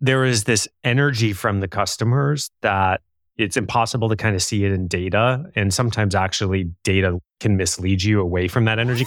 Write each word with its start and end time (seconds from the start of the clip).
there 0.00 0.24
is 0.24 0.44
this 0.44 0.68
energy 0.84 1.32
from 1.32 1.60
the 1.60 1.68
customers 1.68 2.50
that 2.62 3.00
it's 3.36 3.56
impossible 3.56 4.08
to 4.08 4.16
kind 4.16 4.34
of 4.34 4.42
see 4.42 4.64
it 4.64 4.72
in 4.72 4.88
data. 4.88 5.44
And 5.54 5.72
sometimes 5.72 6.14
actually 6.14 6.70
data 6.82 7.20
can 7.40 7.56
mislead 7.56 8.02
you 8.02 8.20
away 8.20 8.48
from 8.48 8.64
that 8.64 8.78
energy. 8.78 9.06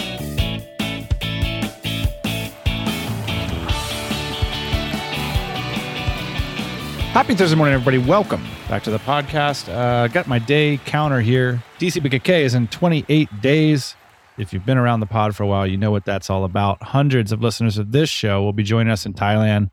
Happy 7.11 7.35
Thursday 7.35 7.57
morning, 7.57 7.73
everybody. 7.73 7.97
Welcome 7.97 8.41
back 8.69 8.83
to 8.83 8.89
the 8.89 8.97
podcast. 8.99 9.67
Uh, 9.67 10.07
got 10.07 10.27
my 10.27 10.39
day 10.39 10.79
counter 10.85 11.19
here. 11.19 11.61
DCBKK 11.77 12.43
is 12.43 12.53
in 12.53 12.69
28 12.69 13.41
days. 13.41 13.97
If 14.37 14.53
you've 14.53 14.65
been 14.65 14.77
around 14.77 15.01
the 15.01 15.05
pod 15.05 15.35
for 15.35 15.43
a 15.43 15.47
while, 15.47 15.67
you 15.67 15.75
know 15.75 15.91
what 15.91 16.05
that's 16.05 16.29
all 16.29 16.45
about. 16.45 16.81
Hundreds 16.81 17.33
of 17.33 17.41
listeners 17.41 17.77
of 17.77 17.91
this 17.91 18.09
show 18.09 18.41
will 18.41 18.53
be 18.53 18.63
joining 18.63 18.93
us 18.93 19.05
in 19.05 19.13
Thailand. 19.13 19.71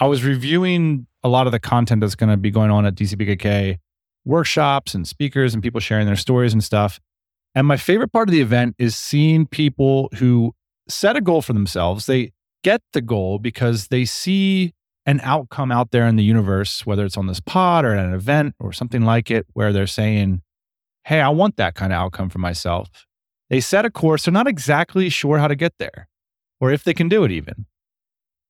I 0.00 0.08
was 0.08 0.24
reviewing 0.24 1.06
a 1.22 1.28
lot 1.28 1.46
of 1.46 1.52
the 1.52 1.60
content 1.60 2.00
that's 2.00 2.16
going 2.16 2.30
to 2.30 2.36
be 2.36 2.50
going 2.50 2.72
on 2.72 2.84
at 2.84 2.96
DCBKK 2.96 3.78
workshops 4.24 4.92
and 4.92 5.06
speakers 5.06 5.54
and 5.54 5.62
people 5.62 5.78
sharing 5.78 6.06
their 6.06 6.16
stories 6.16 6.52
and 6.52 6.64
stuff. 6.64 6.98
And 7.54 7.68
my 7.68 7.76
favorite 7.76 8.12
part 8.12 8.28
of 8.28 8.32
the 8.32 8.40
event 8.40 8.74
is 8.76 8.96
seeing 8.96 9.46
people 9.46 10.08
who 10.16 10.52
set 10.88 11.14
a 11.14 11.20
goal 11.20 11.42
for 11.42 11.52
themselves. 11.52 12.06
They 12.06 12.32
get 12.64 12.82
the 12.92 13.02
goal 13.02 13.38
because 13.38 13.86
they 13.86 14.04
see 14.04 14.74
an 15.06 15.20
outcome 15.22 15.70
out 15.70 15.92
there 15.92 16.06
in 16.06 16.16
the 16.16 16.24
universe, 16.24 16.84
whether 16.84 17.04
it's 17.04 17.16
on 17.16 17.28
this 17.28 17.40
pod 17.40 17.84
or 17.84 17.94
at 17.94 18.04
an 18.04 18.12
event 18.12 18.54
or 18.58 18.72
something 18.72 19.02
like 19.02 19.30
it, 19.30 19.46
where 19.52 19.72
they're 19.72 19.86
saying, 19.86 20.42
Hey, 21.04 21.20
I 21.20 21.28
want 21.28 21.56
that 21.56 21.76
kind 21.76 21.92
of 21.92 21.98
outcome 21.98 22.28
for 22.28 22.40
myself. 22.40 23.06
They 23.48 23.60
set 23.60 23.84
a 23.84 23.90
course, 23.90 24.24
they're 24.24 24.32
not 24.32 24.48
exactly 24.48 25.08
sure 25.08 25.38
how 25.38 25.46
to 25.46 25.54
get 25.54 25.74
there 25.78 26.08
or 26.60 26.72
if 26.72 26.82
they 26.82 26.94
can 26.94 27.08
do 27.08 27.22
it 27.22 27.30
even. 27.30 27.66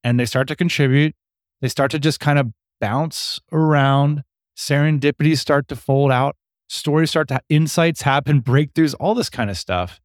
And 0.02 0.18
they 0.18 0.24
start 0.24 0.48
to 0.48 0.56
contribute. 0.56 1.14
They 1.60 1.68
start 1.68 1.90
to 1.90 1.98
just 1.98 2.20
kind 2.20 2.38
of 2.38 2.52
bounce 2.80 3.40
around. 3.52 4.22
Serendipities 4.56 5.38
start 5.38 5.68
to 5.68 5.76
fold 5.76 6.12
out. 6.12 6.36
Stories 6.68 7.10
start 7.10 7.28
to, 7.28 7.40
insights 7.48 8.02
happen, 8.02 8.40
breakthroughs, 8.40 8.94
all 8.98 9.14
this 9.14 9.30
kind 9.30 9.50
of 9.50 9.58
stuff. 9.58 10.00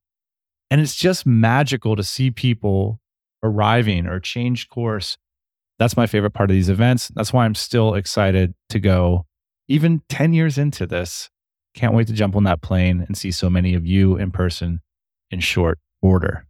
And 0.69 0.81
it's 0.81 0.95
just 0.95 1.25
magical 1.25 1.95
to 1.95 2.03
see 2.03 2.31
people 2.31 2.99
arriving 3.43 4.07
or 4.07 4.19
change 4.19 4.69
course 4.69 5.17
that's 5.81 5.97
my 5.97 6.05
favorite 6.05 6.35
part 6.35 6.51
of 6.51 6.53
these 6.53 6.69
events. 6.69 7.07
That's 7.15 7.33
why 7.33 7.43
I'm 7.43 7.55
still 7.55 7.95
excited 7.95 8.53
to 8.69 8.79
go 8.79 9.25
even 9.67 10.03
10 10.09 10.31
years 10.31 10.59
into 10.59 10.85
this. 10.85 11.31
Can't 11.73 11.95
wait 11.95 12.05
to 12.05 12.13
jump 12.13 12.35
on 12.35 12.43
that 12.43 12.61
plane 12.61 13.03
and 13.07 13.17
see 13.17 13.31
so 13.31 13.49
many 13.49 13.73
of 13.73 13.83
you 13.83 14.15
in 14.15 14.29
person 14.29 14.81
in 15.31 15.39
short 15.39 15.79
order. 15.99 16.45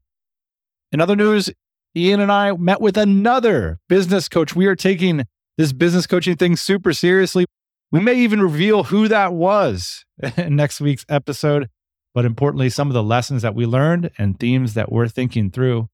In 0.91 0.99
other 0.99 1.15
news, 1.15 1.49
Ian 1.95 2.19
and 2.19 2.29
I 2.29 2.51
met 2.57 2.81
with 2.81 2.97
another 2.97 3.79
business 3.87 4.27
coach. 4.27 4.53
We 4.53 4.65
are 4.65 4.75
taking 4.75 5.23
this 5.57 5.71
business 5.71 6.07
coaching 6.07 6.35
thing 6.35 6.57
super 6.57 6.91
seriously. 6.91 7.45
We 7.89 8.01
may 8.01 8.15
even 8.15 8.41
reveal 8.41 8.83
who 8.83 9.07
that 9.07 9.31
was 9.31 10.03
in 10.35 10.57
next 10.57 10.81
week's 10.81 11.05
episode, 11.07 11.69
but 12.13 12.25
importantly, 12.25 12.69
some 12.69 12.89
of 12.89 12.93
the 12.93 13.01
lessons 13.01 13.43
that 13.43 13.55
we 13.55 13.65
learned 13.65 14.11
and 14.17 14.37
themes 14.37 14.73
that 14.73 14.91
we're 14.91 15.07
thinking 15.07 15.51
through. 15.51 15.87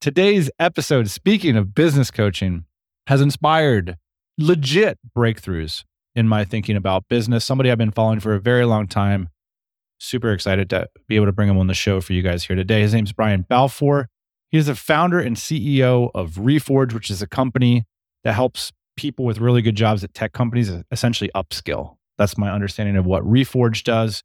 Today's 0.00 0.50
episode, 0.58 1.08
speaking 1.08 1.56
of 1.56 1.72
business 1.72 2.10
coaching, 2.10 2.64
has 3.10 3.20
inspired 3.20 3.96
legit 4.38 4.96
breakthroughs 5.18 5.82
in 6.14 6.28
my 6.28 6.44
thinking 6.44 6.76
about 6.76 7.08
business. 7.08 7.44
Somebody 7.44 7.68
I've 7.68 7.76
been 7.76 7.90
following 7.90 8.20
for 8.20 8.34
a 8.34 8.40
very 8.40 8.64
long 8.64 8.86
time. 8.86 9.30
Super 9.98 10.32
excited 10.32 10.70
to 10.70 10.88
be 11.08 11.16
able 11.16 11.26
to 11.26 11.32
bring 11.32 11.48
him 11.48 11.58
on 11.58 11.66
the 11.66 11.74
show 11.74 12.00
for 12.00 12.12
you 12.12 12.22
guys 12.22 12.44
here 12.44 12.54
today. 12.54 12.82
His 12.82 12.94
name's 12.94 13.12
Brian 13.12 13.42
Balfour. 13.48 14.06
He 14.50 14.58
is 14.58 14.66
the 14.66 14.76
founder 14.76 15.18
and 15.18 15.34
CEO 15.34 16.12
of 16.14 16.34
Reforge, 16.34 16.92
which 16.92 17.10
is 17.10 17.20
a 17.20 17.26
company 17.26 17.84
that 18.22 18.34
helps 18.34 18.70
people 18.96 19.24
with 19.24 19.38
really 19.38 19.60
good 19.60 19.74
jobs 19.74 20.04
at 20.04 20.14
tech 20.14 20.32
companies 20.32 20.70
essentially 20.92 21.32
upskill. 21.34 21.96
That's 22.16 22.38
my 22.38 22.52
understanding 22.52 22.96
of 22.96 23.06
what 23.06 23.24
Reforge 23.24 23.82
does. 23.82 24.22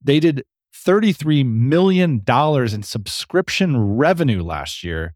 They 0.00 0.20
did 0.20 0.44
$33 0.72 1.44
million 1.44 2.22
in 2.24 2.82
subscription 2.84 3.96
revenue 3.96 4.44
last 4.44 4.84
year 4.84 5.14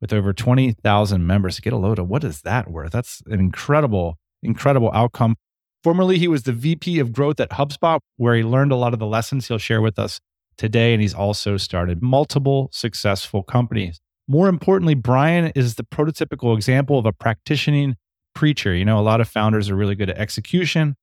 with 0.00 0.12
over 0.12 0.32
20,000 0.32 1.26
members. 1.26 1.56
To 1.56 1.62
get 1.62 1.72
a 1.72 1.76
load 1.76 1.98
of 1.98 2.08
what 2.08 2.24
is 2.24 2.42
that 2.42 2.70
worth? 2.70 2.92
That's 2.92 3.22
an 3.26 3.40
incredible, 3.40 4.18
incredible 4.42 4.90
outcome. 4.92 5.36
Formerly, 5.82 6.18
he 6.18 6.28
was 6.28 6.42
the 6.42 6.52
VP 6.52 6.98
of 6.98 7.12
growth 7.12 7.38
at 7.40 7.50
HubSpot, 7.50 8.00
where 8.16 8.34
he 8.34 8.42
learned 8.42 8.72
a 8.72 8.76
lot 8.76 8.92
of 8.92 8.98
the 8.98 9.06
lessons 9.06 9.48
he'll 9.48 9.58
share 9.58 9.80
with 9.80 9.98
us 9.98 10.20
today. 10.56 10.92
And 10.92 11.00
he's 11.00 11.14
also 11.14 11.56
started 11.56 12.02
multiple 12.02 12.68
successful 12.72 13.42
companies. 13.42 14.00
More 14.28 14.48
importantly, 14.48 14.94
Brian 14.94 15.52
is 15.54 15.76
the 15.76 15.84
prototypical 15.84 16.56
example 16.56 16.98
of 16.98 17.06
a 17.06 17.12
practicing 17.12 17.96
preacher. 18.34 18.74
You 18.74 18.84
know, 18.84 18.98
a 18.98 19.02
lot 19.02 19.20
of 19.20 19.28
founders 19.28 19.70
are 19.70 19.76
really 19.76 19.94
good 19.94 20.10
at 20.10 20.18
execution, 20.18 20.96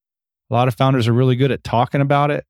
a 0.50 0.54
lot 0.54 0.68
of 0.68 0.76
founders 0.76 1.08
are 1.08 1.14
really 1.14 1.36
good 1.36 1.52
at 1.52 1.64
talking 1.64 2.02
about 2.02 2.30
it. 2.30 2.46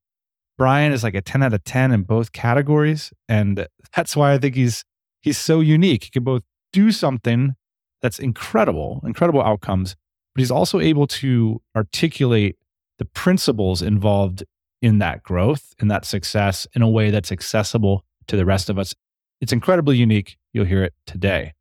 Brian 0.58 0.92
is 0.92 1.02
like 1.02 1.14
a 1.14 1.22
10 1.22 1.42
out 1.42 1.52
of 1.54 1.64
10 1.64 1.92
in 1.92 2.02
both 2.02 2.32
categories. 2.32 3.12
And 3.28 3.66
that's 3.94 4.16
why 4.16 4.32
I 4.32 4.38
think 4.38 4.54
he's 4.54 4.84
he's 5.24 5.38
so 5.38 5.60
unique. 5.60 6.04
He 6.04 6.10
can 6.10 6.22
both 6.22 6.42
do 6.72 6.92
something 6.92 7.56
that's 8.02 8.18
incredible, 8.18 9.00
incredible 9.06 9.42
outcomes, 9.42 9.96
but 10.34 10.40
he's 10.40 10.50
also 10.50 10.80
able 10.80 11.06
to 11.06 11.62
articulate 11.74 12.56
the 12.98 13.06
principles 13.06 13.80
involved 13.80 14.44
in 14.82 14.98
that 14.98 15.22
growth 15.22 15.74
and 15.80 15.90
that 15.90 16.04
success 16.04 16.66
in 16.74 16.82
a 16.82 16.88
way 16.88 17.10
that's 17.10 17.32
accessible 17.32 18.04
to 18.26 18.36
the 18.36 18.44
rest 18.44 18.68
of 18.68 18.78
us. 18.78 18.94
It's 19.40 19.52
incredibly 19.52 19.96
unique. 19.96 20.36
You'll 20.52 20.66
hear 20.66 20.84
it 20.84 20.92
today. 21.06 21.54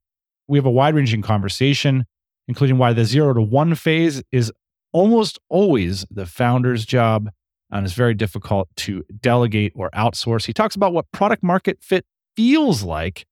We 0.50 0.58
have 0.58 0.66
a 0.66 0.72
wide 0.72 0.94
ranging 0.94 1.22
conversation, 1.22 2.06
including 2.50 2.78
why 2.78 2.92
the 2.92 3.06
zero 3.06 3.34
to 3.34 3.42
one 3.42 3.76
phase 3.76 4.22
is 4.34 4.52
almost 4.92 5.40
always 5.48 6.06
the 6.12 6.26
founder's 6.26 6.86
job 6.86 7.30
and 7.72 7.86
it's 7.86 7.96
very 7.96 8.14
difficult 8.14 8.68
to 8.76 9.04
delegate 9.22 9.72
or 9.74 9.90
outsource. 9.92 10.46
He 10.46 10.54
talks 10.54 10.76
about 10.76 10.94
what 10.94 11.10
product 11.14 11.44
market 11.44 11.80
fit 11.82 12.06
feels 12.36 12.84
like 12.84 13.26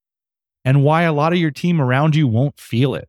and 0.63 0.83
why 0.83 1.03
a 1.03 1.13
lot 1.13 1.33
of 1.33 1.39
your 1.39 1.51
team 1.51 1.81
around 1.81 2.15
you 2.15 2.27
won't 2.27 2.59
feel 2.59 2.95
it. 2.95 3.07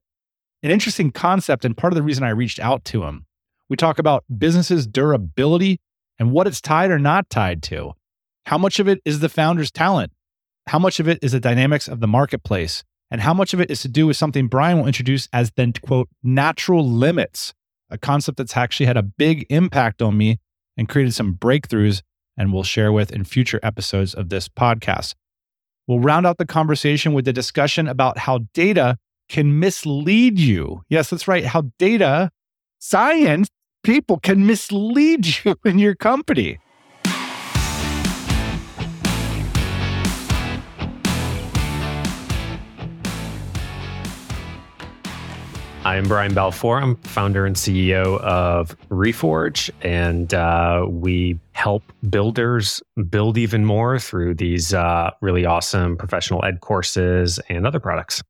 An 0.63 0.71
interesting 0.71 1.11
concept, 1.11 1.65
and 1.65 1.77
part 1.77 1.93
of 1.93 1.97
the 1.97 2.03
reason 2.03 2.25
I 2.25 2.31
reached 2.31 2.61
out 2.61 2.85
to 2.87 3.05
him. 3.05 3.27
We 3.69 3.77
talk 3.77 3.99
about 3.99 4.25
businesses' 4.39 4.87
durability 4.87 5.81
and 6.19 6.31
what 6.31 6.47
it's 6.47 6.61
tied 6.61 6.91
or 6.91 6.99
not 6.99 7.31
tied 7.31 7.62
to. 7.65 7.93
How 8.47 8.59
much 8.59 8.79
of 8.79 8.89
it 8.89 9.01
is 9.05 9.21
the 9.21 9.29
founder's 9.29 9.71
talent? 9.71 10.12
How 10.69 10.79
much 10.79 11.01
of 11.01 11.09
it 11.09 11.19
is 11.23 11.33
the 11.33 11.41
dynamics 11.41 11.89
of 11.89 12.01
the 12.01 12.07
marketplace? 12.07 12.85
And 13.11 13.21
how 13.21 13.35
much 13.35 13.53
of 13.53 13.61
it 13.61 13.71
is 13.71 13.83
to 13.83 13.89
do 13.89 14.07
with 14.07 14.17
something 14.17 14.47
Brian 14.49 14.79
will 14.79 14.87
introduce 14.87 15.29
as 15.33 15.51
then, 15.57 15.73
quote, 15.73 16.09
natural 16.23 16.89
limits, 16.89 17.53
a 17.91 17.99
concept 17.99 18.39
that's 18.39 18.57
actually 18.57 18.87
had 18.87 18.97
a 18.97 19.03
big 19.03 19.47
impact 19.51 20.01
on 20.01 20.17
me 20.17 20.39
and 20.77 20.89
created 20.89 21.12
some 21.12 21.35
breakthroughs 21.35 22.03
and 22.37 22.53
we'll 22.53 22.62
share 22.62 22.93
with 22.93 23.12
in 23.12 23.25
future 23.25 23.61
episodes 23.62 24.15
of 24.15 24.29
this 24.31 24.49
podcast. 24.49 25.15
We'll 25.87 26.00
round 26.00 26.26
out 26.26 26.38
the 26.38 26.47
conversation 26.47 27.12
with 27.12 27.26
a 27.28 27.32
discussion 27.32 27.88
about 27.88 28.19
how 28.19 28.41
data 28.54 28.98
can 29.28 29.59
mislead 29.59 30.38
you. 30.38 30.82
Yes, 30.88 31.10
that's 31.10 31.26
right. 31.26 31.44
How 31.44 31.70
data, 31.78 32.31
science, 32.78 33.48
people 33.82 34.19
can 34.19 34.47
mislead 34.47 35.26
you 35.44 35.56
in 35.65 35.78
your 35.78 35.94
company. 35.94 36.59
I'm 45.84 46.06
Brian 46.06 46.32
Balfour. 46.32 46.81
I'm 46.81 46.94
founder 46.99 47.44
and 47.44 47.56
CEO 47.56 48.20
of 48.20 48.79
Reforge, 48.88 49.69
and 49.82 50.32
uh, 50.32 50.87
we 50.88 51.40
help 51.52 51.82
builders 52.08 52.81
build 53.11 53.37
even 53.37 53.64
more 53.64 53.99
through 53.99 54.34
these 54.34 54.73
uh, 54.73 55.11
really 55.20 55.44
awesome 55.44 55.96
professional 55.96 56.44
ed 56.44 56.61
courses 56.61 57.40
and 57.49 57.67
other 57.67 57.81
products. 57.81 58.23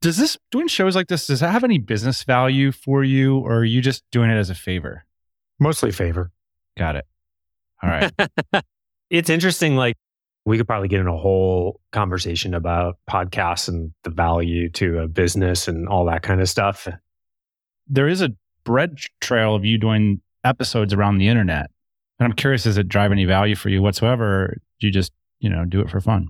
Does 0.00 0.16
this 0.16 0.36
doing 0.50 0.66
shows 0.66 0.96
like 0.96 1.06
this 1.06 1.28
does 1.28 1.38
that 1.38 1.52
have 1.52 1.62
any 1.62 1.78
business 1.78 2.24
value 2.24 2.72
for 2.72 3.04
you, 3.04 3.38
or 3.38 3.58
are 3.58 3.64
you 3.64 3.80
just 3.80 4.02
doing 4.10 4.28
it 4.28 4.36
as 4.36 4.50
a 4.50 4.56
favor? 4.56 5.04
Mostly 5.60 5.92
favor. 5.92 6.32
Got 6.76 6.96
it. 6.96 7.06
All 7.84 7.88
right. 7.88 8.12
it's 9.10 9.30
interesting. 9.30 9.76
Like 9.76 9.94
we 10.44 10.56
could 10.56 10.66
probably 10.66 10.88
get 10.88 11.00
in 11.00 11.06
a 11.06 11.16
whole 11.16 11.80
conversation 11.92 12.54
about 12.54 12.98
podcasts 13.08 13.68
and 13.68 13.92
the 14.02 14.10
value 14.10 14.68
to 14.70 14.98
a 14.98 15.08
business 15.08 15.68
and 15.68 15.88
all 15.88 16.04
that 16.06 16.22
kind 16.22 16.40
of 16.40 16.48
stuff. 16.48 16.88
There 17.86 18.08
is 18.08 18.22
a 18.22 18.32
bread 18.64 18.98
trail 19.20 19.54
of 19.54 19.64
you 19.64 19.78
doing 19.78 20.20
episodes 20.44 20.92
around 20.92 21.18
the 21.18 21.28
internet. 21.28 21.70
And 22.18 22.26
I'm 22.26 22.32
curious, 22.32 22.64
does 22.64 22.78
it 22.78 22.88
drive 22.88 23.12
any 23.12 23.24
value 23.24 23.54
for 23.54 23.68
you 23.68 23.82
whatsoever? 23.82 24.44
Or 24.44 24.56
do 24.80 24.86
you 24.86 24.92
just, 24.92 25.12
you 25.38 25.48
know, 25.48 25.64
do 25.64 25.80
it 25.80 25.90
for 25.90 26.00
fun? 26.00 26.28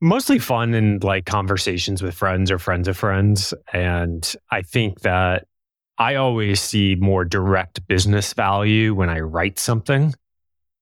Mostly 0.00 0.38
fun 0.38 0.74
and 0.74 1.02
like 1.02 1.26
conversations 1.26 2.02
with 2.02 2.14
friends 2.14 2.50
or 2.50 2.58
friends 2.58 2.86
of 2.86 2.96
friends. 2.96 3.52
And 3.72 4.34
I 4.50 4.62
think 4.62 5.00
that 5.00 5.46
I 5.98 6.14
always 6.14 6.60
see 6.60 6.94
more 6.94 7.24
direct 7.24 7.86
business 7.88 8.32
value 8.32 8.94
when 8.94 9.08
I 9.10 9.20
write 9.20 9.58
something. 9.58 10.14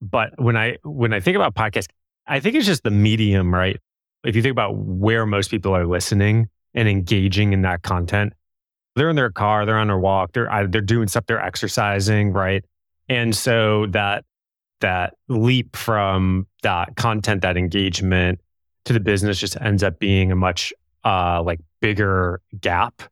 But 0.00 0.32
when 0.40 0.56
I 0.56 0.76
when 0.84 1.12
I 1.12 1.20
think 1.20 1.37
about 1.37 1.54
podcasts, 1.54 1.88
I 2.26 2.40
think 2.40 2.54
it's 2.56 2.66
just 2.66 2.82
the 2.82 2.90
medium, 2.90 3.54
right? 3.54 3.78
If 4.25 4.37
you 4.37 4.43
think 4.43 4.52
about 4.52 4.76
where 4.76 5.26
most 5.26 5.50
people 5.50 5.75
are 5.75 5.87
listening 5.87 6.48
and 6.75 6.88
engaging 6.88 7.52
in 7.52 7.62
that 7.62 7.82
content, 7.82 8.32
they're 8.94 9.10
in 9.10 9.16
their 9.16 9.31
car, 9.31 9.64
they're 9.64 9.78
on 9.78 9.87
their 9.87 9.98
walk, 9.98 10.32
they're 10.32 10.69
they're 10.69 10.81
doing 10.81 11.08
stuff, 11.08 11.26
they're 11.26 11.43
exercising, 11.43 12.32
right? 12.32 12.64
And 13.08 13.34
so 13.34 13.87
that 13.87 14.25
that 14.81 15.14
leap 15.28 15.76
from 15.76 16.46
that 16.62 16.96
content, 16.96 17.42
that 17.42 17.56
engagement 17.56 18.40
to 18.84 18.92
the 18.92 19.00
business 19.00 19.38
just 19.38 19.60
ends 19.60 19.82
up 19.82 19.99
being 19.99 20.31
a 20.31 20.37
much 20.37 20.72
uh, 21.04 21.42
like 21.42 21.60
bigger 21.81 22.40
gap. 22.60 23.02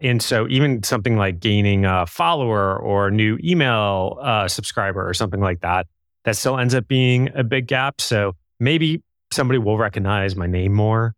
And 0.00 0.22
so 0.22 0.48
even 0.48 0.82
something 0.82 1.16
like 1.16 1.40
gaining 1.40 1.84
a 1.84 2.06
follower 2.06 2.78
or 2.78 3.08
a 3.08 3.10
new 3.10 3.38
email 3.44 4.18
uh, 4.22 4.48
subscriber 4.48 5.06
or 5.06 5.12
something 5.12 5.40
like 5.40 5.60
that, 5.60 5.86
that 6.24 6.36
still 6.36 6.58
ends 6.58 6.74
up 6.74 6.86
being 6.88 7.30
a 7.34 7.44
big 7.44 7.66
gap. 7.66 8.00
So 8.00 8.34
maybe 8.58 9.02
somebody 9.32 9.58
will 9.58 9.78
recognize 9.78 10.36
my 10.36 10.46
name 10.46 10.72
more 10.72 11.14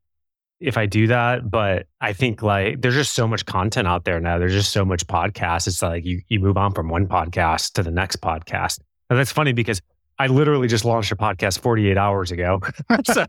if 0.61 0.77
I 0.77 0.87
do 0.87 1.09
that. 1.09 1.51
But 1.51 1.87
I 2.01 2.13
think 2.13 2.43
like 2.43 2.81
there's 2.81 2.95
just 2.95 3.15
so 3.15 3.27
much 3.27 3.45
content 3.47 3.89
out 3.89 4.05
there 4.05 4.21
now. 4.21 4.39
There's 4.39 4.53
just 4.53 4.73
so 4.73 4.85
much 4.85 5.07
podcast. 5.07 5.67
It's 5.67 5.83
like 5.83 6.05
you 6.05 6.23
you 6.29 6.41
move 6.41 6.57
on 6.57 6.73
from 6.73 6.89
one 6.89 7.07
podcast 7.07 7.73
to 7.75 7.83
the 7.83 7.91
next 7.91 8.21
podcast. 8.21 8.81
And 9.11 9.19
that's 9.19 9.33
funny 9.33 9.53
because 9.53 9.83
I 10.19 10.29
literally 10.29 10.69
just 10.69 10.85
launched 10.85 11.11
a 11.11 11.17
podcast 11.17 11.59
48 11.61 11.99
hours 11.99 12.31
ago. 12.31 12.61
so, 13.05 13.27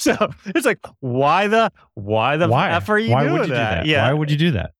so 0.00 0.30
it's 0.46 0.66
like, 0.66 0.80
why 1.00 1.46
the 1.46 1.70
why 1.94 2.36
the 2.36 2.48
why? 2.48 2.70
F 2.70 2.88
are 2.88 2.98
you 2.98 3.12
why 3.12 3.24
doing 3.24 3.32
would 3.34 3.48
you 3.48 3.54
that? 3.54 3.70
do 3.70 3.76
that? 3.76 3.86
Yeah. 3.86 4.08
Why 4.08 4.12
would 4.12 4.30
you 4.30 4.36
do 4.36 4.50
that? 4.52 4.72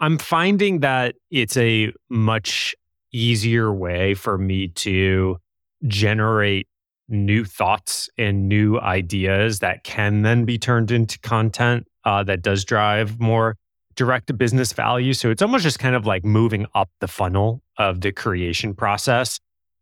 I'm 0.00 0.18
finding 0.18 0.80
that 0.80 1.16
it's 1.30 1.56
a 1.56 1.92
much 2.08 2.74
easier 3.12 3.72
way 3.72 4.14
for 4.14 4.36
me 4.36 4.68
to 4.68 5.38
generate 5.86 6.66
new 7.08 7.44
thoughts 7.44 8.08
and 8.16 8.48
new 8.48 8.78
ideas 8.80 9.58
that 9.58 9.84
can 9.84 10.22
then 10.22 10.44
be 10.44 10.58
turned 10.58 10.90
into 10.90 11.18
content 11.20 11.86
uh, 12.04 12.22
that 12.22 12.42
does 12.42 12.64
drive 12.64 13.20
more 13.20 13.56
direct 13.94 14.36
business 14.36 14.72
value. 14.72 15.12
So 15.12 15.30
it's 15.30 15.42
almost 15.42 15.62
just 15.62 15.78
kind 15.78 15.94
of 15.94 16.06
like 16.06 16.24
moving 16.24 16.66
up 16.74 16.90
the 17.00 17.08
funnel 17.08 17.62
of 17.78 18.00
the 18.00 18.12
creation 18.12 18.74
process. 18.74 19.38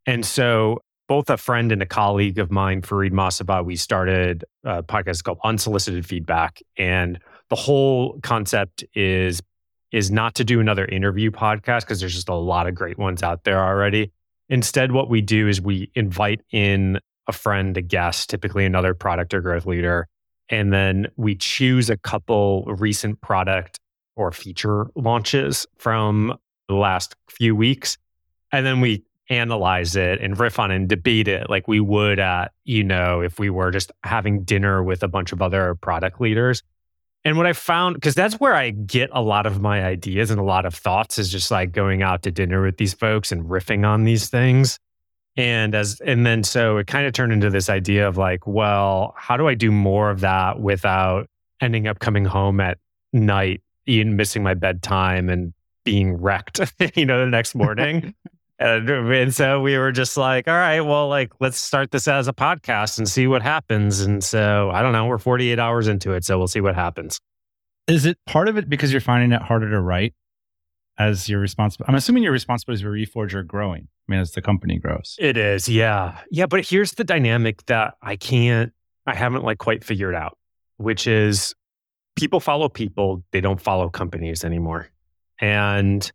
And 0.07 0.27
so 0.27 0.81
both 1.09 1.31
a 1.31 1.37
friend 1.37 1.73
and 1.73 1.83
a 1.83 1.87
colleague 1.87 2.39
of 2.39 2.51
mine, 2.51 2.83
Fareed 2.83 3.13
Mosavat, 3.13 3.65
we 3.65 3.77
started 3.77 4.45
a 4.65 4.83
podcast 4.83 5.25
called 5.25 5.39
Unsolicited 5.45 6.05
Feedback. 6.07 6.61
And 6.77 7.19
the 7.51 7.57
whole 7.57 8.19
concept 8.23 8.85
is 8.95 9.41
is 9.93 10.11
not 10.11 10.35
to 10.35 10.43
do 10.43 10.59
another 10.59 10.87
interview 10.87 11.31
podcast 11.31 11.81
because 11.81 12.01
there's 12.01 12.15
just 12.15 12.31
a 12.31 12.35
lot 12.35 12.67
of 12.67 12.75
great 12.75 12.99
ones 12.99 13.23
out 13.23 13.45
there 13.45 13.63
already. 13.63 14.11
Instead, 14.53 14.93
what 14.93 15.09
we 15.09 15.23
do 15.23 15.49
is 15.49 15.63
we 15.63 15.91
invite 15.95 16.43
in 16.51 17.01
a 17.27 17.33
friend, 17.33 17.75
a 17.79 17.81
guest, 17.81 18.29
typically 18.29 18.67
another 18.67 18.93
product 18.93 19.33
or 19.33 19.41
growth 19.41 19.65
leader. 19.65 20.07
And 20.51 20.71
then 20.71 21.07
we 21.17 21.37
choose 21.37 21.89
a 21.89 21.97
couple 21.97 22.65
recent 22.67 23.19
product 23.23 23.81
or 24.15 24.31
feature 24.31 24.89
launches 24.95 25.67
from 25.79 26.37
the 26.69 26.75
last 26.75 27.17
few 27.31 27.57
weeks. 27.57 27.97
And 28.53 28.67
then 28.67 28.83
we 28.83 29.05
analyze 29.31 29.97
it 29.97 30.21
and 30.21 30.39
riff 30.39 30.59
on 30.59 30.71
it 30.71 30.77
and 30.77 30.87
debate 30.87 31.29
it 31.29 31.49
like 31.49 31.67
we 31.67 31.81
would 31.81 32.19
at, 32.19 32.53
you 32.67 32.85
know, 32.85 33.23
if 33.23 33.39
we 33.39 33.49
were 33.49 33.71
just 33.71 33.91
having 34.05 34.45
dinner 34.45 34.83
with 34.83 35.03
a 35.03 35.09
bunch 35.09 35.33
of 35.33 35.41
other 35.41 35.75
product 35.77 36.21
leaders. 36.21 36.63
And 37.25 37.37
what 37.37 37.47
I 37.47 37.53
found, 37.53 37.95
because 37.95 38.15
that's 38.15 38.41
where 38.41 38.55
I 38.55 38.71
get 38.71 39.11
a 39.13 39.23
lot 39.23 39.47
of 39.47 39.61
my 39.61 39.85
ideas 39.85 40.31
and 40.31 40.41
a 40.41 40.45
lot 40.45 40.67
of 40.67 40.75
thoughts, 40.75 41.19
is 41.19 41.31
just 41.31 41.51
like 41.51 41.73
going 41.73 42.03
out 42.03 42.23
to 42.25 42.31
dinner 42.31 42.63
with 42.63 42.79
these 42.79 42.95
folks 42.95 43.31
and 43.31 43.45
riffing 43.45 43.87
on 43.87 44.05
these 44.05 44.29
things. 44.29 44.79
And 45.37 45.75
as 45.75 46.01
and 46.01 46.27
then 46.27 46.43
so 46.43 46.77
it 46.79 46.87
kind 46.87 47.07
of 47.07 47.13
turned 47.13 47.33
into 47.33 47.49
this 47.49 47.71
idea 47.71 48.07
of 48.07 48.19
like 48.19 48.47
well 48.47 49.15
how 49.17 49.39
do 49.39 49.49
i 49.49 49.55
do 49.55 49.71
more 49.73 50.11
of 50.11 50.21
that 50.21 50.61
without 50.61 51.27
ending 51.59 51.89
up 51.89 52.01
coming 52.01 52.27
home 52.27 52.61
at 52.61 52.77
night 53.15 53.63
and 53.87 54.15
missing 54.15 54.43
my 54.43 54.53
bedtime 54.53 55.31
and 55.31 55.55
being 55.85 56.21
wrecked 56.21 56.61
you 56.95 57.07
know 57.07 57.19
the 57.19 57.31
next 57.31 57.55
morning 57.55 58.15
and, 58.59 58.89
and 58.89 59.35
so 59.35 59.61
we 59.61 59.77
were 59.77 59.93
just 59.93 60.17
like 60.17 60.47
all 60.49 60.55
right 60.55 60.81
well 60.83 61.09
like 61.09 61.33
let's 61.41 61.59
start 61.59 61.91
this 61.91 62.07
as 62.07 62.29
a 62.29 62.33
podcast 62.33 62.99
and 62.99 63.09
see 63.09 63.27
what 63.27 63.43
happens 63.43 64.01
and 64.01 64.23
so 64.23 64.71
i 64.73 64.83
don't 64.83 64.93
know 64.93 65.07
we're 65.07 65.19
48 65.19 65.59
hours 65.59 65.89
into 65.89 66.13
it 66.13 66.25
so 66.25 66.39
we'll 66.39 66.49
see 66.49 66.61
what 66.61 66.75
happens 66.75 67.19
Is 67.89 68.07
it 68.07 68.19
part 68.27 68.49
of 68.49 68.57
it 68.57 68.69
because 68.69 68.93
you're 68.93 69.01
finding 69.01 69.33
it 69.33 69.43
harder 69.43 69.71
to 69.71 69.81
write 69.81 70.15
as 70.99 71.29
your 71.29 71.41
responsibility? 71.41 71.91
I'm 71.91 71.97
assuming 71.97 72.23
your 72.23 72.33
responsibilities 72.33 72.83
for 72.83 72.91
Reforge 72.93 73.35
are 73.35 73.43
growing. 73.43 73.89
I 74.09 74.13
mean, 74.13 74.21
as 74.21 74.33
the 74.33 74.43
company 74.43 74.79
grows. 74.79 75.17
It 75.19 75.37
is, 75.37 75.69
yeah. 75.69 76.19
Yeah, 76.31 76.47
but 76.47 76.67
here's 76.67 76.93
the 76.93 77.05
dynamic 77.05 77.65
that 77.67 77.95
I 78.03 78.17
can't, 78.17 78.73
I 79.07 79.15
haven't 79.15 79.43
like 79.43 79.59
quite 79.59 79.83
figured 79.85 80.15
out, 80.15 80.37
which 80.77 81.07
is 81.07 81.55
people 82.15 82.41
follow 82.41 82.69
people, 82.69 83.25
they 83.33 83.41
don't 83.41 83.61
follow 83.61 83.89
companies 83.89 84.45
anymore. 84.45 84.91
And 85.41 86.11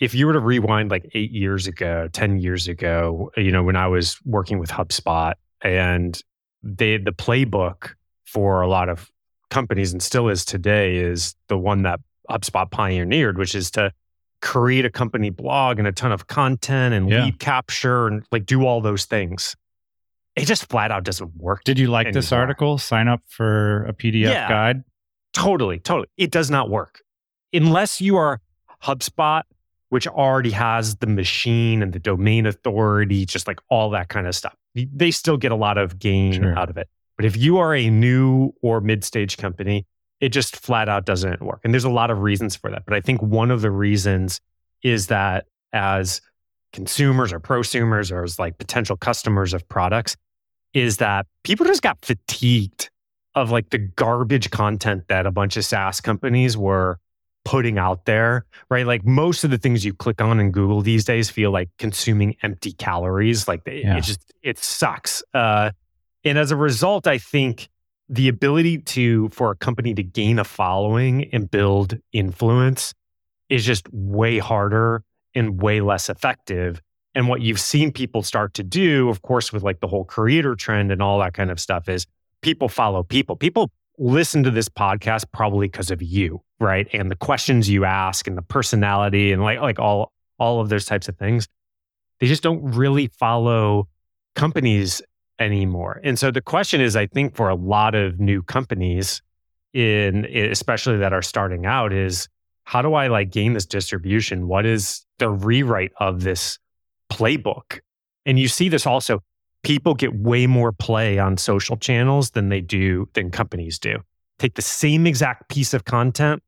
if 0.00 0.14
you 0.14 0.26
were 0.26 0.32
to 0.32 0.40
rewind 0.40 0.90
like 0.90 1.08
eight 1.14 1.30
years 1.30 1.66
ago, 1.66 2.08
10 2.12 2.38
years 2.38 2.68
ago, 2.68 3.30
you 3.36 3.52
know, 3.52 3.62
when 3.62 3.76
I 3.76 3.86
was 3.86 4.18
working 4.24 4.58
with 4.58 4.70
HubSpot 4.70 5.34
and 5.60 6.20
they, 6.62 6.96
the 6.96 7.12
playbook 7.12 7.90
for 8.24 8.62
a 8.62 8.68
lot 8.68 8.88
of 8.88 9.10
companies 9.50 9.92
and 9.92 10.02
still 10.02 10.28
is 10.28 10.44
today 10.44 10.96
is 10.96 11.34
the 11.48 11.58
one 11.58 11.82
that 11.82 12.00
HubSpot 12.30 12.70
pioneered, 12.70 13.38
which 13.38 13.54
is 13.54 13.70
to 13.72 13.92
create 14.40 14.84
a 14.84 14.90
company 14.90 15.30
blog 15.30 15.78
and 15.78 15.86
a 15.86 15.92
ton 15.92 16.10
of 16.10 16.26
content 16.26 16.94
and 16.94 17.08
Yeah. 17.08 17.24
lead 17.26 17.38
capture 17.38 18.08
and 18.08 18.24
like 18.32 18.44
do 18.44 18.66
all 18.66 18.80
those 18.80 19.04
things. 19.04 19.54
It 20.34 20.46
just 20.46 20.68
flat 20.68 20.90
out 20.90 21.04
doesn't 21.04 21.36
work. 21.36 21.62
Did 21.64 21.78
you 21.78 21.88
like 21.88 22.12
this 22.12 22.32
article? 22.32 22.78
Sign 22.78 23.06
up 23.06 23.20
for 23.28 23.84
a 23.84 23.92
PDF 23.92 24.30
Yeah. 24.32 24.48
guide. 24.48 24.82
Totally, 25.32 25.78
totally. 25.78 26.08
It 26.16 26.30
does 26.32 26.50
not 26.50 26.70
work 26.70 27.02
unless 27.52 28.00
you 28.00 28.16
are 28.16 28.40
HubSpot, 28.82 29.42
which 29.92 30.06
already 30.06 30.50
has 30.50 30.96
the 30.96 31.06
machine 31.06 31.82
and 31.82 31.92
the 31.92 31.98
domain 31.98 32.46
authority, 32.46 33.26
just 33.26 33.46
like 33.46 33.60
all 33.68 33.90
that 33.90 34.08
kind 34.08 34.26
of 34.26 34.34
stuff. 34.34 34.54
They 34.74 35.10
still 35.10 35.36
get 35.36 35.52
a 35.52 35.54
lot 35.54 35.76
of 35.76 35.98
gain 35.98 36.32
Sure. 36.32 36.58
out 36.58 36.70
of 36.70 36.78
it. 36.78 36.88
But 37.18 37.26
if 37.26 37.36
you 37.36 37.58
are 37.58 37.74
a 37.74 37.90
new 37.90 38.54
or 38.62 38.80
mid 38.80 39.04
stage 39.04 39.36
company, 39.36 39.84
it 40.18 40.30
just 40.30 40.56
flat 40.56 40.88
out 40.88 41.04
doesn't 41.04 41.42
work. 41.42 41.60
And 41.62 41.74
there's 41.74 41.84
a 41.84 41.90
lot 41.90 42.10
of 42.10 42.20
reasons 42.22 42.56
for 42.56 42.70
that. 42.70 42.86
But 42.86 42.94
I 42.94 43.02
think 43.02 43.20
one 43.20 43.50
of 43.50 43.60
the 43.60 43.70
reasons 43.70 44.40
is 44.82 45.08
that 45.08 45.44
as 45.74 46.22
consumers 46.72 47.30
or 47.30 47.38
prosumers 47.38 48.10
or 48.10 48.24
as 48.24 48.38
like 48.38 48.56
potential 48.56 48.96
customers 48.96 49.52
of 49.52 49.68
products, 49.68 50.16
is 50.72 50.96
that 50.96 51.26
people 51.44 51.66
just 51.66 51.82
got 51.82 52.02
fatigued 52.02 52.88
of 53.34 53.50
like 53.50 53.68
the 53.68 53.78
garbage 53.78 54.50
content 54.50 55.04
that 55.08 55.26
a 55.26 55.30
bunch 55.30 55.58
of 55.58 55.66
SaaS 55.66 56.00
companies 56.00 56.56
were 56.56 56.98
putting 57.44 57.78
out 57.78 58.04
there, 58.04 58.44
right? 58.70 58.86
Like 58.86 59.04
most 59.04 59.44
of 59.44 59.50
the 59.50 59.58
things 59.58 59.84
you 59.84 59.92
click 59.92 60.20
on 60.20 60.38
in 60.38 60.50
Google 60.52 60.80
these 60.80 61.04
days 61.04 61.28
feel 61.30 61.50
like 61.50 61.68
consuming 61.78 62.36
empty 62.42 62.72
calories. 62.72 63.48
Like 63.48 63.64
they, 63.64 63.82
Yeah. 63.82 63.96
it 63.96 64.04
just, 64.04 64.32
it 64.42 64.58
sucks. 64.58 65.22
Uh, 65.34 65.72
and 66.24 66.38
as 66.38 66.50
a 66.50 66.56
result, 66.56 67.06
I 67.06 67.18
think 67.18 67.68
the 68.08 68.28
ability 68.28 68.78
to, 68.78 69.28
for 69.30 69.50
a 69.50 69.56
company 69.56 69.94
to 69.94 70.02
gain 70.02 70.38
a 70.38 70.44
following 70.44 71.28
and 71.32 71.50
build 71.50 71.98
influence 72.12 72.94
is 73.48 73.64
just 73.64 73.86
way 73.92 74.38
harder 74.38 75.02
and 75.34 75.60
way 75.60 75.80
less 75.80 76.08
effective. 76.08 76.80
And 77.14 77.28
what 77.28 77.40
you've 77.42 77.60
seen 77.60 77.92
people 77.92 78.22
start 78.22 78.54
to 78.54 78.62
do, 78.62 79.08
of 79.08 79.22
course, 79.22 79.52
with 79.52 79.62
like 79.62 79.80
the 79.80 79.88
whole 79.88 80.04
creator 80.04 80.54
trend 80.54 80.92
and 80.92 81.02
all 81.02 81.18
that 81.18 81.34
kind 81.34 81.50
of 81.50 81.58
stuff 81.58 81.88
is 81.88 82.06
people 82.40 82.68
follow 82.68 83.02
people. 83.02 83.36
People 83.36 83.70
listen 83.98 84.42
to 84.44 84.50
this 84.50 84.68
podcast 84.68 85.24
probably 85.32 85.68
because 85.68 85.90
of 85.90 86.02
you, 86.02 86.42
right? 86.60 86.88
And 86.92 87.10
the 87.10 87.16
questions 87.16 87.68
you 87.68 87.84
ask 87.84 88.26
and 88.26 88.36
the 88.36 88.42
personality 88.42 89.32
and 89.32 89.42
like 89.42 89.60
like 89.60 89.78
all 89.78 90.12
all 90.38 90.60
of 90.60 90.68
those 90.68 90.84
types 90.84 91.08
of 91.08 91.16
things. 91.16 91.46
They 92.20 92.26
just 92.26 92.42
don't 92.42 92.62
really 92.62 93.08
follow 93.08 93.88
companies 94.34 95.02
anymore. 95.38 96.00
And 96.04 96.18
so 96.18 96.30
the 96.30 96.40
question 96.40 96.80
is 96.80 96.96
I 96.96 97.06
think 97.06 97.34
for 97.34 97.48
a 97.48 97.54
lot 97.54 97.94
of 97.94 98.20
new 98.20 98.42
companies 98.42 99.22
in 99.72 100.24
especially 100.26 100.98
that 100.98 101.12
are 101.12 101.22
starting 101.22 101.66
out 101.66 101.92
is 101.92 102.28
how 102.64 102.82
do 102.82 102.94
I 102.94 103.08
like 103.08 103.30
gain 103.30 103.54
this 103.54 103.66
distribution? 103.66 104.48
What 104.48 104.66
is 104.66 105.04
the 105.18 105.28
rewrite 105.28 105.92
of 105.98 106.22
this 106.22 106.58
playbook? 107.10 107.80
And 108.24 108.38
you 108.38 108.48
see 108.48 108.68
this 108.68 108.86
also 108.86 109.20
people 109.62 109.94
get 109.94 110.14
way 110.14 110.46
more 110.46 110.72
play 110.72 111.18
on 111.18 111.36
social 111.36 111.76
channels 111.76 112.30
than 112.30 112.48
they 112.48 112.60
do 112.60 113.08
than 113.14 113.30
companies 113.30 113.78
do. 113.78 113.98
Take 114.38 114.54
the 114.54 114.62
same 114.62 115.06
exact 115.06 115.48
piece 115.48 115.72
of 115.72 115.84
content 115.84 116.42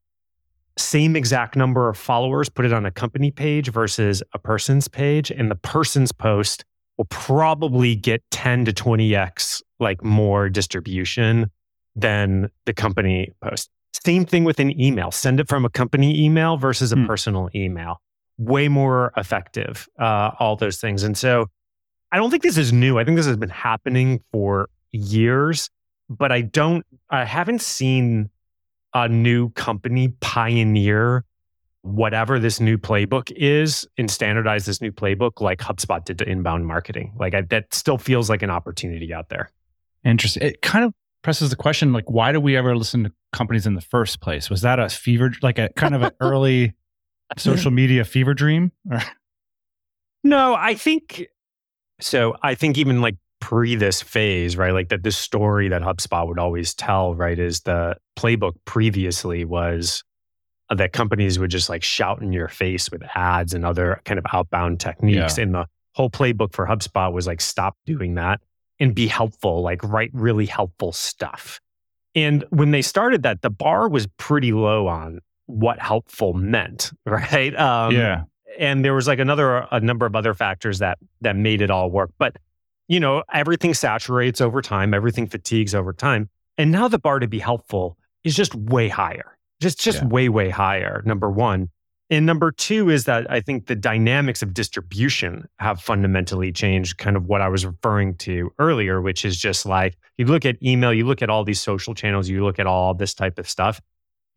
same 0.77 1.15
exact 1.15 1.55
number 1.55 1.89
of 1.89 1.97
followers, 1.97 2.49
put 2.49 2.65
it 2.65 2.73
on 2.73 2.85
a 2.85 2.91
company 2.91 3.31
page 3.31 3.71
versus 3.71 4.21
a 4.33 4.39
person's 4.39 4.87
page, 4.87 5.31
and 5.31 5.49
the 5.49 5.55
person's 5.55 6.11
post 6.11 6.65
will 6.97 7.05
probably 7.05 7.95
get 7.95 8.23
10 8.31 8.65
to 8.65 8.73
20x 8.73 9.61
like 9.79 10.03
more 10.03 10.49
distribution 10.49 11.49
than 11.95 12.49
the 12.65 12.73
company 12.73 13.31
post. 13.41 13.69
Same 14.05 14.25
thing 14.25 14.43
with 14.43 14.59
an 14.59 14.79
email. 14.79 15.11
Send 15.11 15.39
it 15.39 15.47
from 15.47 15.65
a 15.65 15.69
company 15.69 16.23
email 16.23 16.57
versus 16.57 16.91
a 16.91 16.95
hmm. 16.95 17.05
personal 17.05 17.49
email. 17.55 18.01
Way 18.37 18.67
more 18.67 19.13
effective, 19.15 19.87
uh, 19.97 20.31
all 20.39 20.57
those 20.57 20.77
things. 20.77 21.03
And 21.03 21.17
so 21.17 21.47
I 22.11 22.17
don't 22.17 22.31
think 22.31 22.43
this 22.43 22.57
is 22.57 22.71
new. 22.71 22.97
I 22.97 23.03
think 23.03 23.17
this 23.17 23.25
has 23.25 23.37
been 23.37 23.49
happening 23.49 24.21
for 24.31 24.69
years, 24.91 25.69
but 26.09 26.31
I 26.31 26.41
don't, 26.41 26.85
I 27.09 27.25
haven't 27.25 27.61
seen 27.61 28.29
a 28.93 29.07
new 29.09 29.49
company 29.49 30.09
pioneer 30.21 31.25
whatever 31.81 32.39
this 32.39 32.59
new 32.59 32.79
playbook 32.79 33.31
is 33.35 33.87
and 33.97 34.09
standardize 34.09 34.65
this 34.65 34.81
new 34.81 34.91
playbook 34.91 35.39
like 35.39 35.59
HubSpot 35.59 36.03
did 36.03 36.17
to 36.17 36.27
inbound 36.27 36.65
marketing. 36.65 37.13
Like 37.19 37.35
I, 37.35 37.41
that 37.41 37.73
still 37.75 37.99
feels 37.99 38.27
like 38.27 38.41
an 38.41 38.49
opportunity 38.49 39.13
out 39.13 39.29
there. 39.29 39.51
Interesting. 40.03 40.41
It 40.41 40.63
kind 40.63 40.83
of 40.83 40.93
presses 41.25 41.49
the 41.49 41.55
question 41.55 41.91
like 41.91 42.07
why 42.07 42.31
do 42.31 42.39
we 42.39 42.55
ever 42.55 42.77
listen 42.77 43.03
to 43.03 43.11
companies 43.33 43.65
in 43.65 43.73
the 43.73 43.81
first 43.81 44.21
place 44.21 44.47
was 44.47 44.61
that 44.61 44.79
a 44.79 44.87
fever 44.87 45.31
like 45.41 45.57
a 45.57 45.69
kind 45.75 45.95
of 45.95 46.03
an 46.03 46.11
early 46.19 46.71
social 47.37 47.71
media 47.71 48.05
fever 48.05 48.35
dream 48.35 48.71
no 50.23 50.53
i 50.53 50.75
think 50.75 51.25
so 51.99 52.35
i 52.43 52.55
think 52.55 52.77
even 52.77 53.01
like 53.01 53.15
pre 53.41 53.75
this 53.75 54.01
phase 54.01 54.57
right 54.57 54.73
like 54.73 54.89
that 54.89 55.03
this 55.03 55.17
story 55.17 55.67
that 55.67 55.81
hubspot 55.81 56.27
would 56.27 56.39
always 56.39 56.73
tell 56.73 57.13
right 57.15 57.37
is 57.37 57.61
the 57.61 57.95
playbook 58.17 58.53
previously 58.65 59.45
was 59.45 60.03
that 60.75 60.93
companies 60.93 61.37
would 61.37 61.51
just 61.51 61.69
like 61.69 61.83
shout 61.83 62.21
in 62.21 62.33
your 62.33 62.47
face 62.47 62.89
with 62.89 63.03
ads 63.13 63.53
and 63.53 63.65
other 63.65 64.01
kind 64.05 64.17
of 64.17 64.25
outbound 64.33 64.79
techniques 64.79 65.37
yeah. 65.37 65.43
and 65.43 65.53
the 65.53 65.67
whole 65.93 66.09
playbook 66.09 66.53
for 66.53 66.65
hubspot 66.65 67.13
was 67.13 67.27
like 67.27 67.39
stop 67.39 67.77
doing 67.85 68.15
that 68.15 68.41
and 68.79 68.93
be 68.93 69.07
helpful, 69.07 69.61
like 69.61 69.83
write 69.83 70.11
really 70.13 70.45
helpful 70.45 70.91
stuff. 70.91 71.59
And 72.13 72.45
when 72.49 72.71
they 72.71 72.81
started 72.81 73.23
that, 73.23 73.41
the 73.41 73.49
bar 73.49 73.89
was 73.89 74.07
pretty 74.17 74.51
low 74.51 74.87
on 74.87 75.19
what 75.45 75.79
helpful 75.79 76.33
meant, 76.33 76.91
right? 77.05 77.55
Um, 77.55 77.93
yeah. 77.93 78.23
And 78.57 78.83
there 78.83 78.93
was 78.93 79.07
like 79.07 79.19
another 79.19 79.67
a 79.71 79.79
number 79.79 80.05
of 80.05 80.15
other 80.15 80.33
factors 80.33 80.79
that 80.79 80.97
that 81.21 81.35
made 81.35 81.61
it 81.61 81.69
all 81.69 81.89
work. 81.89 82.11
But 82.17 82.37
you 82.87 82.99
know, 82.99 83.23
everything 83.33 83.73
saturates 83.73 84.41
over 84.41 84.61
time, 84.61 84.93
everything 84.93 85.27
fatigues 85.27 85.73
over 85.73 85.91
time, 85.93 86.29
and 86.57 86.71
now 86.71 86.87
the 86.87 86.99
bar 86.99 87.19
to 87.19 87.27
be 87.27 87.39
helpful 87.39 87.97
is 88.23 88.35
just 88.35 88.53
way 88.55 88.87
higher, 88.87 89.37
just 89.61 89.79
just 89.79 90.01
yeah. 90.01 90.07
way 90.07 90.29
way 90.29 90.49
higher. 90.49 91.01
Number 91.05 91.29
one, 91.29 91.69
and 92.11 92.25
number 92.25 92.51
two 92.51 92.89
is 92.89 93.05
that 93.05 93.29
I 93.31 93.41
think 93.41 93.65
the 93.65 93.75
dynamics 93.75 94.43
of 94.43 94.53
distribution 94.53 95.47
have 95.57 95.81
fundamentally 95.81 96.51
changed, 96.51 96.97
kind 96.97 97.17
of 97.17 97.25
what 97.25 97.41
I 97.41 97.49
was 97.49 97.65
referring 97.65 98.15
to 98.17 98.51
earlier, 98.59 99.01
which 99.01 99.25
is 99.25 99.37
just 99.37 99.65
like 99.65 99.97
you 100.17 100.25
look 100.25 100.45
at 100.45 100.61
email, 100.61 100.93
you 100.93 101.05
look 101.05 101.23
at 101.23 101.31
all 101.31 101.43
these 101.43 101.61
social 101.61 101.95
channels, 101.95 102.29
you 102.29 102.43
look 102.43 102.59
at 102.59 102.67
all 102.67 102.93
this 102.93 103.15
type 103.15 103.39
of 103.39 103.49
stuff. 103.49 103.81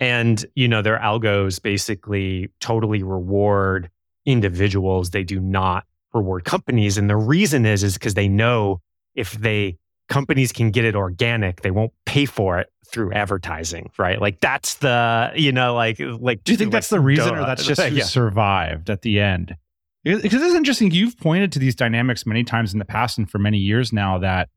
And, 0.00 0.44
you 0.54 0.68
know, 0.68 0.80
their 0.80 0.98
algos 0.98 1.60
basically 1.60 2.50
totally 2.60 3.02
reward 3.02 3.90
individuals. 4.28 5.10
They 5.10 5.24
do 5.24 5.40
not 5.40 5.84
reward 6.12 6.44
companies. 6.44 6.98
And 6.98 7.08
the 7.08 7.16
reason 7.16 7.66
is, 7.66 7.82
is 7.82 7.94
because 7.94 8.14
they 8.14 8.28
know 8.28 8.80
if 9.14 9.32
they 9.32 9.78
companies 10.08 10.52
can 10.52 10.70
get 10.70 10.84
it 10.84 10.94
organic, 10.94 11.62
they 11.62 11.70
won't 11.70 11.92
pay 12.06 12.26
for 12.26 12.58
it 12.58 12.70
through 12.86 13.12
advertising, 13.12 13.90
right? 13.98 14.20
Like 14.20 14.40
that's 14.40 14.76
the, 14.76 15.32
you 15.34 15.52
know, 15.52 15.74
like 15.74 15.98
like 15.98 16.44
Do 16.44 16.52
you 16.52 16.58
think 16.58 16.68
like, 16.68 16.78
that's 16.78 16.88
the 16.88 17.00
reason 17.00 17.36
or 17.36 17.40
that's 17.40 17.64
just 17.66 17.80
who 17.80 17.96
yeah. 17.96 18.04
survived 18.04 18.90
at 18.90 19.02
the 19.02 19.20
end? 19.20 19.56
Because 20.04 20.42
it's 20.42 20.54
interesting. 20.54 20.90
You've 20.90 21.18
pointed 21.18 21.52
to 21.52 21.58
these 21.58 21.74
dynamics 21.74 22.24
many 22.24 22.44
times 22.44 22.72
in 22.72 22.78
the 22.78 22.84
past 22.84 23.18
and 23.18 23.28
for 23.28 23.38
many 23.38 23.58
years 23.58 23.92
now 23.92 24.18
that 24.18 24.48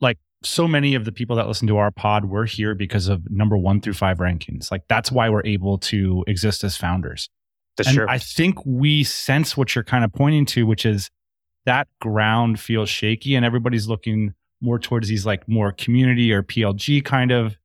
like 0.00 0.18
so 0.42 0.68
many 0.68 0.94
of 0.94 1.04
the 1.04 1.12
people 1.12 1.36
that 1.36 1.48
listen 1.48 1.66
to 1.68 1.76
our 1.78 1.90
pod 1.90 2.26
were 2.26 2.44
here 2.44 2.74
because 2.74 3.08
of 3.08 3.28
number 3.30 3.56
one 3.56 3.80
through 3.80 3.94
five 3.94 4.18
rankings. 4.18 4.70
Like 4.70 4.82
that's 4.88 5.10
why 5.10 5.30
we're 5.30 5.46
able 5.46 5.78
to 5.78 6.24
exist 6.26 6.62
as 6.62 6.76
founders. 6.76 7.30
That's 7.76 7.88
and 7.88 7.96
true. 7.96 8.06
I 8.08 8.18
think 8.18 8.64
we 8.64 9.04
sense 9.04 9.56
what 9.56 9.74
you're 9.74 9.84
kind 9.84 10.04
of 10.04 10.12
pointing 10.12 10.46
to, 10.46 10.66
which 10.66 10.86
is 10.86 11.10
that 11.66 11.88
ground 12.00 12.58
feels 12.60 12.88
shaky 12.88 13.34
and 13.34 13.44
everybody's 13.44 13.88
looking 13.88 14.34
more 14.60 14.78
towards 14.78 15.08
these 15.08 15.26
like 15.26 15.46
more 15.48 15.72
community 15.72 16.32
or 16.32 16.42
PLG 16.42 17.04
kind 17.04 17.30
of 17.30 17.56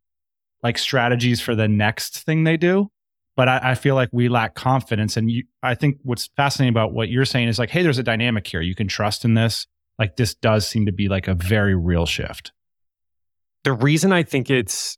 like 0.63 0.77
strategies 0.77 1.39
for 1.39 1.55
the 1.55 1.67
next 1.67 2.19
thing 2.19 2.43
they 2.43 2.57
do. 2.57 2.89
But 3.37 3.47
I, 3.47 3.71
I 3.71 3.75
feel 3.75 3.95
like 3.95 4.09
we 4.11 4.27
lack 4.27 4.55
confidence. 4.55 5.15
And 5.15 5.31
you, 5.31 5.43
I 5.63 5.75
think 5.75 5.97
what's 6.03 6.27
fascinating 6.35 6.73
about 6.73 6.93
what 6.93 7.09
you're 7.09 7.25
saying 7.25 7.47
is 7.47 7.57
like, 7.57 7.69
hey, 7.69 7.81
there's 7.81 7.97
a 7.97 8.03
dynamic 8.03 8.45
here. 8.45 8.61
You 8.61 8.75
can 8.75 8.87
trust 8.87 9.23
in 9.23 9.35
this. 9.35 9.67
Like 9.97 10.17
this 10.17 10.35
does 10.35 10.67
seem 10.67 10.85
to 10.87 10.91
be 10.91 11.07
like 11.07 11.27
a 11.27 11.33
very 11.33 11.75
real 11.75 12.05
shift. 12.05 12.51
The 13.63 13.73
reason 13.73 14.11
I 14.11 14.23
think 14.23 14.49
it's 14.49 14.97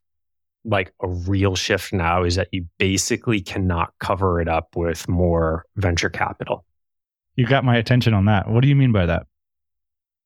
like 0.65 0.93
a 1.01 1.07
real 1.07 1.55
shift 1.55 1.93
now 1.93 2.23
is 2.23 2.35
that 2.35 2.47
you 2.51 2.65
basically 2.77 3.41
cannot 3.41 3.93
cover 3.99 4.39
it 4.39 4.47
up 4.47 4.75
with 4.75 5.07
more 5.07 5.65
venture 5.75 6.09
capital. 6.09 6.65
You 7.35 7.47
got 7.47 7.63
my 7.63 7.77
attention 7.77 8.13
on 8.13 8.25
that. 8.25 8.49
What 8.49 8.61
do 8.61 8.67
you 8.67 8.75
mean 8.75 8.91
by 8.91 9.05
that? 9.07 9.25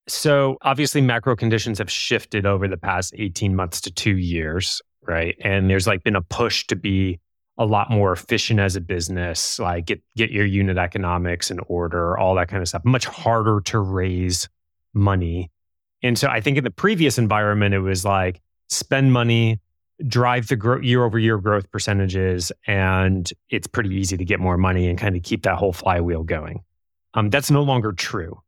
So, 0.08 0.58
obviously, 0.62 1.02
macro 1.02 1.36
conditions 1.36 1.80
have 1.80 1.92
shifted 1.92 2.46
over 2.46 2.68
the 2.68 2.78
past 2.78 3.14
18 3.18 3.56
months 3.56 3.82
to 3.82 3.92
two 3.92 4.18
years, 4.18 4.82
right? 5.02 5.36
And 5.44 5.70
there's 5.70 5.86
like 5.86 6.04
been 6.04 6.16
a 6.16 6.22
push 6.22 6.66
to 6.68 6.76
be 6.76 7.20
a 7.58 7.66
lot 7.66 7.90
more 7.90 8.14
efficient 8.14 8.60
as 8.60 8.76
a 8.76 8.82
business, 8.82 9.60
like 9.60 9.88
get, 9.88 10.02
get 10.16 10.32
your 10.32 10.46
unit 10.46 10.78
economics 10.78 11.52
in 11.52 11.60
order, 11.68 12.18
all 12.18 12.36
that 12.36 12.48
kind 12.48 12.62
of 12.62 12.70
stuff. 12.70 12.86
Much 12.86 13.06
harder 13.06 13.60
to 13.62 13.80
raise 13.80 14.48
money. 14.94 15.52
And 16.04 16.18
so, 16.18 16.30
I 16.30 16.40
think 16.40 16.58
in 16.58 16.64
the 16.64 16.72
previous 16.72 17.18
environment, 17.18 17.74
it 17.76 17.80
was 17.80 18.06
like 18.06 18.42
spend 18.70 19.12
money, 19.12 19.60
drive 20.06 20.48
the 20.48 20.80
year 20.84 21.04
over 21.04 21.18
year 21.18 21.38
growth 21.38 21.72
percentages, 21.72 22.52
and 22.68 23.32
it's 23.50 23.68
pretty 23.68 23.96
easy 23.96 24.18
to 24.18 24.26
get 24.26 24.40
more 24.40 24.58
money 24.58 24.88
and 24.90 25.00
kind 25.00 25.16
of 25.16 25.24
keep 25.24 25.44
that 25.44 25.56
whole 25.56 25.74
flywheel 25.74 26.24
going. 26.24 26.64
Um, 27.14 27.30
that's 27.30 27.50
no 27.50 27.64
longer 27.64 27.94
true 27.94 28.42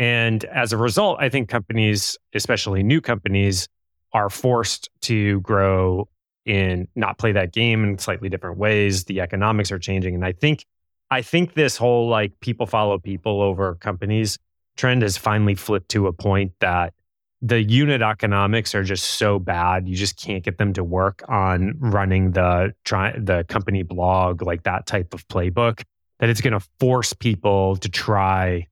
and 0.00 0.44
as 0.46 0.72
a 0.72 0.78
result, 0.78 1.18
I 1.20 1.28
think 1.28 1.50
companies, 1.50 2.16
especially 2.32 2.82
new 2.82 3.02
companies, 3.02 3.68
are 4.14 4.30
forced 4.30 4.88
to 5.02 5.40
grow 5.40 6.08
in 6.46 6.88
not 6.96 7.18
play 7.18 7.32
that 7.32 7.52
game 7.52 7.84
in 7.84 7.98
slightly 7.98 8.30
different 8.30 8.56
ways. 8.56 9.04
The 9.04 9.20
economics 9.20 9.70
are 9.70 9.78
changing. 9.78 10.14
And 10.14 10.24
I 10.24 10.32
think 10.32 10.64
I 11.10 11.20
think 11.20 11.52
this 11.52 11.76
whole 11.76 12.08
like 12.08 12.32
people 12.40 12.64
follow 12.64 12.98
people 12.98 13.42
over 13.42 13.74
companies 13.74 14.38
trend 14.74 15.02
has 15.02 15.18
finally 15.18 15.54
flipped 15.54 15.90
to 15.90 16.06
a 16.06 16.14
point 16.14 16.52
that 16.60 16.94
the 17.42 17.62
unit 17.62 18.02
economics 18.02 18.74
are 18.74 18.84
just 18.84 19.04
so 19.04 19.38
bad 19.38 19.88
you 19.88 19.96
just 19.96 20.20
can't 20.20 20.44
get 20.44 20.58
them 20.58 20.74
to 20.74 20.84
work 20.84 21.24
on 21.28 21.74
running 21.78 22.32
the 22.32 22.74
try 22.84 23.12
the 23.18 23.44
company 23.48 23.82
blog 23.82 24.42
like 24.42 24.62
that 24.64 24.86
type 24.86 25.14
of 25.14 25.26
playbook 25.28 25.82
that 26.20 26.28
it's 26.28 26.40
going 26.40 26.52
to 26.52 26.66
force 26.78 27.12
people 27.12 27.76
to 27.76 27.88
try 27.88 28.66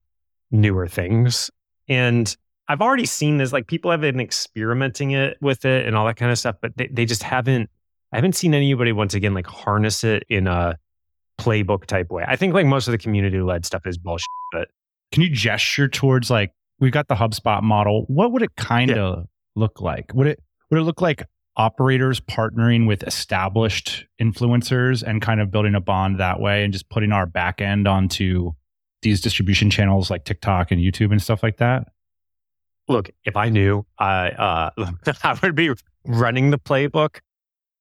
newer 0.51 0.87
things. 0.87 1.51
And 1.89 2.35
I've 2.69 2.83
already 2.83 3.07
seen 3.07 3.39
this, 3.39 3.53
like 3.53 3.67
people 3.67 3.91
have 3.91 4.03
been 4.03 4.21
experimenting 4.21 5.13
it 5.13 5.39
with 5.41 5.65
it 5.65 5.87
and 5.87 5.97
all 5.97 6.07
that 6.07 6.17
kind 6.17 6.31
of 6.31 6.39
stuff, 6.39 6.57
but 6.61 6.77
they, 6.77 6.89
they 6.89 7.07
just 7.07 7.23
haven't, 7.23 7.71
I 8.13 8.17
haven't 8.17 8.37
seen 8.37 8.55
anybody 8.55 8.93
once 8.93 9.15
again 9.15 9.35
like 9.35 9.47
harness 9.47 10.05
it 10.05 10.25
in 10.29 10.47
a 10.47 10.79
playbook 11.39 11.87
type 11.87 12.11
way. 12.11 12.25
I 12.29 12.37
think 12.37 12.53
like 12.53 12.67
most 12.67 12.87
of 12.87 12.93
the 12.93 12.99
community 12.99 13.41
led 13.41 13.65
stuff 13.65 13.87
is 13.87 13.97
bullshit, 13.97 14.27
but 14.53 14.69
can 15.11 15.23
you 15.23 15.31
gesture 15.31 15.89
towards 15.89 16.31
like 16.31 16.53
we've 16.81 16.93
got 16.93 17.09
the 17.09 17.15
HubSpot 17.15 17.63
model. 17.63 18.05
What 18.09 18.33
would 18.33 18.43
it 18.43 18.55
kind 18.57 18.91
of 18.91 19.19
yeah. 19.19 19.25
look 19.55 19.81
like? 19.81 20.13
Would 20.15 20.27
it 20.27 20.43
would 20.71 20.81
it 20.81 20.83
look 20.83 21.01
like 21.01 21.25
operators 21.57 22.21
partnering 22.21 22.87
with 22.87 23.03
established 23.03 24.07
influencers 24.21 25.03
and 25.03 25.21
kind 25.21 25.41
of 25.41 25.51
building 25.51 25.75
a 25.75 25.81
bond 25.81 26.21
that 26.21 26.41
way 26.41 26.63
and 26.63 26.73
just 26.73 26.89
putting 26.89 27.11
our 27.11 27.27
back 27.27 27.61
end 27.61 27.89
onto 27.89 28.53
these 29.03 29.21
distribution 29.21 29.71
channels 29.71 30.11
like 30.11 30.25
TikTok 30.25 30.71
and 30.71 30.81
YouTube 30.81 31.11
and 31.11 31.21
stuff 31.21 31.43
like 31.43 31.57
that? 31.59 31.89
Look, 32.87 33.11
if 33.25 33.37
I 33.37 33.49
knew, 33.49 33.85
I 33.99 34.31
uh, 34.31 34.71
I 35.23 35.39
would 35.43 35.55
be 35.55 35.73
running 36.07 36.51
the 36.51 36.59
playbook. 36.59 37.19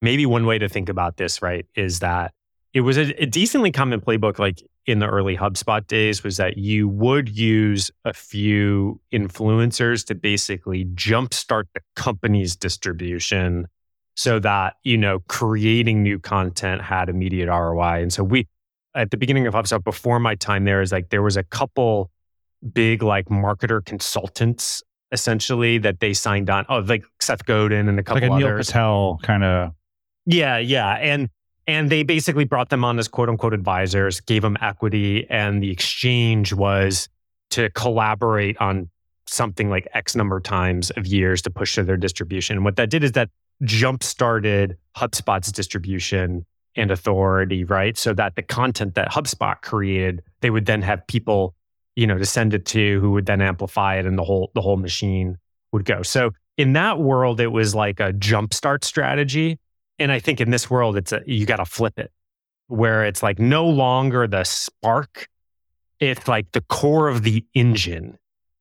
Maybe 0.01 0.25
one 0.25 0.45
way 0.45 0.59
to 0.59 0.69
think 0.69 0.89
about 0.89 1.17
this, 1.17 1.41
right, 1.41 1.65
is 1.75 1.99
that 1.99 2.33
it 2.77 2.81
was 2.81 2.95
a, 2.95 3.23
a 3.23 3.25
decently 3.25 3.71
common 3.71 3.99
playbook, 3.99 4.37
like 4.37 4.61
in 4.85 4.99
the 4.99 5.07
early 5.07 5.35
HubSpot 5.35 5.85
days, 5.87 6.23
was 6.23 6.37
that 6.37 6.59
you 6.59 6.87
would 6.87 7.27
use 7.27 7.89
a 8.05 8.13
few 8.13 9.01
influencers 9.11 10.05
to 10.05 10.13
basically 10.13 10.85
jumpstart 10.85 11.63
the 11.73 11.81
company's 11.95 12.55
distribution 12.55 13.65
so 14.13 14.37
that 14.37 14.75
you 14.83 14.95
know 14.95 15.21
creating 15.27 16.03
new 16.03 16.19
content 16.19 16.83
had 16.83 17.09
immediate 17.09 17.47
ROI. 17.49 18.03
And 18.03 18.13
so 18.13 18.23
we 18.23 18.47
at 18.93 19.09
the 19.09 19.17
beginning 19.17 19.47
of 19.47 19.55
HubSpot, 19.55 19.83
before 19.83 20.19
my 20.19 20.35
time 20.35 20.65
there, 20.65 20.83
is 20.83 20.91
like 20.91 21.09
there 21.09 21.23
was 21.23 21.35
a 21.35 21.43
couple 21.43 22.11
big 22.73 23.01
like 23.01 23.25
marketer 23.25 23.83
consultants 23.83 24.83
essentially 25.11 25.79
that 25.79 25.99
they 25.99 26.13
signed 26.13 26.51
on. 26.51 26.63
Oh, 26.69 26.77
like 26.77 27.05
Seth 27.19 27.43
Godin 27.43 27.89
and 27.89 27.99
a 27.99 28.03
couple 28.03 28.21
like 28.21 28.29
a 28.29 28.33
others. 28.35 28.71
Neil 28.71 29.15
Patel 29.15 29.19
kind 29.23 29.43
of. 29.43 29.71
Yeah, 30.27 30.59
yeah, 30.59 30.89
and 30.97 31.29
And 31.67 31.89
they 31.89 32.03
basically 32.03 32.45
brought 32.45 32.69
them 32.69 32.85
on 32.85 32.97
as 32.97 33.07
quote 33.07 33.29
unquote 33.29 33.53
advisors, 33.53 34.21
gave 34.21 34.41
them 34.41 34.57
equity, 34.61 35.27
and 35.29 35.61
the 35.61 35.69
exchange 35.69 36.53
was 36.53 37.09
to 37.51 37.69
collaborate 37.71 38.57
on 38.59 38.89
something 39.25 39.69
like 39.69 39.87
X 39.93 40.15
number 40.15 40.37
of 40.37 40.43
times 40.43 40.89
of 40.91 41.05
years 41.05 41.41
to 41.41 41.49
push 41.49 41.75
to 41.75 41.83
their 41.83 41.97
distribution. 41.97 42.55
And 42.57 42.65
what 42.65 42.77
that 42.77 42.89
did 42.89 43.03
is 43.03 43.11
that 43.13 43.29
jump 43.63 44.03
started 44.03 44.77
HubSpot's 44.95 45.51
distribution 45.51 46.45
and 46.75 46.91
authority, 46.91 47.63
right? 47.63 47.97
So 47.97 48.13
that 48.13 48.35
the 48.35 48.43
content 48.43 48.95
that 48.95 49.09
HubSpot 49.11 49.61
created, 49.61 50.23
they 50.41 50.49
would 50.49 50.65
then 50.65 50.81
have 50.83 51.05
people, 51.07 51.55
you 51.95 52.07
know, 52.07 52.17
to 52.17 52.25
send 52.25 52.53
it 52.53 52.65
to 52.67 52.99
who 53.01 53.11
would 53.11 53.25
then 53.25 53.41
amplify 53.41 53.95
it 53.95 54.05
and 54.05 54.17
the 54.17 54.23
whole 54.23 54.51
the 54.53 54.61
whole 54.61 54.77
machine 54.77 55.37
would 55.71 55.85
go. 55.85 56.03
So 56.03 56.31
in 56.57 56.73
that 56.73 56.99
world, 56.99 57.39
it 57.39 57.47
was 57.47 57.75
like 57.75 57.99
a 57.99 58.13
jumpstart 58.13 58.83
strategy. 58.83 59.59
And 59.99 60.11
I 60.11 60.19
think 60.19 60.41
in 60.41 60.51
this 60.51 60.69
world, 60.69 60.97
it's 60.97 61.11
a, 61.11 61.21
you 61.25 61.45
got 61.45 61.57
to 61.57 61.65
flip 61.65 61.97
it 61.97 62.11
where 62.67 63.05
it's 63.05 63.23
like 63.23 63.39
no 63.39 63.65
longer 63.65 64.27
the 64.27 64.43
spark, 64.43 65.27
it's 65.99 66.27
like 66.27 66.51
the 66.51 66.61
core 66.61 67.07
of 67.07 67.23
the 67.23 67.45
engine. 67.53 68.17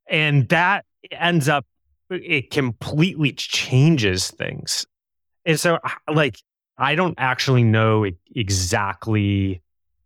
And 0.09 0.49
that 0.49 0.85
ends 1.11 1.49
up, 1.49 1.66
it 2.09 2.50
completely 2.50 3.33
changes 3.33 4.31
things. 4.31 4.87
And 5.45 5.59
so, 5.59 5.78
like, 6.12 6.38
I 6.78 6.95
don't 6.95 7.14
actually 7.19 7.64
know 7.64 8.07
exactly 8.35 9.62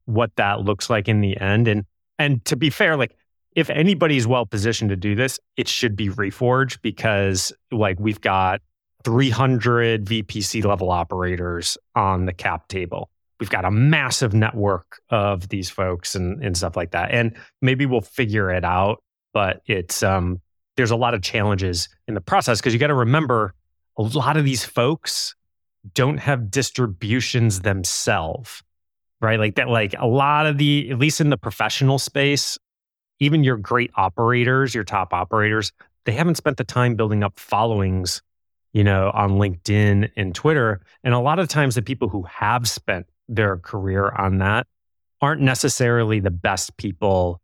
what 0.06 0.34
that 0.36 0.60
looks 0.60 0.90
like 0.90 1.08
in 1.08 1.20
the 1.20 1.38
end. 1.38 1.68
And 1.68 1.84
and 2.18 2.44
to 2.46 2.56
be 2.56 2.70
fair, 2.70 2.96
like 2.96 3.16
if 3.56 3.70
anybody's 3.70 4.26
well 4.26 4.46
positioned 4.46 4.90
to 4.90 4.96
do 4.96 5.14
this, 5.14 5.40
it 5.56 5.68
should 5.68 5.96
be 5.96 6.08
Reforge 6.08 6.80
because 6.82 7.52
like 7.72 7.98
we've 7.98 8.20
got 8.20 8.60
300 9.04 10.04
VPC 10.04 10.64
level 10.64 10.90
operators 10.90 11.78
on 11.94 12.26
the 12.26 12.32
cap 12.32 12.68
table. 12.68 13.10
We've 13.38 13.50
got 13.50 13.64
a 13.64 13.70
massive 13.70 14.34
network 14.34 15.00
of 15.08 15.48
these 15.48 15.70
folks 15.70 16.14
and, 16.14 16.44
and 16.44 16.56
stuff 16.56 16.76
like 16.76 16.90
that. 16.90 17.10
And 17.10 17.36
maybe 17.62 17.86
we'll 17.86 18.02
figure 18.02 18.50
it 18.50 18.64
out, 18.64 19.02
but 19.32 19.62
it's 19.66 20.02
um 20.02 20.40
there's 20.76 20.90
a 20.90 20.96
lot 20.96 21.14
of 21.14 21.22
challenges 21.22 21.88
in 22.08 22.14
the 22.14 22.20
process 22.20 22.60
because 22.60 22.72
you 22.72 22.78
got 22.78 22.88
to 22.88 22.94
remember 22.94 23.54
a 23.98 24.02
lot 24.02 24.36
of 24.36 24.44
these 24.44 24.64
folks 24.64 25.34
don't 25.94 26.18
have 26.18 26.50
distributions 26.50 27.60
themselves 27.60 28.62
right 29.20 29.38
like 29.38 29.56
that 29.56 29.68
like 29.68 29.94
a 29.98 30.06
lot 30.06 30.46
of 30.46 30.58
the 30.58 30.90
at 30.90 30.98
least 30.98 31.20
in 31.20 31.30
the 31.30 31.36
professional 31.36 31.98
space 31.98 32.58
even 33.18 33.44
your 33.44 33.56
great 33.56 33.90
operators 33.96 34.74
your 34.74 34.84
top 34.84 35.12
operators 35.12 35.72
they 36.06 36.12
haven't 36.12 36.36
spent 36.36 36.56
the 36.56 36.64
time 36.64 36.94
building 36.94 37.22
up 37.22 37.38
followings 37.38 38.22
you 38.72 38.84
know 38.84 39.10
on 39.14 39.32
linkedin 39.32 40.10
and 40.16 40.34
twitter 40.34 40.80
and 41.04 41.14
a 41.14 41.18
lot 41.18 41.38
of 41.38 41.48
times 41.48 41.74
the 41.74 41.82
people 41.82 42.08
who 42.08 42.22
have 42.22 42.68
spent 42.68 43.06
their 43.28 43.58
career 43.58 44.10
on 44.10 44.38
that 44.38 44.66
aren't 45.20 45.40
necessarily 45.40 46.20
the 46.20 46.30
best 46.30 46.76
people 46.76 47.40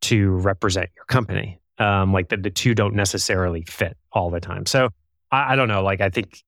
to 0.00 0.30
represent 0.30 0.90
your 0.96 1.04
company 1.06 1.58
um, 1.78 2.12
like 2.12 2.28
the, 2.28 2.36
the 2.36 2.50
two 2.50 2.74
don't 2.74 2.94
necessarily 2.94 3.62
fit 3.62 3.96
all 4.12 4.30
the 4.30 4.40
time 4.40 4.66
so 4.66 4.88
I, 5.30 5.52
I 5.52 5.56
don't 5.56 5.68
know 5.68 5.82
like 5.82 6.00
i 6.00 6.10
think 6.10 6.44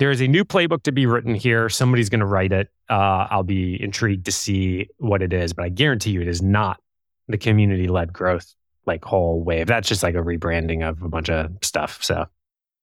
there 0.00 0.10
is 0.10 0.22
a 0.22 0.26
new 0.26 0.46
playbook 0.46 0.82
to 0.84 0.92
be 0.92 1.04
written 1.04 1.34
here. 1.34 1.68
Somebody's 1.68 2.08
going 2.08 2.20
to 2.20 2.26
write 2.26 2.52
it. 2.52 2.70
Uh, 2.88 3.26
I'll 3.30 3.42
be 3.42 3.80
intrigued 3.80 4.24
to 4.24 4.32
see 4.32 4.88
what 4.96 5.20
it 5.20 5.34
is, 5.34 5.52
but 5.52 5.66
I 5.66 5.68
guarantee 5.68 6.12
you 6.12 6.22
it 6.22 6.26
is 6.26 6.40
not 6.40 6.80
the 7.28 7.36
community 7.36 7.86
led 7.86 8.10
growth 8.10 8.54
like 8.86 9.04
whole 9.04 9.42
wave. 9.42 9.66
That's 9.66 9.86
just 9.86 10.02
like 10.02 10.14
a 10.14 10.22
rebranding 10.22 10.88
of 10.88 11.02
a 11.02 11.08
bunch 11.08 11.28
of 11.28 11.52
stuff. 11.62 12.02
So 12.02 12.26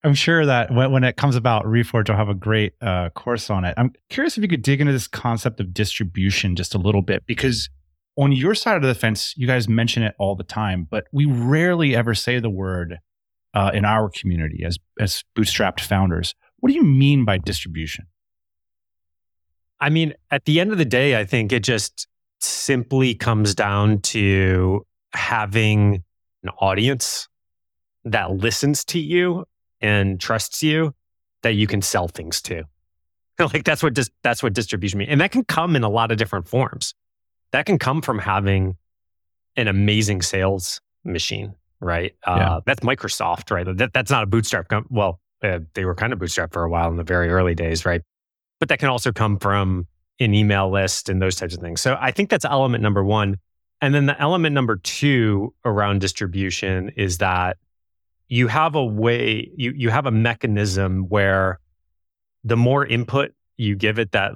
I'm 0.04 0.14
sure 0.14 0.46
that 0.46 0.72
when, 0.72 0.92
when 0.92 1.04
it 1.04 1.18
comes 1.18 1.36
about, 1.36 1.66
Reforge 1.66 2.10
will 2.10 2.16
have 2.16 2.30
a 2.30 2.36
great 2.36 2.74
uh, 2.82 3.10
course 3.10 3.50
on 3.50 3.66
it. 3.66 3.74
I'm 3.78 3.94
curious 4.10 4.38
if 4.38 4.44
you 4.44 4.48
could 4.48 4.62
dig 4.62 4.80
into 4.80 4.94
this 4.94 5.08
concept 5.08 5.60
of 5.60 5.74
distribution 5.74 6.56
just 6.56 6.76
a 6.76 6.78
little 6.78 7.02
bit 7.02 7.26
because 7.26 7.70
on 8.18 8.32
your 8.32 8.56
side 8.56 8.78
of 8.78 8.84
the 8.84 8.96
fence, 8.96 9.34
you 9.38 9.48
guys 9.48 9.68
mention 9.68 10.04
it 10.04 10.16
all 10.18 10.36
the 10.36 10.44
time, 10.44 10.88
but 10.90 11.06
we 11.12 11.26
rarely 11.26 11.96
ever 11.96 12.14
say 12.14 12.40
the 12.40 12.50
word 12.50 13.00
uh, 13.54 13.72
in 13.74 13.86
our 13.86 14.10
community 14.10 14.64
as 14.64 14.78
as 15.00 15.24
bootstrapped 15.36 15.82
founders. 15.82 16.36
What 16.60 16.70
do 16.70 16.76
you 16.76 16.84
mean 16.84 17.26
by 17.26 17.38
distribution? 17.38 18.06
I 19.80 19.90
mean, 19.90 20.14
at 20.32 20.46
the 20.46 20.60
end 20.60 20.72
of 20.72 20.80
the 20.80 20.86
day, 20.86 21.20
I 21.20 21.26
think 21.26 21.52
it 21.52 21.64
just 21.64 22.08
simply 22.40 23.14
comes 23.14 23.54
down 23.54 24.00
to 24.00 24.86
having 25.14 26.04
an 26.44 26.50
audience 26.60 27.28
that 28.04 28.32
listens 28.32 28.84
to 28.86 29.00
you 29.00 29.46
and 29.82 30.20
trusts 30.20 30.64
you 30.64 30.94
that 31.44 31.54
you 31.54 31.68
can 31.68 31.82
sell 31.82 32.08
things 32.08 32.42
to. 32.44 32.64
like 33.40 33.64
that's 33.64 33.84
what 33.84 33.94
dis- 33.94 34.10
that's 34.24 34.42
what 34.42 34.54
distribution 34.54 35.00
means. 35.00 35.12
And 35.12 35.22
that 35.22 35.32
can 35.32 35.44
come 35.44 35.76
in 35.76 35.84
a 35.84 35.90
lot 35.90 36.12
of 36.12 36.18
different 36.18 36.48
forms. 36.48 36.94
That 37.52 37.66
can 37.66 37.78
come 37.78 38.02
from 38.02 38.20
having 38.20 38.76
an 39.56 39.68
amazing 39.68 40.22
sales 40.22 40.82
machine, 41.04 41.56
right? 41.80 42.14
Yeah. 42.26 42.56
Uh, 42.56 42.62
that's 42.66 42.82
Microsoft, 42.82 43.52
right? 43.52 43.66
That, 43.78 43.94
that's 43.94 44.12
not 44.12 44.24
a 44.24 44.26
bootstrap. 44.26 44.68
Com- 44.70 44.88
well, 44.90 45.20
uh, 45.44 45.60
they 45.74 45.86
were 45.86 45.96
kind 45.96 46.14
of 46.14 46.20
bootstrapped 46.20 46.54
for 46.54 46.64
a 46.64 46.70
while 46.70 46.90
in 46.90 46.98
the 46.98 47.04
very 47.04 47.30
early 47.30 47.56
days, 47.56 47.86
right? 47.86 48.02
But 48.60 48.70
that 48.70 48.80
can 48.80 48.90
also 48.90 49.12
come 49.12 49.38
from 49.38 49.88
an 50.20 50.34
email 50.34 50.70
list 50.72 51.10
and 51.10 51.22
those 51.22 51.36
types 51.36 51.54
of 51.54 51.62
things. 51.62 51.80
So 51.80 51.98
I 52.00 52.12
think 52.12 52.30
that's 52.30 52.46
element 52.46 52.82
number 52.82 53.04
one. 53.04 53.38
And 53.82 53.94
then 53.94 54.08
the 54.08 54.20
element 54.20 54.56
number 54.56 54.78
two 54.78 55.54
around 55.64 56.02
distribution 56.02 56.90
is 56.98 57.20
that 57.20 57.58
you 58.28 58.48
have 58.48 58.76
a 58.76 58.86
way, 58.86 59.50
you, 59.56 59.74
you 59.76 59.90
have 59.90 60.06
a 60.06 60.12
mechanism 60.12 61.04
where 61.10 61.60
the 62.44 62.58
more 62.58 62.86
input 62.86 63.32
you 63.58 63.76
give 63.76 64.00
it 64.00 64.12
that 64.12 64.34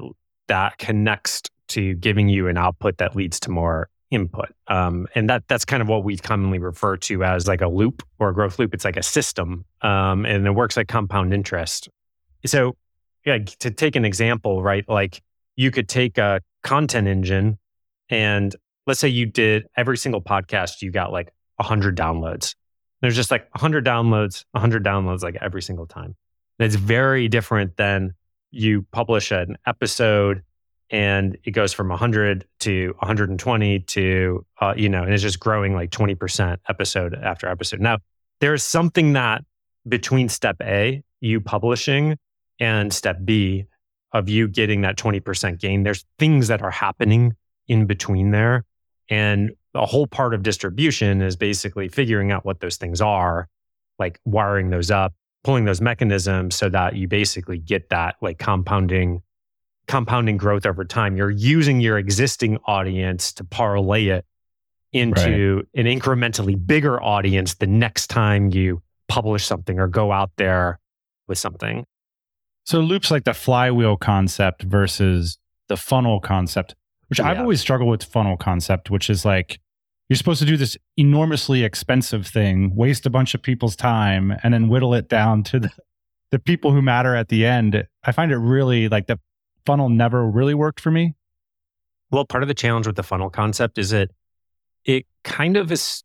that 0.48 0.78
connects 0.78 1.42
to 1.70 1.94
giving 1.96 2.28
you 2.28 2.48
an 2.48 2.58
output 2.58 2.98
that 2.98 3.16
leads 3.16 3.40
to 3.40 3.52
more 3.52 3.90
input. 4.10 4.50
Um, 4.68 5.08
and 5.16 5.30
that 5.30 5.48
that's 5.48 5.64
kind 5.66 5.82
of 5.82 5.88
what 5.88 6.04
we 6.04 6.18
commonly 6.18 6.60
refer 6.60 6.98
to 6.98 7.24
as 7.24 7.48
like 7.48 7.62
a 7.62 7.68
loop 7.68 8.04
or 8.20 8.30
a 8.30 8.34
growth 8.34 8.60
loop. 8.60 8.74
It's 8.74 8.86
like 8.86 8.98
a 8.98 9.04
system, 9.04 9.66
um, 9.82 10.26
and 10.26 10.46
it 10.46 10.52
works 10.52 10.76
like 10.76 10.88
compound 10.88 11.34
interest. 11.34 11.90
So, 12.46 12.76
yeah, 13.26 13.38
to 13.60 13.72
take 13.72 13.96
an 13.96 14.04
example, 14.04 14.62
right? 14.62 14.84
Like 14.88 15.22
you 15.56 15.72
could 15.72 15.88
take 15.88 16.18
a 16.18 16.42
content 16.64 17.08
engine, 17.08 17.58
and 18.10 18.54
let's 18.86 19.00
say 19.00 19.08
you 19.08 19.26
did 19.26 19.66
every 19.78 19.98
single 19.98 20.22
podcast, 20.22 20.82
you 20.82 20.92
got 20.92 21.12
like 21.12 21.32
hundred 21.60 21.96
downloads. 21.96 22.56
There's 23.02 23.16
just 23.16 23.32
like 23.32 23.48
hundred 23.56 23.86
downloads, 23.86 24.46
hundred 24.56 24.84
downloads, 24.84 25.24
like 25.24 25.38
every 25.42 25.62
single 25.62 25.88
time. 25.88 26.16
And 26.60 26.66
it's 26.66 26.76
very 26.76 27.28
different 27.28 27.78
than 27.78 28.14
you 28.52 28.86
publish 28.92 29.32
an 29.32 29.58
episode 29.66 30.44
and 30.92 31.38
it 31.46 31.52
goes 31.52 31.72
from 31.72 31.88
100 31.88 32.46
to 32.60 32.94
120 33.00 33.80
to 33.80 34.46
uh, 34.60 34.74
you 34.76 34.90
know 34.90 35.04
and 35.04 35.14
it's 35.14 35.24
just 35.24 35.40
growing 35.40 35.74
like 35.74 35.90
20% 35.90 36.58
episode 36.70 37.16
after 37.16 37.48
episode 37.48 37.80
now 37.80 37.98
there's 38.42 38.64
something 38.64 39.14
that 39.14 39.44
between 39.88 40.30
step 40.30 40.58
a 40.62 41.02
you 41.22 41.40
publishing 41.40 42.18
and 42.60 42.94
step 42.94 43.18
b 43.24 43.66
of 44.12 44.28
you 44.28 44.48
getting 44.48 44.82
that 44.82 44.98
20% 44.98 45.60
gain 45.60 45.84
there's 45.84 46.06
things 46.20 46.50
that 46.50 46.62
are 46.62 46.72
happening 46.72 47.36
in 47.68 47.86
between 47.86 48.32
there 48.32 48.66
and 49.10 49.52
a 49.74 49.86
whole 49.86 50.08
part 50.08 50.34
of 50.34 50.44
distribution 50.44 51.22
is 51.22 51.36
basically 51.36 51.88
figuring 51.88 52.32
out 52.32 52.46
what 52.46 52.60
those 52.60 52.78
things 52.78 53.02
are 53.02 53.48
like 54.00 54.20
wiring 54.26 54.70
those 54.70 54.92
up 54.92 55.14
pulling 55.44 55.66
those 55.66 55.82
mechanisms 55.82 56.56
so 56.56 56.70
that 56.70 56.96
you 56.96 57.08
basically 57.08 57.58
get 57.58 57.90
that 57.90 58.16
like 58.22 58.38
compounding 58.38 59.22
compounding 59.88 60.38
growth 60.38 60.66
over 60.66 60.86
time. 60.86 61.18
You're 61.18 61.32
using 61.32 61.82
your 61.82 61.98
existing 61.98 62.58
audience 62.66 63.34
to 63.34 63.44
parlay 63.44 64.08
it 64.08 64.26
into 64.94 65.64
right. 65.76 65.86
an 65.86 65.86
incrementally 65.86 66.56
bigger 66.66 67.02
audience 67.02 67.56
the 67.56 67.68
next 67.68 68.08
time 68.08 68.52
you 68.52 68.82
publish 69.08 69.46
something 69.46 69.80
or 69.80 69.88
go 69.88 70.12
out 70.12 70.32
there 70.38 70.80
with 71.28 71.38
something. 71.38 71.86
So 72.66 72.80
loops 72.80 73.10
like 73.10 73.24
the 73.24 73.34
flywheel 73.34 73.98
concept 73.98 74.64
versus 74.64 75.38
the 75.68 75.78
funnel 75.78 76.20
concept, 76.20 76.76
which 77.12 77.19
yeah. 77.19 77.30
I've 77.30 77.39
always 77.39 77.62
struggled 77.62 77.91
with 77.91 78.04
funnel 78.04 78.38
concept, 78.38 78.89
which 78.89 79.10
is 79.10 79.26
like 79.26 79.60
you're 80.10 80.17
supposed 80.17 80.39
to 80.39 80.45
do 80.45 80.58
this 80.58 80.78
enormously 80.97 81.63
expensive 81.63 82.26
thing, 82.26 82.76
waste 82.76 83.06
a 83.06 83.10
bunch 83.10 83.36
of 83.36 83.43
people's 83.43 83.76
time, 83.76 84.34
and 84.43 84.54
then 84.54 84.69
whittle 84.69 84.93
it 84.93 85.08
down 85.10 85.43
to 85.43 85.60
the, 85.60 85.71
the 86.32 86.39
people 86.39 86.71
who 86.71 86.82
matter 86.82 87.15
at 87.15 87.28
the 87.28 87.45
end. 87.45 87.86
I 88.04 88.12
find 88.12 88.32
it 88.32 88.38
really 88.38 88.89
like 88.89 89.08
the 89.08 89.19
funnel 89.65 89.89
never 89.89 90.26
really 90.26 90.54
worked 90.54 90.80
for 90.80 90.91
me? 90.91 91.13
Well, 92.12 92.26
part 92.26 92.43
of 92.43 92.47
the 92.47 92.54
challenge 92.54 92.88
with 92.88 92.95
the 92.95 93.04
funnel 93.04 93.30
concept 93.30 93.78
is 93.78 93.91
that 93.91 94.10
it 94.86 95.06
kind 95.24 95.58
of 95.58 95.71
is, 95.71 96.04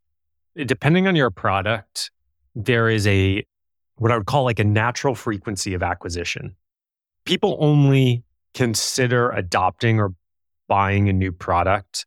depending 0.55 1.07
on 1.07 1.17
your 1.17 1.31
product, 1.31 2.11
there 2.55 2.89
is 2.89 3.07
a, 3.07 3.45
what 3.97 4.13
I 4.13 4.17
would 4.17 4.27
call 4.27 4.45
like 4.45 4.59
a 4.59 4.65
natural 4.65 5.15
frequency 5.15 5.75
of 5.75 5.83
acquisition. 5.83 6.55
People 7.25 7.57
only 7.61 8.23
consider 8.55 9.31
adopting 9.31 9.99
or 9.99 10.15
buying 10.69 11.09
a 11.09 11.13
new 11.13 11.33
product 11.33 12.07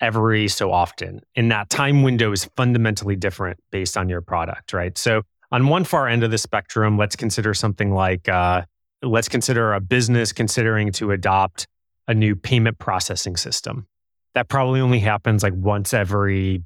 every 0.00 0.48
so 0.48 0.72
often. 0.72 1.20
And 1.36 1.50
that 1.50 1.68
time 1.68 2.02
window 2.02 2.32
is 2.32 2.46
fundamentally 2.56 3.16
different 3.16 3.58
based 3.70 3.96
on 3.96 4.08
your 4.08 4.22
product, 4.22 4.72
right? 4.72 4.96
So 4.96 5.22
on 5.52 5.68
one 5.68 5.84
far 5.84 6.08
end 6.08 6.24
of 6.24 6.30
the 6.30 6.38
spectrum, 6.38 6.96
let's 6.96 7.16
consider 7.16 7.54
something 7.54 7.92
like 7.92 8.28
uh, 8.28 8.62
let's 9.02 9.28
consider 9.28 9.72
a 9.72 9.80
business 9.80 10.32
considering 10.32 10.92
to 10.92 11.10
adopt 11.10 11.66
a 12.08 12.14
new 12.14 12.34
payment 12.34 12.78
processing 12.78 13.36
system. 13.36 13.86
That 14.34 14.48
probably 14.48 14.80
only 14.80 15.00
happens 15.00 15.42
like 15.42 15.54
once 15.54 15.92
every 15.92 16.62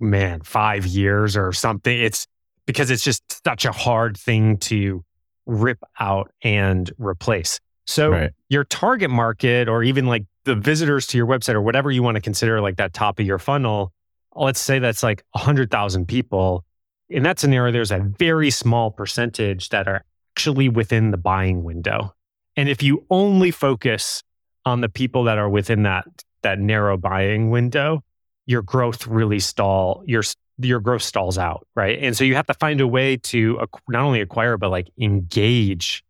man, 0.00 0.40
5 0.42 0.86
years 0.86 1.36
or 1.36 1.52
something. 1.52 1.98
It's 1.98 2.26
because 2.66 2.90
it's 2.90 3.02
just 3.02 3.22
such 3.44 3.64
a 3.64 3.72
hard 3.72 4.16
thing 4.16 4.58
to 4.58 5.04
rip 5.46 5.82
out 5.98 6.30
and 6.42 6.90
replace. 6.98 7.60
So 7.86 8.10
right. 8.10 8.30
your 8.48 8.64
target 8.64 9.10
market 9.10 9.68
or 9.68 9.82
even 9.82 10.06
like 10.06 10.24
the 10.48 10.56
visitors 10.56 11.06
to 11.08 11.18
your 11.18 11.26
website 11.26 11.54
or 11.54 11.62
whatever 11.62 11.90
you 11.90 12.02
want 12.02 12.16
to 12.16 12.20
consider 12.20 12.60
like 12.60 12.76
that 12.76 12.94
top 12.94 13.20
of 13.20 13.26
your 13.26 13.38
funnel, 13.38 13.92
let's 14.34 14.58
say 14.58 14.78
that's 14.78 15.02
like 15.02 15.22
100,000 15.32 16.06
people. 16.06 16.64
In 17.10 17.22
that 17.22 17.38
scenario, 17.38 17.70
there's 17.70 17.90
a 17.90 18.00
very 18.00 18.50
small 18.50 18.90
percentage 18.90 19.68
that 19.68 19.86
are 19.86 20.04
actually 20.34 20.68
within 20.68 21.10
the 21.10 21.18
buying 21.18 21.64
window. 21.64 22.14
And 22.56 22.68
if 22.68 22.82
you 22.82 23.04
only 23.10 23.50
focus 23.50 24.22
on 24.64 24.80
the 24.80 24.88
people 24.88 25.24
that 25.24 25.38
are 25.38 25.48
within 25.48 25.84
that 25.84 26.06
that 26.42 26.58
narrow 26.58 26.96
buying 26.96 27.50
window, 27.50 28.02
your 28.46 28.62
growth 28.62 29.06
really 29.06 29.40
stall 29.40 30.02
your 30.06 30.22
your 30.60 30.80
growth 30.80 31.02
stalls 31.02 31.38
out, 31.38 31.66
right? 31.76 31.98
And 32.00 32.16
so 32.16 32.24
you 32.24 32.34
have 32.34 32.46
to 32.46 32.54
find 32.54 32.80
a 32.80 32.86
way 32.86 33.16
to 33.16 33.60
not 33.88 34.02
only 34.02 34.20
acquire 34.20 34.56
but 34.56 34.70
like 34.70 34.90
engage 34.98 36.02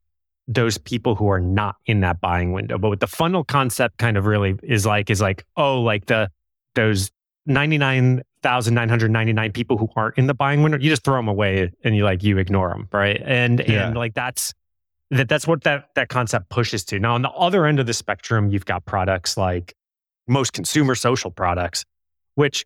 those 0.49 0.79
people 0.79 1.15
who 1.15 1.29
are 1.29 1.41
not 1.41 1.77
in 1.87 2.01
that 2.01 2.21
buying 2.21 2.53
window. 2.53 2.79
But 2.79 2.89
what 2.89 3.01
the 3.01 3.07
funnel 3.07 3.45
concept 3.45 3.99
kind 3.99 4.17
of 4.17 4.25
really 4.25 4.57
is 4.63 4.87
like 4.87 5.11
is 5.11 5.21
like, 5.21 5.45
oh, 5.57 5.83
like 5.83 6.07
the 6.07 6.31
those 6.75 7.11
99,999 7.47 9.53
people 9.53 9.77
who 9.77 9.89
aren't 9.95 10.17
in 10.17 10.27
the 10.27 10.35
buying 10.35 10.63
window, 10.63 10.79
you 10.79 10.89
just 10.89 11.05
throw 11.05 11.17
them 11.17 11.29
away 11.29 11.71
and 11.85 11.95
you 11.95 12.05
like 12.05 12.23
you 12.23 12.39
ignore 12.39 12.71
them, 12.71 12.89
right? 12.93 13.21
And 13.25 13.63
yeah. 13.69 13.89
and 13.89 13.97
like 13.97 14.15
that's 14.15 14.55
that 15.11 15.29
that's 15.29 15.47
what 15.47 15.65
that 15.65 15.91
that 15.95 16.09
concept 16.09 16.49
pushes 16.49 16.83
to. 16.87 16.99
Now 16.99 17.15
on 17.15 17.23
the 17.23 17.31
other 17.31 17.67
end 17.67 17.79
of 17.79 17.87
the 17.87 17.95
spectrum, 17.95 18.51
you've 18.51 18.65
got 18.65 18.87
products 18.87 19.37
like 19.37 19.75
most 20.27 20.55
consumer 20.55 20.95
social 20.95 21.31
products, 21.31 21.85
which 22.35 22.65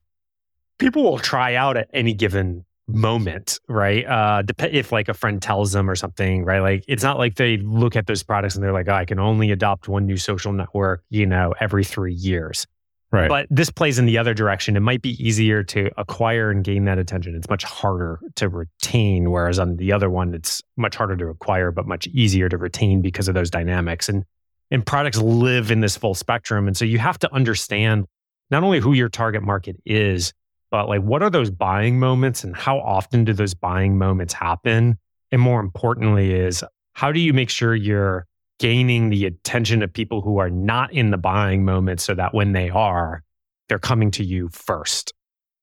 people 0.78 1.02
will 1.02 1.18
try 1.18 1.56
out 1.56 1.76
at 1.76 1.90
any 1.92 2.14
given 2.14 2.64
moment, 2.92 3.61
right? 3.68 4.07
Uh, 4.07 4.42
dep- 4.42 4.72
if 4.72 4.92
like 4.92 5.09
a 5.09 5.14
friend 5.14 5.40
tells 5.40 5.72
them 5.72 5.88
or 5.88 5.96
something, 5.96 6.44
right? 6.44 6.61
Like 6.61 6.85
it's 6.88 7.02
not 7.02 7.18
like 7.18 7.35
they 7.37 7.57
look 7.59 7.96
at 7.96 8.07
those 8.07 8.22
products 8.22 8.55
and 8.55 8.62
they're 8.62 8.72
like, 8.72 8.88
oh, 8.88 8.94
I 8.94 9.05
can 9.05 9.18
only 9.18 9.50
adopt 9.50 9.88
one 9.88 10.07
new 10.07 10.16
social 10.16 10.52
network, 10.52 11.02
you 11.11 11.26
know, 11.26 11.55
every 11.61 11.85
three 11.85 12.14
years. 12.14 12.66
Right. 13.11 13.28
But 13.28 13.46
this 13.50 13.68
plays 13.68 13.98
in 13.98 14.07
the 14.07 14.16
other 14.16 14.33
direction. 14.33 14.74
It 14.74 14.81
might 14.81 15.02
be 15.02 15.22
easier 15.22 15.62
to 15.64 15.90
acquire 15.98 16.50
and 16.50 16.64
gain 16.64 16.87
that 16.87 16.98
attention. 16.98 17.35
It's 17.35 17.48
much 17.50 17.62
harder 17.62 18.18
to 18.37 18.48
retain. 18.48 19.31
Whereas 19.31 19.59
on 19.59 19.76
the 19.76 19.92
other 19.92 20.09
one, 20.09 20.33
it's 20.33 20.62
much 20.78 20.96
harder 20.96 21.16
to 21.18 21.26
acquire, 21.26 21.70
but 21.70 21.87
much 21.87 22.07
easier 22.07 22.48
to 22.48 22.57
retain 22.57 23.02
because 23.02 23.28
of 23.28 23.35
those 23.35 23.50
dynamics. 23.50 24.09
And 24.09 24.24
and 24.70 24.87
products 24.87 25.18
live 25.18 25.70
in 25.70 25.81
this 25.81 25.98
full 25.98 26.14
spectrum. 26.14 26.66
And 26.66 26.74
so 26.74 26.87
you 26.87 26.98
have 26.98 27.18
to 27.18 27.33
understand 27.35 28.07
not 28.50 28.64
only 28.64 28.81
who 28.81 28.94
your 28.94 29.11
target 29.11 29.42
market 29.42 29.76
is, 29.85 30.33
but 30.72 30.88
like 30.88 31.02
what 31.02 31.22
are 31.22 31.30
those 31.30 31.50
buying 31.50 32.00
moments 32.00 32.42
and 32.42 32.56
how 32.56 32.80
often 32.80 33.24
do 33.24 33.35
those 33.35 33.54
buying 33.54 33.98
moments 33.98 34.32
happen? 34.32 34.98
And 35.30 35.40
more 35.40 35.61
importantly, 35.61 36.32
is 36.32 36.64
how 36.94 37.12
do 37.12 37.20
you 37.20 37.35
make 37.35 37.50
sure 37.50 37.74
you're 37.74 38.26
gaining 38.58 39.11
the 39.11 39.26
attention 39.26 39.82
of 39.82 39.92
people 39.92 40.22
who 40.22 40.38
are 40.38 40.50
not 40.50 40.90
in 40.92 41.11
the 41.11 41.18
buying 41.18 41.64
moment 41.64 42.00
so 42.00 42.14
that 42.14 42.32
when 42.32 42.52
they 42.52 42.70
are, 42.70 43.22
they're 43.68 43.78
coming 43.78 44.11
to 44.12 44.24
you 44.24 44.48
first? 44.48 45.12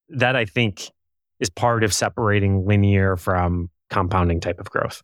That 0.10 0.36
I 0.36 0.46
think 0.46 0.92
is 1.40 1.50
part 1.50 1.84
of 1.84 1.92
separating 1.92 2.68
linear 2.68 3.18
from 3.18 3.72
compounding 3.90 4.40
type 4.40 4.60
of 4.60 4.70
growth. 4.70 5.02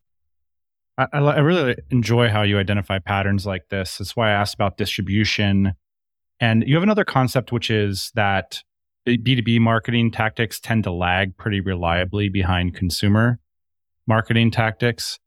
I, 0.99 1.07
I, 1.13 1.39
really 1.39 1.75
enjoy 1.89 2.29
how 2.29 2.43
you 2.43 2.57
identify 2.57 2.99
patterns 2.99 3.45
like 3.45 3.69
this. 3.69 3.97
That's 3.97 4.15
why 4.15 4.29
I 4.29 4.33
asked 4.33 4.53
about 4.53 4.77
distribution. 4.77 5.73
And 6.39 6.63
you 6.65 6.75
have 6.75 6.83
another 6.83 7.03
concept, 7.03 7.51
which 7.51 7.69
is 7.69 8.11
that 8.15 8.63
B2B 9.05 9.59
marketing 9.59 10.11
tactics 10.11 10.59
tend 10.59 10.83
to 10.85 10.91
lag 10.91 11.37
pretty 11.37 11.59
reliably 11.59 12.29
behind 12.29 12.75
consumer 12.75 13.39
marketing 14.07 14.51
tactics. 14.51 15.19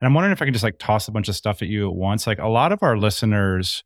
And 0.00 0.06
I'm 0.06 0.14
wondering 0.14 0.32
if 0.32 0.42
I 0.42 0.44
can 0.44 0.54
just 0.54 0.64
like 0.64 0.78
toss 0.78 1.08
a 1.08 1.12
bunch 1.12 1.28
of 1.28 1.36
stuff 1.36 1.62
at 1.62 1.68
you 1.68 1.88
at 1.88 1.94
once. 1.94 2.26
Like 2.26 2.38
a 2.38 2.48
lot 2.48 2.72
of 2.72 2.82
our 2.82 2.96
listeners 2.96 3.82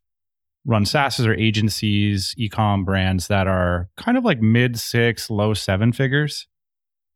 run 0.65 0.83
SaaSes 0.83 1.25
or 1.25 1.33
agencies, 1.33 2.35
ecom 2.39 2.85
brands 2.85 3.27
that 3.27 3.47
are 3.47 3.89
kind 3.97 4.17
of 4.17 4.25
like 4.25 4.41
mid 4.41 4.79
six, 4.79 5.29
low 5.29 5.53
seven 5.53 5.91
figures. 5.91 6.47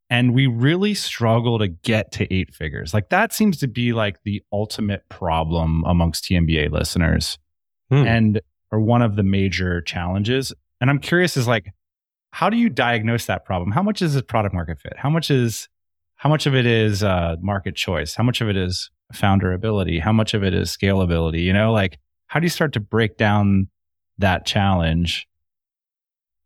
And 0.10 0.34
we 0.34 0.48
really 0.48 0.94
struggle 0.94 1.58
to 1.60 1.68
get 1.68 2.12
to 2.14 2.34
eight 2.34 2.54
figures. 2.54 2.94
Like 2.94 3.10
that 3.10 3.34
seems 3.34 3.58
to 3.58 3.68
be 3.68 3.92
like 3.92 4.22
the 4.24 4.42
ultimate 4.54 5.08
problem 5.10 5.84
amongst 5.86 6.26
TMBA 6.26 6.72
listeners 6.72 7.40
hmm. 7.90 8.06
and 8.06 8.42
or 8.72 8.80
one 8.80 9.02
of 9.02 9.16
the 9.16 9.24
major 9.24 9.82
challenges. 9.82 10.54
And 10.80 10.90
I'm 10.90 11.00
curious 11.00 11.38
is 11.38 11.48
like, 11.48 11.74
how 12.36 12.50
do 12.50 12.58
you 12.58 12.68
diagnose 12.68 13.28
that 13.28 13.46
problem? 13.46 13.72
How 13.72 13.82
much 13.82 14.02
is 14.02 14.18
it 14.18 14.28
product 14.28 14.54
market 14.54 14.78
fit? 14.82 14.92
How 14.98 15.10
much 15.10 15.32
is 15.32 15.70
how 16.18 16.28
much 16.28 16.46
of 16.46 16.54
it 16.54 16.66
is 16.66 17.02
uh, 17.02 17.38
market 17.40 17.78
choice? 17.78 18.14
How 18.14 18.26
much 18.26 18.42
of 18.42 18.50
it 18.50 18.58
is 18.58 18.92
founder 19.14 19.54
ability? 19.54 20.00
How 20.00 20.12
much 20.12 20.34
of 20.34 20.44
it 20.44 20.54
is 20.54 20.70
scalability? 20.70 21.44
You 21.44 21.54
know, 21.54 21.72
like 21.72 21.98
how 22.28 22.42
do 22.42 22.46
you 22.46 22.50
start 22.50 22.74
to 22.74 22.82
break 22.82 23.16
down 23.16 23.70
that 24.18 24.46
challenge? 24.46 25.30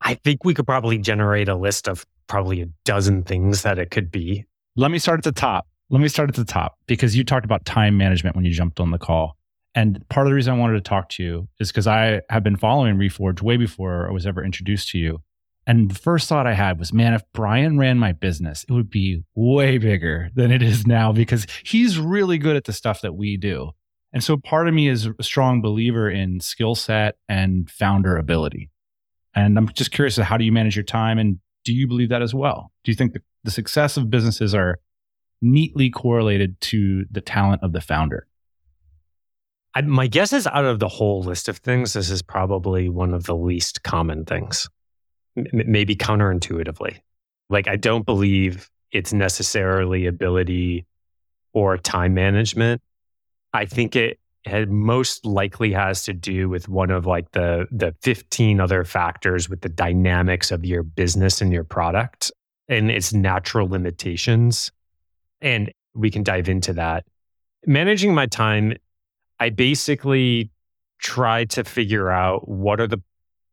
I 0.02 0.14
think 0.14 0.46
we 0.46 0.54
could 0.54 0.68
probably 0.68 1.00
generate 1.00 1.50
a 1.50 1.56
list 1.56 1.90
of 1.90 2.06
probably 2.28 2.62
a 2.62 2.68
dozen 2.86 3.24
things 3.24 3.64
that 3.64 3.80
it 3.80 3.90
could 3.90 4.12
be. 4.12 4.46
Let 4.76 4.92
me 4.92 5.00
start 5.00 5.18
at 5.18 5.24
the 5.24 5.32
top. 5.32 5.66
Let 5.90 6.02
me 6.02 6.08
start 6.08 6.30
at 6.30 6.36
the 6.36 6.46
top 6.46 6.78
because 6.86 7.16
you 7.16 7.24
talked 7.24 7.46
about 7.46 7.66
time 7.66 7.98
management 7.98 8.36
when 8.36 8.46
you 8.46 8.52
jumped 8.52 8.80
on 8.80 8.92
the 8.92 9.00
call. 9.00 9.38
And 9.74 10.08
part 10.10 10.28
of 10.28 10.30
the 10.30 10.36
reason 10.36 10.54
I 10.54 10.58
wanted 10.58 10.76
to 10.76 10.82
talk 10.82 11.10
to 11.10 11.24
you 11.24 11.48
is 11.60 11.72
because 11.72 11.88
I 11.88 12.22
have 12.30 12.44
been 12.44 12.58
following 12.58 12.96
Reforge 12.98 13.42
way 13.42 13.58
before 13.58 14.08
I 14.08 14.12
was 14.12 14.28
ever 14.28 14.46
introduced 14.46 14.90
to 14.90 15.00
you. 15.00 15.24
And 15.70 15.92
the 15.92 15.96
first 15.96 16.28
thought 16.28 16.48
I 16.48 16.54
had 16.54 16.80
was, 16.80 16.92
man, 16.92 17.14
if 17.14 17.22
Brian 17.32 17.78
ran 17.78 18.00
my 18.00 18.12
business, 18.12 18.66
it 18.68 18.74
would 18.74 18.90
be 18.90 19.24
way 19.36 19.78
bigger 19.78 20.32
than 20.34 20.52
it 20.52 20.64
is 20.64 20.88
now 20.88 21.12
because 21.12 21.46
he's 21.64 22.00
really 22.00 22.40
good 22.40 22.56
at 22.56 22.64
the 22.64 22.74
stuff 22.74 23.02
that 23.02 23.14
we 23.14 23.38
do. 23.38 23.70
And 24.12 24.24
so 24.24 24.36
part 24.36 24.68
of 24.68 24.74
me 24.74 24.88
is 24.88 25.08
a 25.20 25.22
strong 25.22 25.62
believer 25.62 26.10
in 26.10 26.40
skill 26.40 26.74
set 26.74 27.18
and 27.30 27.70
founder 27.70 28.18
ability. 28.18 28.72
And 29.36 29.60
I'm 29.60 29.70
just 29.70 29.92
curious, 29.92 30.18
how 30.18 30.38
do 30.38 30.44
you 30.44 30.52
manage 30.52 30.76
your 30.76 30.82
time? 30.82 31.20
And 31.20 31.38
do 31.64 31.72
you 31.72 31.88
believe 31.88 32.10
that 32.10 32.24
as 32.24 32.34
well? 32.34 32.72
Do 32.84 32.90
you 32.90 32.96
think 32.96 33.14
the, 33.14 33.22
the 33.44 33.52
success 33.52 33.96
of 33.96 34.10
businesses 34.10 34.56
are 34.56 34.80
neatly 35.40 35.92
correlated 35.92 36.60
to 36.62 37.06
the 37.12 37.22
talent 37.22 37.62
of 37.62 37.74
the 37.74 37.82
founder? 37.82 38.26
I, 39.76 39.82
my 39.82 40.08
guess 40.08 40.34
is 40.34 40.48
out 40.48 40.66
of 40.66 40.80
the 40.80 40.88
whole 40.88 41.22
list 41.22 41.48
of 41.48 41.58
things, 41.58 41.94
this 41.94 42.10
is 42.10 42.24
probably 42.24 42.90
one 42.90 43.14
of 43.14 43.26
the 43.26 43.36
least 43.36 43.84
common 43.84 44.26
things 44.26 44.68
maybe 45.52 45.96
counterintuitively. 45.96 46.98
Like, 47.50 47.68
I 47.68 47.76
don't 47.76 48.06
believe 48.06 48.70
it's 48.92 49.14
necessarily 49.14 50.06
ability 50.06 50.86
or 51.54 51.78
time 51.78 52.14
management. 52.14 52.82
I 53.54 53.66
think 53.66 53.96
it 53.96 54.20
had 54.46 54.70
most 54.70 55.26
likely 55.26 55.74
has 55.74 56.04
to 56.04 56.14
do 56.14 56.50
with 56.50 56.70
one 56.70 56.92
of 56.92 57.06
like 57.06 57.32
the 57.32 57.68
the 57.72 57.94
15 58.02 58.60
other 58.60 58.84
factors 58.84 59.50
with 59.50 59.62
the 59.62 59.70
dynamics 59.70 60.52
of 60.52 60.66
your 60.66 60.84
business 60.84 61.42
and 61.42 61.52
your 61.52 61.64
product 61.64 62.32
and 62.68 62.90
its 62.90 63.14
natural 63.14 63.68
limitations. 63.68 64.72
And 65.42 65.72
we 65.94 66.10
can 66.12 66.24
dive 66.24 66.48
into 66.48 66.74
that. 66.74 67.06
Managing 67.66 68.14
my 68.14 68.28
time, 68.28 68.76
I 69.40 69.50
basically 69.50 70.52
try 71.00 71.46
to 71.46 71.64
figure 71.64 72.10
out 72.10 72.48
what 72.48 72.80
are 72.80 72.88
the 72.88 73.02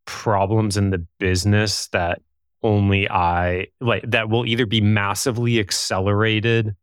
problems 0.07 0.77
in 0.77 0.89
the 0.89 1.05
business 1.19 1.87
that 1.89 2.21
only 2.63 3.07
I 3.07 3.67
like 3.79 4.09
that 4.09 4.29
will 4.29 4.45
either 4.45 4.65
be 4.65 4.81
massively 4.81 5.59
accelerated 5.59 6.75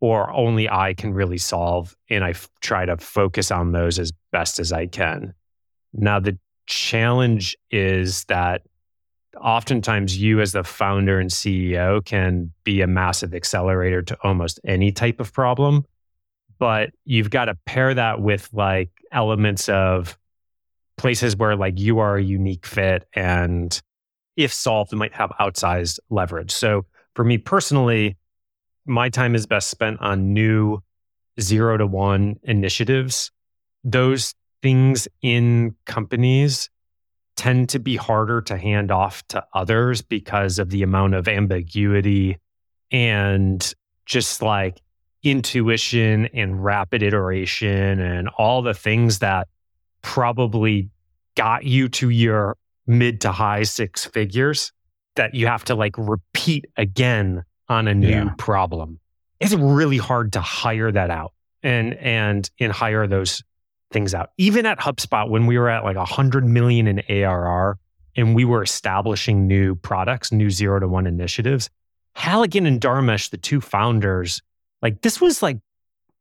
or 0.00 0.30
only 0.30 0.68
I 0.68 0.94
can 0.94 1.14
really 1.14 1.38
solve. 1.38 1.96
And 2.10 2.24
I 2.24 2.30
f- 2.30 2.48
try 2.60 2.84
to 2.84 2.96
focus 2.96 3.50
on 3.52 3.70
those 3.70 3.98
as 3.98 4.12
best 4.32 4.58
as 4.58 4.72
I 4.72 4.86
can. 4.86 5.32
Now, 5.92 6.18
the 6.18 6.38
challenge 6.66 7.56
is 7.70 8.24
that 8.24 8.62
oftentimes 9.40 10.18
you, 10.18 10.40
as 10.40 10.52
the 10.52 10.64
founder 10.64 11.20
and 11.20 11.30
CEO, 11.30 12.04
can 12.04 12.52
be 12.64 12.80
a 12.80 12.86
massive 12.86 13.34
accelerator 13.34 14.02
to 14.02 14.18
almost 14.22 14.58
any 14.64 14.92
type 14.92 15.20
of 15.20 15.32
problem. 15.32 15.84
But 16.58 16.90
you've 17.04 17.30
got 17.30 17.46
to 17.46 17.54
pair 17.66 17.94
that 17.94 18.20
with 18.20 18.48
like 18.52 18.90
elements 19.12 19.68
of 19.68 20.18
places 20.96 21.36
where 21.36 21.56
like 21.56 21.78
you 21.78 21.98
are 21.98 22.16
a 22.16 22.22
unique 22.22 22.66
fit 22.66 23.06
and 23.14 23.80
if 24.36 24.52
solved 24.52 24.92
might 24.92 25.14
have 25.14 25.30
outsized 25.40 25.98
leverage. 26.10 26.50
So 26.50 26.86
for 27.14 27.24
me 27.24 27.38
personally 27.38 28.16
my 28.86 29.08
time 29.08 29.34
is 29.34 29.46
best 29.46 29.68
spent 29.68 30.00
on 30.00 30.32
new 30.32 30.80
zero 31.40 31.76
to 31.76 31.86
one 31.86 32.38
initiatives. 32.44 33.30
Those 33.84 34.34
things 34.62 35.08
in 35.22 35.74
companies 35.84 36.70
tend 37.36 37.68
to 37.68 37.78
be 37.78 37.96
harder 37.96 38.40
to 38.40 38.56
hand 38.56 38.90
off 38.90 39.26
to 39.28 39.44
others 39.52 40.00
because 40.02 40.58
of 40.58 40.70
the 40.70 40.82
amount 40.82 41.14
of 41.14 41.28
ambiguity 41.28 42.38
and 42.90 43.74
just 44.06 44.40
like 44.40 44.80
intuition 45.22 46.26
and 46.32 46.64
rapid 46.64 47.02
iteration 47.02 48.00
and 48.00 48.28
all 48.38 48.62
the 48.62 48.74
things 48.74 49.18
that 49.18 49.48
probably 50.06 50.88
got 51.36 51.64
you 51.64 51.88
to 51.88 52.08
your 52.10 52.56
mid 52.86 53.20
to 53.20 53.32
high 53.32 53.64
six 53.64 54.04
figures 54.06 54.72
that 55.16 55.34
you 55.34 55.46
have 55.48 55.64
to 55.64 55.74
like 55.74 55.94
repeat 55.98 56.64
again 56.76 57.44
on 57.68 57.88
a 57.88 57.94
new 57.94 58.08
Yeah. 58.08 58.30
problem. 58.38 59.00
It's 59.40 59.52
really 59.52 59.98
hard 59.98 60.32
to 60.34 60.40
hire 60.40 60.92
that 60.92 61.10
out 61.10 61.32
and 61.64 61.94
and 61.94 62.48
and 62.60 62.72
hire 62.72 63.06
those 63.08 63.42
things 63.90 64.14
out. 64.14 64.30
Even 64.38 64.64
at 64.64 64.78
HubSpot, 64.78 65.28
when 65.28 65.46
we 65.46 65.58
were 65.58 65.68
at 65.68 65.82
like 65.84 65.96
a 65.96 66.04
hundred 66.04 66.44
million 66.46 66.86
in 66.86 67.02
ARR 67.08 67.76
and 68.14 68.34
we 68.36 68.44
were 68.44 68.62
establishing 68.62 69.46
new 69.48 69.74
products, 69.74 70.30
new 70.30 70.50
zero 70.50 70.78
to 70.78 70.86
one 70.86 71.06
initiatives, 71.06 71.68
Halligan 72.14 72.64
and 72.64 72.80
Dharmesh, 72.80 73.30
the 73.30 73.36
two 73.36 73.60
founders, 73.60 74.40
like 74.82 75.02
this 75.02 75.20
was 75.20 75.42
like 75.42 75.58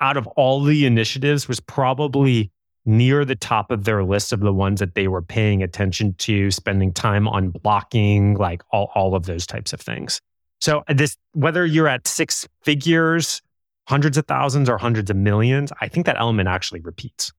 out 0.01 0.17
of 0.17 0.25
all 0.35 0.63
the 0.63 0.85
initiatives, 0.87 1.47
was 1.47 1.59
probably 1.59 2.51
near 2.85 3.25
the 3.25 3.35
top 3.35 3.71
of 3.71 3.83
their 3.83 4.03
list 4.03 4.31
of 4.31 4.39
the 4.39 4.53
ones 4.53 4.79
that 4.79 4.95
they 4.95 5.07
were 5.07 5.21
paying 5.21 5.63
attention 5.63 6.13
to, 6.13 6.51
spending 6.51 6.93
time 6.93 7.27
on 7.27 7.49
blocking, 7.49 8.35
like 8.35 8.61
all, 8.71 8.91
all 8.95 9.15
of 9.15 9.25
those 9.25 9.47
types 9.47 9.73
of 9.73 9.81
things. 9.81 10.21
So 10.61 10.83
this 10.87 11.17
whether 11.33 11.65
you're 11.65 11.87
at 11.87 12.07
six 12.07 12.47
figures, 12.63 13.41
hundreds 13.87 14.17
of 14.17 14.25
thousands 14.25 14.69
or 14.69 14.77
hundreds 14.77 15.09
of 15.09 15.17
millions, 15.17 15.71
I 15.81 15.87
think 15.87 16.05
that 16.05 16.17
element 16.17 16.47
actually 16.47 16.81
repeats. 16.81 17.33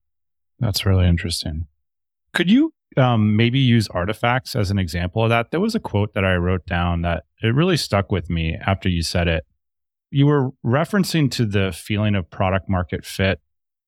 That's 0.59 0.85
really 0.85 1.07
interesting. 1.07 1.67
Could 2.33 2.49
you 2.49 2.73
um, 2.95 3.35
maybe 3.35 3.59
use 3.59 3.87
artifacts 3.89 4.55
as 4.55 4.71
an 4.71 4.79
example 4.79 5.23
of 5.23 5.29
that? 5.29 5.51
There 5.51 5.59
was 5.59 5.75
a 5.75 5.79
quote 5.79 6.13
that 6.13 6.25
I 6.25 6.35
wrote 6.35 6.65
down 6.65 7.01
that 7.03 7.23
it 7.41 7.53
really 7.53 7.77
stuck 7.77 8.11
with 8.11 8.29
me 8.29 8.57
after 8.65 8.89
you 8.89 9.03
said 9.03 9.27
it. 9.27 9.45
You 10.09 10.25
were 10.25 10.51
referencing 10.65 11.29
to 11.31 11.45
the 11.45 11.71
feeling 11.71 12.15
of 12.15 12.29
product 12.29 12.69
market 12.69 13.05
fit, 13.05 13.39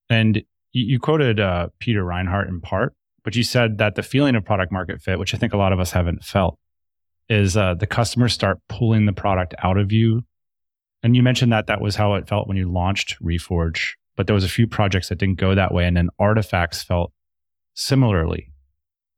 and 0.08 0.42
you, 0.72 0.84
you 0.84 0.98
quoted 0.98 1.40
uh, 1.40 1.68
Peter 1.78 2.04
Reinhardt 2.04 2.48
in 2.48 2.60
part, 2.60 2.94
but 3.22 3.36
you 3.36 3.42
said 3.42 3.78
that 3.78 3.94
the 3.94 4.02
feeling 4.02 4.34
of 4.34 4.44
product 4.44 4.72
market 4.72 5.02
fit, 5.02 5.18
which 5.18 5.34
I 5.34 5.38
think 5.38 5.52
a 5.52 5.58
lot 5.58 5.72
of 5.72 5.80
us 5.80 5.92
haven't 5.92 6.24
felt, 6.24 6.58
is 7.28 7.56
uh, 7.56 7.74
the 7.74 7.86
customers 7.86 8.32
start 8.32 8.58
pulling 8.68 9.06
the 9.06 9.12
product 9.12 9.54
out 9.62 9.76
of 9.76 9.92
you. 9.92 10.22
And 11.02 11.16
you 11.16 11.22
mentioned 11.22 11.52
that 11.52 11.66
that 11.68 11.80
was 11.80 11.96
how 11.96 12.14
it 12.14 12.28
felt 12.28 12.48
when 12.48 12.56
you 12.56 12.70
launched 12.70 13.16
Reforge 13.22 13.94
but 14.20 14.26
there 14.26 14.34
was 14.34 14.44
a 14.44 14.50
few 14.50 14.66
projects 14.66 15.08
that 15.08 15.16
didn't 15.16 15.38
go 15.38 15.54
that 15.54 15.72
way 15.72 15.86
and 15.86 15.96
then 15.96 16.10
artifacts 16.18 16.82
felt 16.82 17.10
similarly 17.72 18.52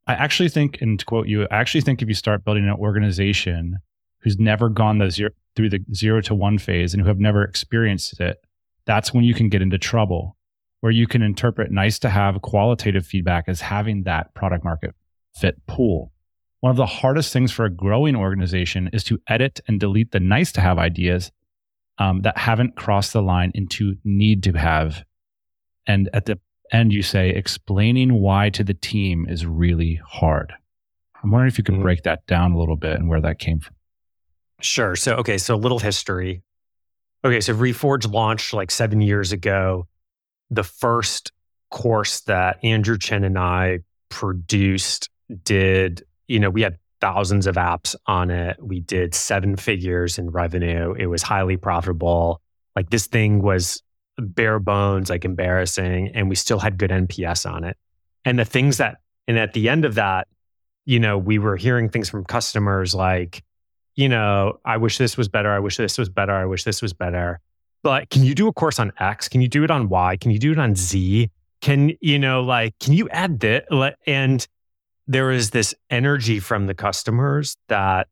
i 0.07 0.15
actually 0.15 0.49
think 0.49 0.81
and 0.81 1.01
to 1.01 1.05
quote 1.05 1.27
you 1.27 1.43
i 1.51 1.57
actually 1.57 1.81
think 1.81 2.01
if 2.01 2.07
you 2.07 2.15
start 2.15 2.45
building 2.45 2.63
an 2.63 2.77
organization 2.77 3.79
who's 4.21 4.39
never 4.39 4.69
gone 4.69 4.99
the 4.99 5.11
zero, 5.11 5.31
through 5.57 5.69
the 5.69 5.81
zero 5.93 6.21
to 6.21 6.37
one 6.37 6.57
phase 6.57 6.95
and 6.95 7.03
who 7.03 7.09
have 7.09 7.19
never 7.19 7.43
experienced 7.43 8.21
it 8.21 8.39
that's 8.85 9.13
when 9.13 9.25
you 9.25 9.35
can 9.35 9.49
get 9.49 9.61
into 9.61 9.77
trouble 9.77 10.37
where 10.83 10.93
you 10.93 11.07
can 11.07 11.23
interpret 11.23 11.71
nice 11.73 11.99
to 12.01 12.11
have 12.11 12.43
qualitative 12.43 13.07
feedback 13.07 13.45
as 13.49 13.61
having 13.63 14.03
that 14.03 14.35
product 14.35 14.63
market 14.65 14.95
fit 15.35 15.57
pool 15.67 16.13
one 16.61 16.71
of 16.71 16.77
the 16.77 16.87
hardest 16.87 17.33
things 17.33 17.51
for 17.51 17.65
a 17.65 17.71
growing 17.71 18.15
organization 18.15 18.89
is 18.93 19.03
to 19.03 19.19
edit 19.29 19.59
and 19.67 19.81
delete 19.81 20.13
the 20.13 20.21
nice 20.21 20.53
to 20.53 20.61
have 20.61 20.79
ideas 20.79 21.33
um, 21.99 22.21
that 22.21 22.39
haven't 22.39 22.77
crossed 22.77 23.13
the 23.13 23.21
line 23.21 23.51
into 23.53 23.97
need 24.05 24.45
to 24.45 24.53
have. 24.53 25.03
And 25.89 26.09
at 26.13 26.27
the 26.27 26.39
end, 26.73 26.93
you 26.93 27.03
say 27.03 27.31
explaining 27.31 28.15
why 28.15 28.49
to 28.51 28.63
the 28.63 28.75
team 28.75 29.27
is 29.29 29.45
really 29.45 30.01
hard. 30.07 30.53
I'm 31.21 31.33
wondering 31.33 31.49
if 31.49 31.59
you 31.59 31.65
could 31.65 31.75
Mhm. 31.75 31.83
break 31.83 32.05
that 32.05 32.25
down 32.29 32.53
a 32.53 32.59
little 32.59 32.77
bit 32.77 32.93
and 32.93 33.09
where 33.09 33.21
that 33.21 33.41
came 33.41 33.59
from. 33.59 33.75
Sure. 34.61 34.95
So, 34.95 35.17
okay, 35.17 35.39
so 35.39 35.57
a 35.57 35.57
little 35.57 35.81
history. 35.81 36.43
Okay, 37.25 37.41
so 37.41 37.53
Reforge 37.57 38.09
launched 38.09 38.53
like 38.55 38.71
seven 38.71 39.01
years 39.01 39.33
ago. 39.33 39.89
The 40.53 40.63
first 40.63 41.33
course 41.71 42.21
that 42.21 42.63
Andrew 42.63 42.99
Chen 42.99 43.25
and 43.25 43.39
I 43.39 43.81
produced 44.11 45.09
did, 45.43 46.05
you 46.29 46.39
know, 46.39 46.51
we 46.51 46.63
had 46.63 46.79
thousands 47.01 47.47
of 47.49 47.57
apps 47.57 47.97
on 48.07 48.31
it. 48.31 48.57
We 48.63 48.79
did 48.79 49.15
seven 49.15 49.57
figures 49.57 50.19
in 50.19 50.31
revenue. 50.31 50.95
It 50.97 51.07
was 51.07 51.23
highly 51.23 51.57
profitable. 51.57 52.41
Like 52.77 52.91
this 52.91 53.09
thing 53.09 53.43
was 53.43 53.83
bare 54.19 54.61
bones, 54.61 55.11
like 55.11 55.25
embarrassing, 55.25 56.13
and 56.15 56.29
we 56.29 56.37
still 56.37 56.59
had 56.59 56.79
good 56.79 56.91
NPS 56.91 57.51
on 57.51 57.65
it. 57.65 57.77
And 58.25 58.39
the 58.39 58.45
things 58.45 58.77
that, 58.77 58.99
and 59.27 59.39
at 59.39 59.53
the 59.53 59.69
end 59.69 59.85
of 59.85 59.97
that, 59.97 60.29
you 60.85 61.01
know, 61.01 61.19
we 61.19 61.39
were 61.39 61.57
hearing 61.57 61.89
things 61.89 62.09
from 62.09 62.25
customers 62.25 62.95
like, 62.95 63.43
you 63.95 64.09
know, 64.09 64.61
I 64.65 64.77
wish 64.77 64.99
this 64.99 65.17
was 65.17 65.29
better. 65.29 65.51
I 65.51 65.59
wish 65.59 65.77
this 65.77 65.99
was 65.99 66.09
better. 66.09 66.33
I 66.33 66.45
wish 66.45 66.65
this 66.65 66.83
was 66.83 66.93
better. 66.93 67.41
But 67.83 68.11
can 68.11 68.23
you 68.23 68.35
do 68.35 68.49
a 68.49 68.53
course 68.53 68.79
on 68.79 68.93
X? 68.99 69.29
Can 69.29 69.41
you 69.41 69.49
do 69.49 69.65
it 69.65 69.71
on 69.71 69.89
Y? 69.89 70.17
Can 70.17 70.31
you 70.31 70.39
do 70.39 70.53
it 70.53 70.59
on 70.59 70.75
Z? 70.75 71.31
Can, 71.61 71.93
you 72.01 72.19
know, 72.19 72.43
like, 72.43 72.79
can 72.79 72.93
you 72.93 73.09
add 73.11 73.41
this? 73.41 73.65
And 74.07 74.47
there 75.07 75.31
is 75.31 75.51
this 75.51 75.75
energy 75.91 76.39
from 76.39 76.67
the 76.67 76.75
customers 76.75 77.57
that 77.69 78.09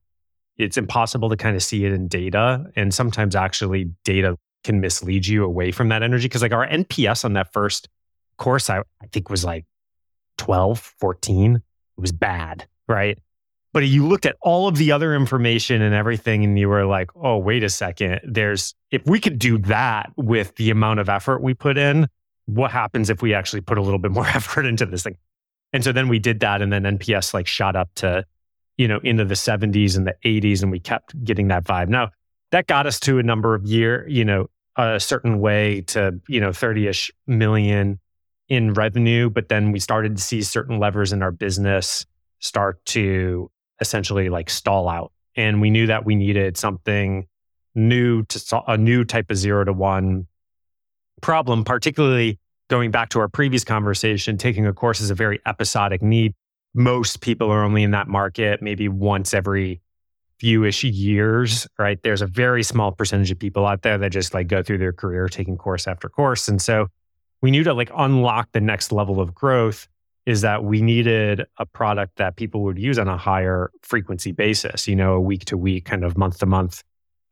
it's 0.56 0.76
impossible 0.76 1.30
to 1.30 1.36
kind 1.36 1.56
of 1.56 1.62
see 1.62 1.84
it 1.84 1.92
in 1.92 2.08
data. 2.08 2.64
And 2.76 2.92
sometimes 2.92 3.34
actually 3.34 3.90
data 4.04 4.36
can 4.64 4.80
mislead 4.80 5.26
you 5.26 5.44
away 5.44 5.72
from 5.72 5.88
that 5.88 6.02
energy. 6.02 6.28
Cause 6.28 6.42
like 6.42 6.52
our 6.52 6.66
NPS 6.66 7.24
on 7.24 7.32
that 7.34 7.52
first 7.52 7.88
course, 8.36 8.68
I, 8.68 8.80
I 8.80 9.06
think 9.12 9.30
was 9.30 9.44
like 9.44 9.64
12, 10.38 10.78
14. 10.98 11.56
It 11.56 11.62
was 11.96 12.12
bad. 12.12 12.66
Right. 12.88 13.18
But 13.72 13.86
you 13.86 14.06
looked 14.06 14.26
at 14.26 14.36
all 14.40 14.66
of 14.66 14.76
the 14.76 14.90
other 14.90 15.14
information 15.14 15.80
and 15.80 15.94
everything, 15.94 16.44
and 16.44 16.58
you 16.58 16.68
were 16.68 16.86
like, 16.86 17.10
oh, 17.14 17.38
wait 17.38 17.62
a 17.62 17.68
second. 17.68 18.20
There's, 18.24 18.74
if 18.90 19.06
we 19.06 19.20
could 19.20 19.38
do 19.38 19.58
that 19.58 20.10
with 20.16 20.56
the 20.56 20.70
amount 20.70 20.98
of 20.98 21.08
effort 21.08 21.40
we 21.40 21.54
put 21.54 21.78
in, 21.78 22.08
what 22.46 22.72
happens 22.72 23.10
if 23.10 23.22
we 23.22 23.32
actually 23.32 23.60
put 23.60 23.78
a 23.78 23.82
little 23.82 24.00
bit 24.00 24.10
more 24.10 24.26
effort 24.34 24.66
into 24.66 24.86
this 24.86 25.04
thing? 25.04 25.16
And 25.72 25.84
so 25.84 25.92
then 25.92 26.08
we 26.08 26.18
did 26.18 26.40
that, 26.40 26.62
and 26.62 26.72
then 26.72 26.82
NPS 26.82 27.32
like 27.32 27.46
shot 27.46 27.76
up 27.76 27.90
to, 27.96 28.24
you 28.76 28.88
know, 28.88 28.98
into 29.04 29.24
the 29.24 29.34
70s 29.34 29.96
and 29.96 30.04
the 30.04 30.16
80s, 30.24 30.62
and 30.62 30.72
we 30.72 30.80
kept 30.80 31.22
getting 31.22 31.48
that 31.48 31.64
vibe. 31.64 31.88
Now, 31.88 32.10
that 32.50 32.66
got 32.66 32.86
us 32.86 32.98
to 33.00 33.18
a 33.18 33.22
number 33.22 33.54
of 33.54 33.64
year, 33.64 34.04
you 34.08 34.24
know, 34.24 34.48
a 34.76 34.98
certain 34.98 35.40
way 35.40 35.82
to, 35.82 36.20
you 36.28 36.40
know, 36.40 36.52
30 36.52 36.88
ish 36.88 37.10
million 37.26 38.00
in 38.48 38.74
revenue. 38.74 39.30
But 39.30 39.48
then 39.48 39.70
we 39.70 39.78
started 39.78 40.16
to 40.16 40.22
see 40.22 40.42
certain 40.42 40.78
levers 40.78 41.12
in 41.12 41.22
our 41.22 41.30
business 41.30 42.04
start 42.40 42.84
to 42.86 43.50
essentially 43.80 44.28
like 44.28 44.50
stall 44.50 44.88
out. 44.88 45.12
And 45.36 45.60
we 45.60 45.70
knew 45.70 45.86
that 45.86 46.04
we 46.04 46.14
needed 46.14 46.56
something 46.56 47.26
new 47.74 48.24
to 48.24 48.38
sol- 48.38 48.64
a 48.66 48.76
new 48.76 49.04
type 49.04 49.30
of 49.30 49.36
zero 49.36 49.64
to 49.64 49.72
one 49.72 50.26
problem, 51.20 51.64
particularly 51.64 52.38
going 52.68 52.90
back 52.90 53.10
to 53.10 53.20
our 53.20 53.28
previous 53.28 53.64
conversation, 53.64 54.36
taking 54.38 54.66
a 54.66 54.72
course 54.72 55.00
is 55.00 55.10
a 55.10 55.14
very 55.14 55.40
episodic 55.46 56.02
need. 56.02 56.34
Most 56.74 57.20
people 57.20 57.50
are 57.50 57.64
only 57.64 57.82
in 57.82 57.90
that 57.92 58.08
market 58.08 58.62
maybe 58.62 58.88
once 58.88 59.34
every 59.34 59.80
fewish 60.40 60.88
years, 60.90 61.66
right? 61.78 62.02
There's 62.02 62.22
a 62.22 62.26
very 62.26 62.62
small 62.62 62.92
percentage 62.92 63.30
of 63.30 63.38
people 63.38 63.66
out 63.66 63.82
there 63.82 63.98
that 63.98 64.10
just 64.10 64.32
like 64.32 64.46
go 64.46 64.62
through 64.62 64.78
their 64.78 64.92
career 64.92 65.28
taking 65.28 65.56
course 65.56 65.86
after 65.86 66.08
course. 66.08 66.48
And 66.48 66.62
so 66.62 66.88
we 67.42 67.50
knew 67.50 67.64
to 67.64 67.74
like 67.74 67.90
unlock 67.94 68.48
the 68.52 68.60
next 68.60 68.92
level 68.92 69.20
of 69.20 69.34
growth 69.34 69.88
is 70.30 70.42
that 70.42 70.62
we 70.62 70.80
needed 70.80 71.44
a 71.58 71.66
product 71.66 72.14
that 72.18 72.36
people 72.36 72.62
would 72.62 72.78
use 72.78 73.00
on 73.00 73.08
a 73.08 73.16
higher 73.16 73.72
frequency 73.82 74.30
basis, 74.30 74.86
you 74.86 74.94
know, 74.94 75.14
a 75.14 75.20
week 75.20 75.44
to 75.44 75.56
week, 75.56 75.86
kind 75.86 76.04
of 76.04 76.16
month 76.16 76.38
to 76.38 76.46
month 76.46 76.84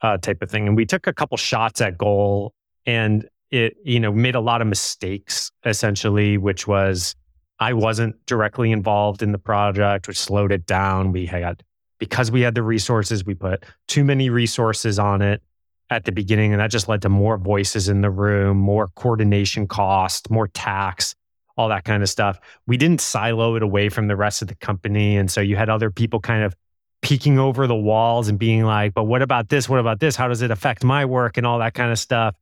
uh, 0.03 0.19
type 0.19 0.43
of 0.43 0.51
thing. 0.51 0.67
And 0.67 0.77
we 0.77 0.85
took 0.85 1.07
a 1.07 1.13
couple 1.13 1.37
shots 1.37 1.81
at 1.81 1.97
goal 1.97 2.53
and 2.87 3.25
it, 3.53 3.77
you 3.85 4.01
know, 4.01 4.11
made 4.11 4.35
a 4.35 4.41
lot 4.41 4.61
of 4.61 4.67
mistakes 4.67 5.53
essentially, 5.65 6.39
which 6.39 6.67
was 6.67 7.15
I 7.61 7.73
wasn't 7.73 8.17
directly 8.27 8.73
involved 8.73 9.23
in 9.23 9.31
the 9.31 9.39
project, 9.39 10.09
which 10.09 10.19
slowed 10.19 10.51
it 10.51 10.67
down. 10.67 11.13
We 11.13 11.25
had, 11.25 11.63
because 12.01 12.33
we 12.33 12.41
had 12.41 12.57
the 12.57 12.65
resources, 12.65 13.25
we 13.25 13.35
put 13.35 13.65
too 13.87 14.03
many 14.03 14.29
resources 14.29 14.99
on 14.99 15.23
it 15.23 15.41
at 15.89 16.05
the 16.05 16.11
beginning. 16.11 16.53
And 16.53 16.61
that 16.61 16.73
just 16.73 16.89
led 16.89 17.03
to 17.03 17.09
more 17.09 17.39
voices 17.39 17.89
in 17.89 18.01
the 18.01 18.11
room, 18.11 18.57
more 18.57 18.89
coordination 18.97 19.69
cost, 19.69 20.33
more 20.33 20.49
tax 20.49 21.15
all 21.59 21.69
that 21.69 21.85
kind 21.85 22.03
of 22.03 22.09
stuff. 22.09 22.39
We 22.67 22.77
didn't 22.77 23.01
silo 23.01 23.57
it 23.57 23.63
away 23.63 23.89
from 23.89 24.07
the 24.07 24.17
rest 24.17 24.41
of 24.41 24.49
the 24.49 24.55
company. 24.55 25.17
And 25.17 25.29
so 25.29 25.41
you 25.41 25.57
had 25.57 25.69
other 25.69 25.91
people 25.91 26.21
kind 26.21 26.45
of 26.45 26.55
peeking 27.03 27.39
over 27.39 27.67
the 27.67 27.75
walls 27.75 28.29
and 28.29 28.39
being 28.39 28.63
like, 28.63 28.95
but 28.95 29.05
what 29.05 29.23
about 29.23 29.49
this? 29.49 29.69
What 29.69 29.81
about 29.81 29.99
this? 29.99 30.15
How 30.15 30.29
does 30.29 30.41
it 30.41 30.53
affect 30.53 30.85
my 30.85 31.05
work 31.05 31.37
and 31.37 31.45
all 31.45 31.59
that 31.59 31.75
kind 31.75 31.91
of 31.91 31.99
stuff? 31.99 32.37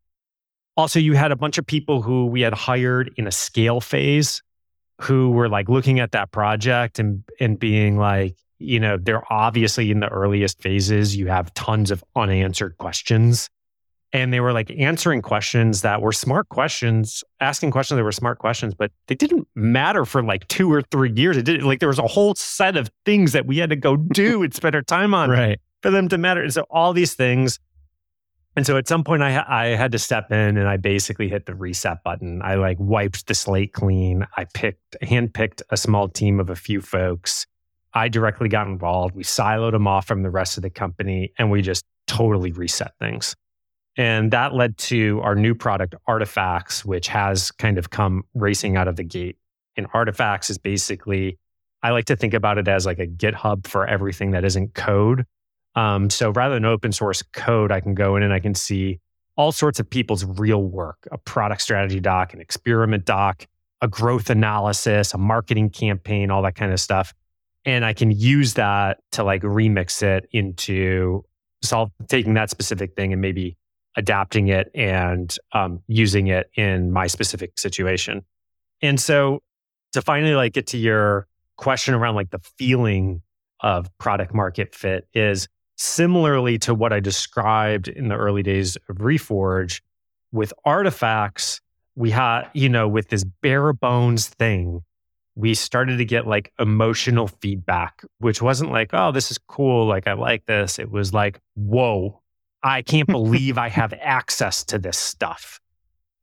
Also, 0.76 0.98
you 0.98 1.14
had 1.14 1.33
a 1.33 1.37
bunch 1.37 1.57
of 1.57 1.66
people 1.66 2.02
who 2.02 2.26
we 2.26 2.42
had 2.42 2.52
hired 2.52 3.11
in 3.16 3.26
a 3.26 3.33
scale 3.33 3.81
phase 3.81 4.42
who 5.00 5.31
were 5.31 5.48
like 5.48 5.70
looking 5.70 5.98
at 5.98 6.12
that 6.12 6.31
project 6.31 6.98
and 6.98 7.24
and 7.40 7.59
being 7.59 7.98
like, 7.98 8.37
you 8.59 8.79
know, 8.79 8.98
they're 8.98 9.31
obviously 9.33 9.90
in 9.90 10.00
the 10.00 10.09
earliest 10.09 10.61
phases. 10.61 11.16
You 11.16 11.29
have 11.29 11.52
tons 11.55 11.90
of 11.90 12.05
unanswered 12.14 12.76
questions 12.76 13.48
and 14.16 14.33
they 14.33 14.40
were 14.40 14.52
like 14.52 14.70
answering 14.79 15.20
questions 15.20 15.83
that 15.83 16.00
were 16.00 16.12
smart 16.12 16.48
questions, 16.48 17.22
asking 17.40 17.70
questions 17.70 17.96
that 17.98 18.05
were 18.05 18.12
smart 18.12 18.38
questions, 18.38 18.74
but 18.74 18.90
they 19.09 19.14
didn't 19.14 19.46
matter 19.55 20.05
for 20.05 20.22
like 20.22 20.48
two 20.48 20.72
or 20.72 20.81
three 20.83 21.12
years. 21.14 21.37
It 21.37 21.44
did 21.44 21.62
like 21.62 21.81
there 21.81 21.88
was 21.88 21.98
a 21.98 22.07
whole 22.07 22.35
set 22.35 22.76
of 22.76 22.90
things 23.05 23.33
that 23.33 23.46
we 23.46 23.59
had 23.59 23.70
to 23.70 23.76
go 23.76 23.96
do 23.96 24.42
and 24.44 24.55
spend 24.55 24.74
our 24.74 24.83
time 24.83 25.12
on 25.14 25.29
Right. 25.31 25.61
for 25.83 25.90
them 25.90 26.09
to 26.09 26.18
matter. 26.18 26.42
And 26.42 26.52
so 26.52 26.64
all 26.70 26.92
these 26.94 27.14
things, 27.14 27.59
And 28.57 28.64
so 28.66 28.79
at 28.79 28.88
some 28.88 29.05
point, 29.05 29.22
I, 29.22 29.44
I 29.46 29.66
had 29.76 29.92
to 29.92 29.98
step 29.98 30.33
in 30.33 30.57
and 30.57 30.66
I 30.66 30.79
basically 30.79 31.29
hit 31.29 31.44
the 31.44 31.55
reset 31.55 32.02
button. 32.02 32.40
I 32.42 32.55
like 32.55 32.79
wiped 32.81 33.26
the 33.26 33.35
slate 33.35 33.74
clean. 33.74 34.26
I 34.37 34.46
picked, 34.55 34.96
handpicked 35.02 35.61
a 35.68 35.76
small 35.76 36.09
team 36.09 36.40
of 36.40 36.48
a 36.48 36.57
few 36.57 36.81
folks. 36.81 37.46
I 37.92 38.09
directly 38.09 38.48
got 38.48 38.66
involved. 38.66 39.14
We 39.14 39.24
siloed 39.24 39.72
them 39.72 39.87
off 39.87 40.07
from 40.07 40.22
the 40.22 40.31
rest 40.31 40.57
of 40.57 40.62
the 40.62 40.70
company 40.70 41.33
and 41.38 41.50
we 41.50 41.61
just 41.61 41.85
totally 42.07 42.52
reset 42.52 42.92
things. 42.98 43.37
And 43.96 44.30
that 44.32 44.54
led 44.54 44.76
to 44.78 45.20
our 45.22 45.35
new 45.35 45.54
product, 45.54 45.94
Artifacts, 46.06 46.85
which 46.85 47.09
has 47.09 47.50
kind 47.50 47.78
of 47.78 47.90
come 47.90 48.24
racing 48.35 48.76
out 48.76 48.88
of 48.88 48.96
the 48.96 49.04
gate. 49.04 49.37
And 49.76 49.87
Artifacts 49.94 50.50
is 50.50 50.59
basically, 50.59 51.38
I 51.82 51.90
like 51.90 52.04
to 52.06 52.16
think 52.16 52.35
about 52.35 52.59
it 52.59 52.68
as 52.68 52.85
like 52.85 52.98
a 52.98 53.06
GitHub 53.06 53.66
for 53.66 53.87
everything 53.87 54.32
that 54.32 54.44
isn't 54.44 54.74
code. 54.74 55.24
Um, 55.74 56.11
so 56.11 56.30
rather 56.30 56.54
than 56.54 56.64
open 56.64 56.92
source 56.92 57.22
code, 57.22 57.72
I 57.72 57.80
can 57.80 57.94
go 57.94 58.16
in 58.16 58.22
and 58.22 58.32
I 58.32 58.40
can 58.40 58.54
see 58.54 59.00
all 59.37 59.52
sorts 59.52 59.78
of 59.78 59.88
people's 59.88 60.24
real 60.24 60.62
work 60.62 61.06
a 61.12 61.18
product 61.18 61.62
strategy 61.62 62.00
doc, 62.00 62.35
an 62.35 62.40
experiment 62.40 63.04
doc, 63.04 63.46
a 63.82 63.88
growth 63.88 64.30
analysis, 64.30 65.14
a 65.14 65.18
marketing 65.18 65.70
campaign, 65.70 66.30
all 66.30 66.42
that 66.42 66.54
kind 66.54 66.72
of 66.72 66.80
stuff. 66.80 67.14
And 67.64 67.85
I 67.85 67.92
can 67.92 68.11
use 68.11 68.54
that 68.54 68.98
to 69.12 69.24
like 69.24 69.42
remix 69.42 70.02
it 70.02 70.28
into 70.32 71.24
solve 71.62 71.90
taking 72.09 72.35
that 72.35 72.48
specific 72.50 72.94
thing 72.94 73.12
and 73.12 73.20
maybe 73.20 73.56
adapting 73.96 74.48
it 74.48 74.70
and 74.74 75.37
um, 75.52 75.82
using 75.88 76.26
it 76.26 76.50
in 76.54 76.92
my 76.92 77.06
specific 77.06 77.59
situation. 77.59 78.24
And 78.82 79.00
so 79.00 79.42
to 79.92 80.02
finally 80.02 80.35
like 80.35 80.52
get 80.52 80.66
to 80.68 80.78
your 80.78 81.26
question 81.56 81.94
around 81.94 82.14
like 82.14 82.30
the 82.30 82.40
feeling 82.59 83.22
of 83.61 83.88
product 83.98 84.35
market 84.35 84.74
fit 84.74 85.09
is 85.14 85.48
similarly 85.76 86.59
to 86.59 86.74
what 86.74 86.92
I 86.92 87.00
described 87.00 87.88
in 87.88 88.09
the 88.09 88.16
early 88.16 88.42
days 88.42 88.76
of 88.88 88.96
Reforge 88.96 89.80
with 90.32 90.52
artifacts, 90.64 91.61
we 91.94 92.11
had, 92.11 92.48
you 92.52 92.68
know, 92.68 92.87
with 92.88 93.09
this 93.09 93.24
bare 93.24 93.72
bones 93.72 94.28
thing, 94.28 94.82
we 95.35 95.54
started 95.54 95.98
to 95.98 96.04
get 96.04 96.26
like 96.26 96.52
emotional 96.59 97.28
feedback, 97.28 98.02
which 98.18 98.40
wasn't 98.40 98.70
like, 98.70 98.90
oh, 98.92 99.12
this 99.12 99.30
is 99.30 99.38
cool. 99.38 99.87
Like, 99.87 100.06
I 100.06 100.14
like 100.14 100.46
this. 100.46 100.78
It 100.78 100.90
was 100.90 101.12
like, 101.12 101.40
whoa, 101.54 102.20
I 102.66 102.83
can't 102.83 103.07
believe 103.07 103.59
I 103.59 103.68
have 103.68 103.94
access 104.00 104.64
to 104.64 104.79
this 104.79 104.98
stuff. 104.98 105.61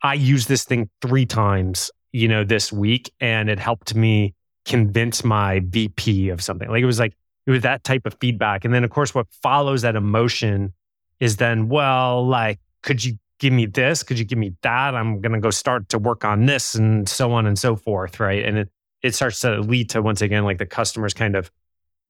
I 0.02 0.16
used 0.16 0.50
this 0.50 0.66
thing 0.66 0.90
three 1.02 1.26
times, 1.26 1.90
you 2.12 2.28
know, 2.28 2.44
this 2.44 2.74
week, 2.74 3.14
and 3.22 3.50
it 3.50 3.60
helped 3.60 3.96
me 3.96 4.36
convince 4.66 5.24
my 5.24 5.62
VP 5.64 6.28
of 6.30 6.42
something. 6.42 6.70
Like 6.70 6.84
it 6.84 6.86
was 6.86 7.00
like 7.00 7.14
it 7.48 7.52
was 7.52 7.62
that 7.62 7.86
type 7.86 8.06
of 8.06 8.18
feedback. 8.20 8.66
And 8.66 8.74
then 8.74 8.84
of 8.84 8.90
course 8.90 9.16
what 9.16 9.28
follows 9.42 9.84
that 9.84 9.96
emotion 9.96 10.74
is 11.22 11.38
then, 11.38 11.70
well, 11.70 12.28
like, 12.28 12.60
could 12.82 13.06
you 13.06 13.18
give 13.40 13.54
me 13.54 13.66
this? 13.66 14.04
Could 14.04 14.20
you 14.20 14.26
give 14.26 14.38
me 14.38 14.54
that? 14.64 14.96
I'm 14.96 15.22
gonna 15.22 15.40
go 15.40 15.50
start 15.50 15.88
to 15.90 15.98
work 15.98 16.26
on 16.26 16.46
this 16.46 16.76
and 16.76 17.08
so 17.08 17.32
on 17.32 17.46
and 17.46 17.58
so 17.58 17.78
forth. 17.78 18.20
Right. 18.20 18.44
And 18.44 18.58
it 18.58 18.70
it 19.02 19.16
starts 19.16 19.40
to 19.42 19.62
lead 19.62 19.90
to 19.92 20.02
once 20.02 20.22
again 20.22 20.44
like 20.44 20.58
the 20.58 20.66
customers 20.66 21.14
kind 21.14 21.38
of 21.38 21.50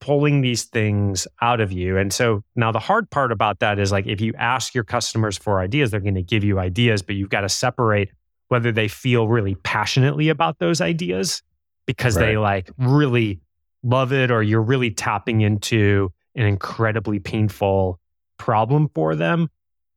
pulling 0.03 0.41
these 0.41 0.65
things 0.65 1.25
out 1.41 1.61
of 1.61 1.71
you. 1.71 1.97
And 1.97 2.11
so 2.11 2.43
now 2.57 2.73
the 2.73 2.79
hard 2.79 3.09
part 3.09 3.31
about 3.31 3.59
that 3.59 3.79
is 3.79 3.89
like 3.89 4.05
if 4.05 4.19
you 4.19 4.33
ask 4.37 4.75
your 4.75 4.83
customers 4.83 5.37
for 5.37 5.61
ideas, 5.61 5.91
they're 5.91 6.01
going 6.01 6.15
to 6.15 6.21
give 6.21 6.43
you 6.43 6.59
ideas, 6.59 7.01
but 7.01 7.15
you've 7.15 7.29
got 7.29 7.41
to 7.41 7.49
separate 7.49 8.09
whether 8.49 8.69
they 8.69 8.89
feel 8.89 9.29
really 9.29 9.55
passionately 9.55 10.27
about 10.27 10.59
those 10.59 10.81
ideas 10.81 11.41
because 11.85 12.17
right. 12.17 12.25
they 12.25 12.37
like 12.37 12.69
really 12.77 13.39
love 13.81 14.11
it 14.11 14.29
or 14.29 14.43
you're 14.43 14.61
really 14.61 14.91
tapping 14.91 15.39
into 15.39 16.11
an 16.35 16.45
incredibly 16.45 17.19
painful 17.19 17.97
problem 18.37 18.89
for 18.93 19.15
them 19.15 19.49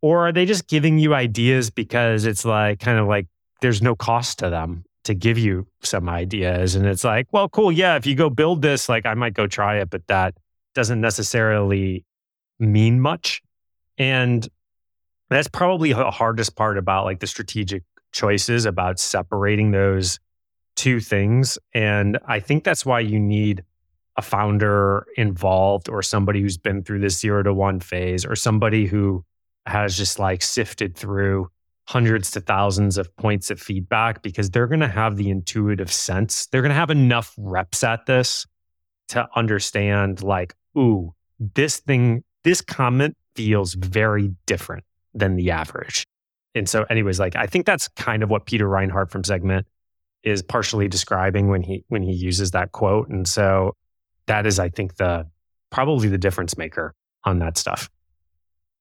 or 0.03 0.29
are 0.29 0.31
they 0.31 0.47
just 0.47 0.69
giving 0.69 1.01
you 1.01 1.14
ideas 1.14 1.69
because 1.69 2.27
it's 2.27 2.45
like 2.45 2.79
kind 2.79 3.01
of 3.01 3.09
like 3.09 3.27
there's 3.61 3.83
no 3.83 3.97
cost 3.97 4.38
to 4.38 4.51
them 4.51 4.85
to 5.07 5.14
give 5.14 5.38
you 5.38 5.66
some 5.83 6.09
ideas. 6.09 6.75
And 6.75 6.87
it's 6.87 7.05
like, 7.05 7.27
well, 7.33 7.49
cool. 7.49 7.73
Yeah. 7.73 7.97
If 7.97 8.07
you 8.07 8.14
go 8.14 8.29
build 8.29 8.62
this, 8.62 8.88
like 8.88 9.07
I 9.07 9.14
might 9.14 9.35
go 9.35 9.47
try 9.47 9.79
it, 9.79 9.90
but 9.90 10.07
that 10.09 10.35
doesn't 10.75 11.01
necessarily 11.01 12.05
mean 12.59 13.01
much. 13.01 13.42
And 13.99 14.47
that's 15.31 15.49
probably 15.49 15.92
the 15.92 16.11
hardest 16.11 16.57
part 16.57 16.77
about 16.77 17.05
like 17.05 17.21
the 17.21 17.27
strategic 17.27 17.83
choices 18.12 18.66
about 18.66 18.99
separating 18.99 19.71
those 19.71 20.19
two 20.75 21.01
things. 21.01 21.59
And 21.73 22.19
I 22.27 22.40
think 22.40 22.64
that's 22.64 22.85
why 22.85 23.01
you 23.01 23.19
need 23.19 23.62
a 24.16 24.23
founder 24.23 25.07
involved 25.16 25.88
or 25.88 26.03
somebody 26.03 26.40
who's 26.40 26.59
been 26.59 26.83
through 26.83 27.01
this 27.01 27.21
zero 27.21 27.42
to 27.42 27.55
one 27.55 27.81
phase 27.81 28.25
or 28.25 28.35
somebody 28.35 28.87
who 28.87 29.25
has 29.66 29.97
just 29.97 30.19
like 30.19 30.42
sifted 30.42 30.97
through 30.97 31.51
hundreds 31.87 32.33
to 32.33 32.40
thousands 32.40 32.99
of 32.99 33.14
points 33.16 33.51
of 33.51 33.61
feedback 33.61 34.22
because 34.22 34.51
they're 34.51 34.66
going 34.66 34.81
to 34.81 34.88
have 34.88 35.16
the 35.16 35.31
intuitive 35.31 35.92
sense. 35.92 36.46
They're 36.46 36.62
going 36.62 36.70
to 36.70 36.75
have 36.75 36.90
enough 36.90 37.33
reps 37.38 37.85
at 37.85 38.07
this 38.07 38.46
to 39.09 39.29
understand, 39.37 40.22
like, 40.22 40.55
ooh, 40.77 41.14
this 41.38 41.79
thing, 41.79 42.25
this 42.42 42.61
comment 42.61 43.16
feels 43.37 43.75
very 43.75 44.35
different 44.46 44.85
than 45.14 45.37
the 45.37 45.53
average. 45.53 46.05
And 46.55 46.68
so, 46.68 46.85
anyways, 46.90 47.20
like 47.20 47.37
I 47.37 47.46
think 47.46 47.66
that's 47.66 47.87
kind 47.88 48.22
of 48.22 48.31
what 48.31 48.46
Peter 48.46 48.66
Reinhardt 48.68 49.11
from 49.11 49.22
Segment 49.22 49.66
is 50.22 50.42
partially 50.42 50.88
describing 50.88 51.49
when 51.49 51.62
he 51.62 51.85
when 51.88 52.03
he 52.03 52.12
uses 52.12 52.51
that 52.53 52.72
quote. 52.72 53.09
And 53.09 53.29
so 53.29 53.75
that 54.27 54.46
is, 54.46 54.59
I 54.59 54.70
think, 54.70 54.96
the 54.96 55.27
probably 55.70 56.09
the 56.09 56.18
difference 56.18 56.57
maker 56.57 56.94
on 57.25 57.38
that 57.40 57.59
stuff 57.59 57.90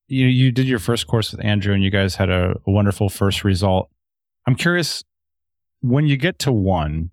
you 0.08 0.28
you 0.28 0.52
did 0.52 0.68
your 0.68 0.80
first 0.80 1.08
course 1.08 1.32
with 1.32 1.44
Andrew 1.44 1.74
and 1.74 1.84
you 1.84 1.90
guys 1.90 2.16
had 2.16 2.30
a, 2.30 2.56
a 2.66 2.72
wonderful 2.72 3.10
first 3.10 3.44
result. 3.44 3.90
I'm 4.48 4.56
curious 4.56 5.04
when 5.82 6.08
you 6.08 6.18
get 6.18 6.40
to 6.40 6.52
one, 6.52 7.12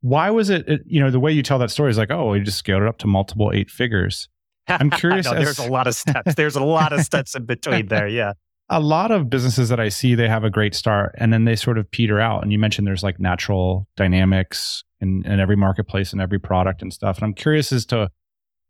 why 0.00 0.30
was 0.30 0.50
it, 0.50 0.68
it, 0.68 0.82
you 0.86 1.00
know 1.00 1.10
the 1.10 1.20
way 1.20 1.32
you 1.32 1.42
tell 1.42 1.58
that 1.58 1.70
story 1.70 1.90
is 1.90 1.98
like 1.98 2.10
oh 2.10 2.30
we 2.30 2.40
just 2.40 2.58
scaled 2.58 2.82
it 2.82 2.88
up 2.88 2.98
to 2.98 3.06
multiple 3.06 3.50
eight 3.54 3.70
figures. 3.70 4.28
I'm 4.68 4.90
curious 5.02 5.26
no, 5.26 5.34
there's 5.34 5.58
a 5.58 5.70
lot 5.70 5.86
of 5.86 5.94
steps. 5.94 6.34
There's 6.34 6.56
a 6.56 6.64
lot 6.64 6.92
of 6.92 7.00
steps 7.00 7.34
in 7.34 7.44
between 7.44 7.86
there 7.88 8.08
yeah. 8.08 8.32
A 8.68 8.80
lot 8.80 9.12
of 9.12 9.30
businesses 9.30 9.68
that 9.68 9.78
i 9.78 9.88
see 9.88 10.16
they 10.16 10.28
have 10.28 10.42
a 10.42 10.50
great 10.50 10.74
start 10.74 11.14
and 11.18 11.32
then 11.32 11.44
they 11.44 11.56
sort 11.56 11.78
of 11.78 11.90
peter 11.90 12.20
out. 12.20 12.42
And 12.42 12.52
you 12.52 12.58
mentioned 12.58 12.86
there's 12.86 13.04
like 13.04 13.20
natural 13.20 13.86
dynamics 13.96 14.82
in, 15.00 15.24
in 15.24 15.38
every 15.38 15.56
marketplace 15.56 16.12
and 16.12 16.20
every 16.20 16.38
product 16.40 16.82
and 16.82 16.92
stuff. 16.92 17.16
And 17.18 17.24
i'm 17.24 17.34
curious 17.34 17.72
as 17.72 17.86
to 17.86 18.10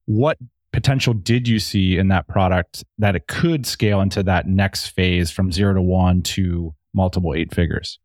what 0.07 0.39
potential 0.77 1.15
did 1.15 1.49
you 1.49 1.59
see 1.59 1.97
in 1.97 2.09
that 2.09 2.29
product 2.29 2.85
that 2.99 3.17
it 3.17 3.27
could 3.29 3.65
scale 3.65 4.03
into 4.03 4.23
that 4.23 4.47
next 4.47 4.89
phase 4.89 5.31
from 5.31 5.51
zero 5.51 5.73
to 5.73 5.81
one 5.81 6.21
to 6.21 6.75
multiple 6.93 7.33
eight 7.35 7.55
figures? 7.55 7.99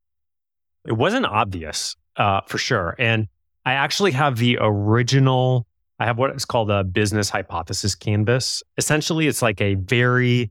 It 0.87 0.93
wasn't 0.93 1.25
obvious 1.25 1.97
uh, 2.15 2.39
for 2.47 2.57
sure. 2.57 2.95
And 2.97 3.27
I 3.65 3.73
actually 3.73 4.11
have 4.11 4.37
the 4.37 4.57
original, 4.61 5.67
I 5.99 6.05
have 6.05 6.17
what 6.17 6.33
is 6.33 6.45
called 6.45 6.71
a 6.71 6.85
business 6.85 7.29
hypothesis 7.29 7.93
canvas. 7.93 8.63
Essentially, 8.77 9.27
it's 9.27 9.41
like 9.41 9.59
a 9.59 9.75
very 9.75 10.49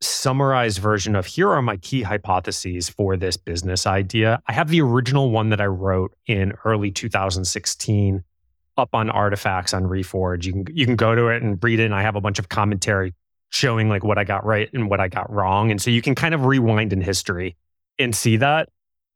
summarized 0.00 0.78
version 0.78 1.14
of 1.14 1.26
here 1.26 1.50
are 1.50 1.60
my 1.60 1.76
key 1.76 2.00
hypotheses 2.00 2.88
for 2.88 3.18
this 3.18 3.36
business 3.36 3.86
idea. 3.86 4.40
I 4.46 4.54
have 4.54 4.68
the 4.68 4.80
original 4.80 5.30
one 5.30 5.50
that 5.50 5.60
I 5.60 5.66
wrote 5.66 6.16
in 6.26 6.54
early 6.64 6.90
2016 6.90 8.24
up 8.80 8.90
on 8.94 9.10
artifacts 9.10 9.74
on 9.74 9.84
Reforge. 9.84 10.44
You 10.44 10.52
can 10.52 10.66
you 10.72 10.86
can 10.86 10.96
go 10.96 11.14
to 11.14 11.28
it 11.28 11.42
and 11.42 11.62
read 11.62 11.80
it. 11.80 11.84
And 11.84 11.94
I 11.94 12.02
have 12.02 12.16
a 12.16 12.20
bunch 12.20 12.38
of 12.38 12.48
commentary 12.48 13.14
showing 13.50 13.88
like 13.88 14.04
what 14.04 14.18
I 14.18 14.24
got 14.24 14.44
right 14.44 14.68
and 14.72 14.88
what 14.88 15.00
I 15.00 15.08
got 15.08 15.30
wrong. 15.30 15.70
And 15.70 15.80
so 15.80 15.90
you 15.90 16.02
can 16.02 16.14
kind 16.14 16.34
of 16.34 16.44
rewind 16.44 16.92
in 16.92 17.00
history 17.00 17.56
and 17.98 18.14
see 18.14 18.36
that. 18.38 18.68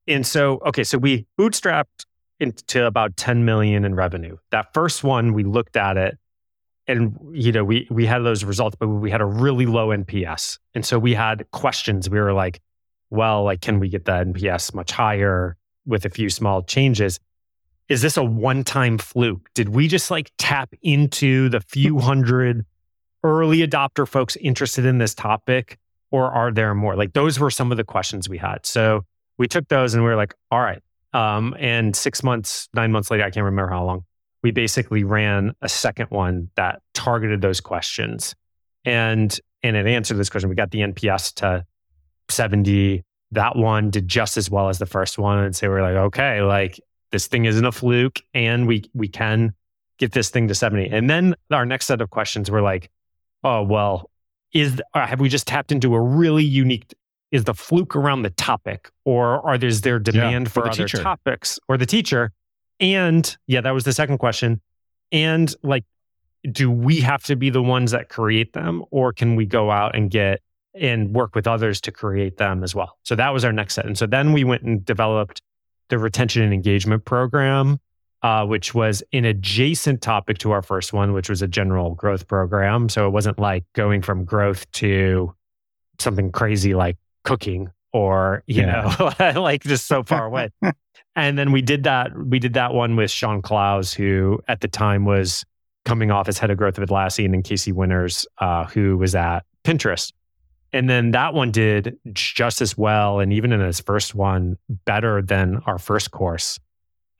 And 0.06 0.26
so, 0.26 0.60
okay, 0.66 0.84
so 0.84 0.98
we 0.98 1.26
bootstrapped 1.38 2.04
into 2.40 2.84
about 2.84 3.16
10 3.16 3.44
million 3.44 3.84
in 3.84 3.94
revenue. 3.94 4.36
That 4.50 4.74
first 4.74 5.02
one, 5.02 5.32
we 5.32 5.44
looked 5.44 5.76
at 5.76 5.96
it 5.96 6.18
and 6.86 7.16
you 7.32 7.52
know, 7.52 7.64
we 7.64 7.86
we 7.90 8.04
had 8.06 8.20
those 8.20 8.44
results, 8.44 8.76
but 8.78 8.88
we 8.88 9.10
had 9.10 9.20
a 9.20 9.26
really 9.26 9.66
low 9.66 9.88
NPS. 9.88 10.58
And 10.74 10.84
so 10.84 10.98
we 10.98 11.14
had 11.14 11.50
questions. 11.50 12.10
We 12.10 12.20
were 12.20 12.34
like, 12.34 12.60
well, 13.10 13.44
like, 13.44 13.60
can 13.60 13.80
we 13.80 13.88
get 13.88 14.04
the 14.04 14.12
NPS 14.12 14.74
much 14.74 14.92
higher 14.92 15.56
with 15.86 16.04
a 16.04 16.10
few 16.10 16.28
small 16.28 16.62
changes? 16.62 17.20
Is 17.88 18.02
this 18.02 18.16
a 18.16 18.24
one 18.24 18.64
time 18.64 18.98
fluke? 18.98 19.48
Did 19.54 19.70
we 19.70 19.88
just 19.88 20.10
like 20.10 20.30
tap 20.38 20.74
into 20.82 21.48
the 21.48 21.60
few 21.60 21.98
hundred 22.00 22.64
early 23.22 23.66
adopter 23.66 24.06
folks 24.06 24.36
interested 24.36 24.84
in 24.84 24.98
this 24.98 25.14
topic? 25.14 25.78
Or 26.10 26.30
are 26.30 26.52
there 26.52 26.74
more? 26.74 26.94
Like 26.94 27.12
those 27.12 27.40
were 27.40 27.50
some 27.50 27.72
of 27.72 27.76
the 27.76 27.84
questions 27.84 28.28
we 28.28 28.38
had. 28.38 28.64
So 28.64 29.04
we 29.36 29.48
took 29.48 29.66
those 29.68 29.94
and 29.94 30.02
we 30.02 30.08
were 30.08 30.16
like, 30.16 30.34
all 30.50 30.60
right. 30.60 30.80
Um, 31.12 31.56
and 31.58 31.94
six 31.94 32.22
months, 32.22 32.68
nine 32.74 32.92
months 32.92 33.10
later, 33.10 33.24
I 33.24 33.30
can't 33.30 33.44
remember 33.44 33.70
how 33.70 33.84
long, 33.84 34.04
we 34.42 34.50
basically 34.50 35.04
ran 35.04 35.54
a 35.62 35.68
second 35.68 36.10
one 36.10 36.50
that 36.54 36.82
targeted 36.92 37.40
those 37.40 37.60
questions. 37.60 38.34
And 38.84 39.36
and 39.62 39.76
it 39.76 39.86
answered 39.86 40.18
this 40.18 40.28
question. 40.28 40.50
We 40.50 40.54
got 40.54 40.70
the 40.70 40.80
NPS 40.80 41.34
to 41.36 41.64
70. 42.28 43.02
That 43.32 43.56
one 43.56 43.90
did 43.90 44.06
just 44.06 44.36
as 44.36 44.50
well 44.50 44.68
as 44.68 44.78
the 44.78 44.86
first 44.86 45.18
one. 45.18 45.38
And 45.38 45.56
so 45.56 45.68
we're 45.68 45.80
like, 45.82 45.96
okay, 45.96 46.42
like 46.42 46.78
this 47.14 47.28
thing 47.28 47.44
isn't 47.44 47.64
a 47.64 47.70
fluke 47.70 48.20
and 48.34 48.66
we 48.66 48.90
we 48.92 49.06
can 49.06 49.54
get 49.98 50.10
this 50.10 50.30
thing 50.30 50.48
to 50.48 50.54
70 50.54 50.88
and 50.90 51.08
then 51.08 51.36
our 51.52 51.64
next 51.64 51.86
set 51.86 52.00
of 52.00 52.10
questions 52.10 52.50
were 52.50 52.60
like 52.60 52.90
oh 53.44 53.62
well 53.62 54.10
is 54.52 54.82
uh, 54.94 55.06
have 55.06 55.20
we 55.20 55.28
just 55.28 55.46
tapped 55.46 55.70
into 55.70 55.94
a 55.94 56.00
really 56.00 56.42
unique 56.42 56.92
is 57.30 57.44
the 57.44 57.54
fluke 57.54 57.94
around 57.94 58.22
the 58.22 58.30
topic 58.30 58.90
or 59.04 59.44
are 59.46 59.56
there's 59.56 59.82
there 59.82 60.00
demand 60.00 60.46
Yeah, 60.46 60.50
for 60.50 60.60
or 60.60 60.64
the 60.64 60.70
other 60.70 60.84
teacher. 60.88 61.02
topics 61.02 61.58
or 61.68 61.76
the 61.76 61.86
teacher? 61.86 62.32
And 62.80 63.36
yeah 63.46 63.60
that 63.60 63.70
was 63.70 63.84
the 63.84 63.92
second 63.92 64.18
question. 64.18 64.60
And 65.12 65.54
like 65.62 65.84
do 66.50 66.70
we 66.70 67.00
have 67.00 67.22
to 67.24 67.36
be 67.36 67.48
the 67.50 67.62
ones 67.62 67.92
that 67.92 68.08
create 68.08 68.52
them 68.54 68.84
or 68.90 69.12
can 69.12 69.36
we 69.36 69.46
go 69.46 69.70
out 69.70 69.94
and 69.94 70.10
get 70.10 70.40
and 70.74 71.14
work 71.14 71.36
with 71.36 71.46
others 71.46 71.80
to 71.82 71.92
create 71.92 72.36
them 72.38 72.64
as 72.64 72.74
well? 72.74 72.98
So 73.04 73.14
that 73.14 73.30
was 73.32 73.44
our 73.44 73.52
next 73.52 73.74
set. 73.74 73.86
And 73.86 73.96
so 73.96 74.06
then 74.06 74.32
we 74.32 74.42
went 74.42 74.62
and 74.62 74.84
developed 74.84 75.40
the 75.88 75.98
retention 75.98 76.42
and 76.42 76.52
engagement 76.52 77.04
program 77.04 77.78
uh, 78.22 78.44
which 78.46 78.74
was 78.74 79.02
an 79.12 79.26
adjacent 79.26 80.00
topic 80.00 80.38
to 80.38 80.50
our 80.50 80.62
first 80.62 80.92
one 80.92 81.12
which 81.12 81.28
was 81.28 81.42
a 81.42 81.48
general 81.48 81.94
growth 81.94 82.26
program 82.28 82.88
so 82.88 83.06
it 83.06 83.10
wasn't 83.10 83.38
like 83.38 83.64
going 83.74 84.00
from 84.02 84.24
growth 84.24 84.70
to 84.72 85.34
something 85.98 86.32
crazy 86.32 86.74
like 86.74 86.96
cooking 87.24 87.70
or 87.92 88.42
you 88.46 88.62
Yeah. 88.62 89.12
know 89.20 89.40
like 89.40 89.62
just 89.62 89.86
so 89.86 90.02
far 90.02 90.24
away 90.26 90.50
and 91.16 91.38
then 91.38 91.52
we 91.52 91.62
did 91.62 91.84
that 91.84 92.10
we 92.16 92.38
did 92.38 92.54
that 92.54 92.74
one 92.74 92.96
with 92.96 93.10
Shaun 93.10 93.40
Clowes, 93.42 93.92
who 93.94 94.40
at 94.48 94.60
the 94.62 94.68
time 94.68 95.04
was 95.04 95.44
coming 95.84 96.10
off 96.10 96.28
as 96.28 96.38
head 96.38 96.50
of 96.50 96.56
growth 96.56 96.76
of 96.78 96.88
Atlassian 96.88 97.34
and 97.34 97.44
Casey 97.44 97.70
Winters, 97.70 98.26
uh, 98.38 98.64
who 98.64 98.96
was 98.96 99.14
at 99.14 99.44
Pinterest. 99.64 100.12
And 100.74 100.90
then 100.90 101.12
that 101.12 101.34
one 101.34 101.52
did 101.52 101.96
just 102.12 102.60
as 102.60 102.76
well, 102.76 103.20
and 103.20 103.32
even 103.32 103.52
in 103.52 103.60
its 103.60 103.78
first 103.78 104.12
one, 104.12 104.58
better 104.84 105.22
than 105.22 105.62
our 105.66 105.78
first 105.78 106.10
course, 106.10 106.58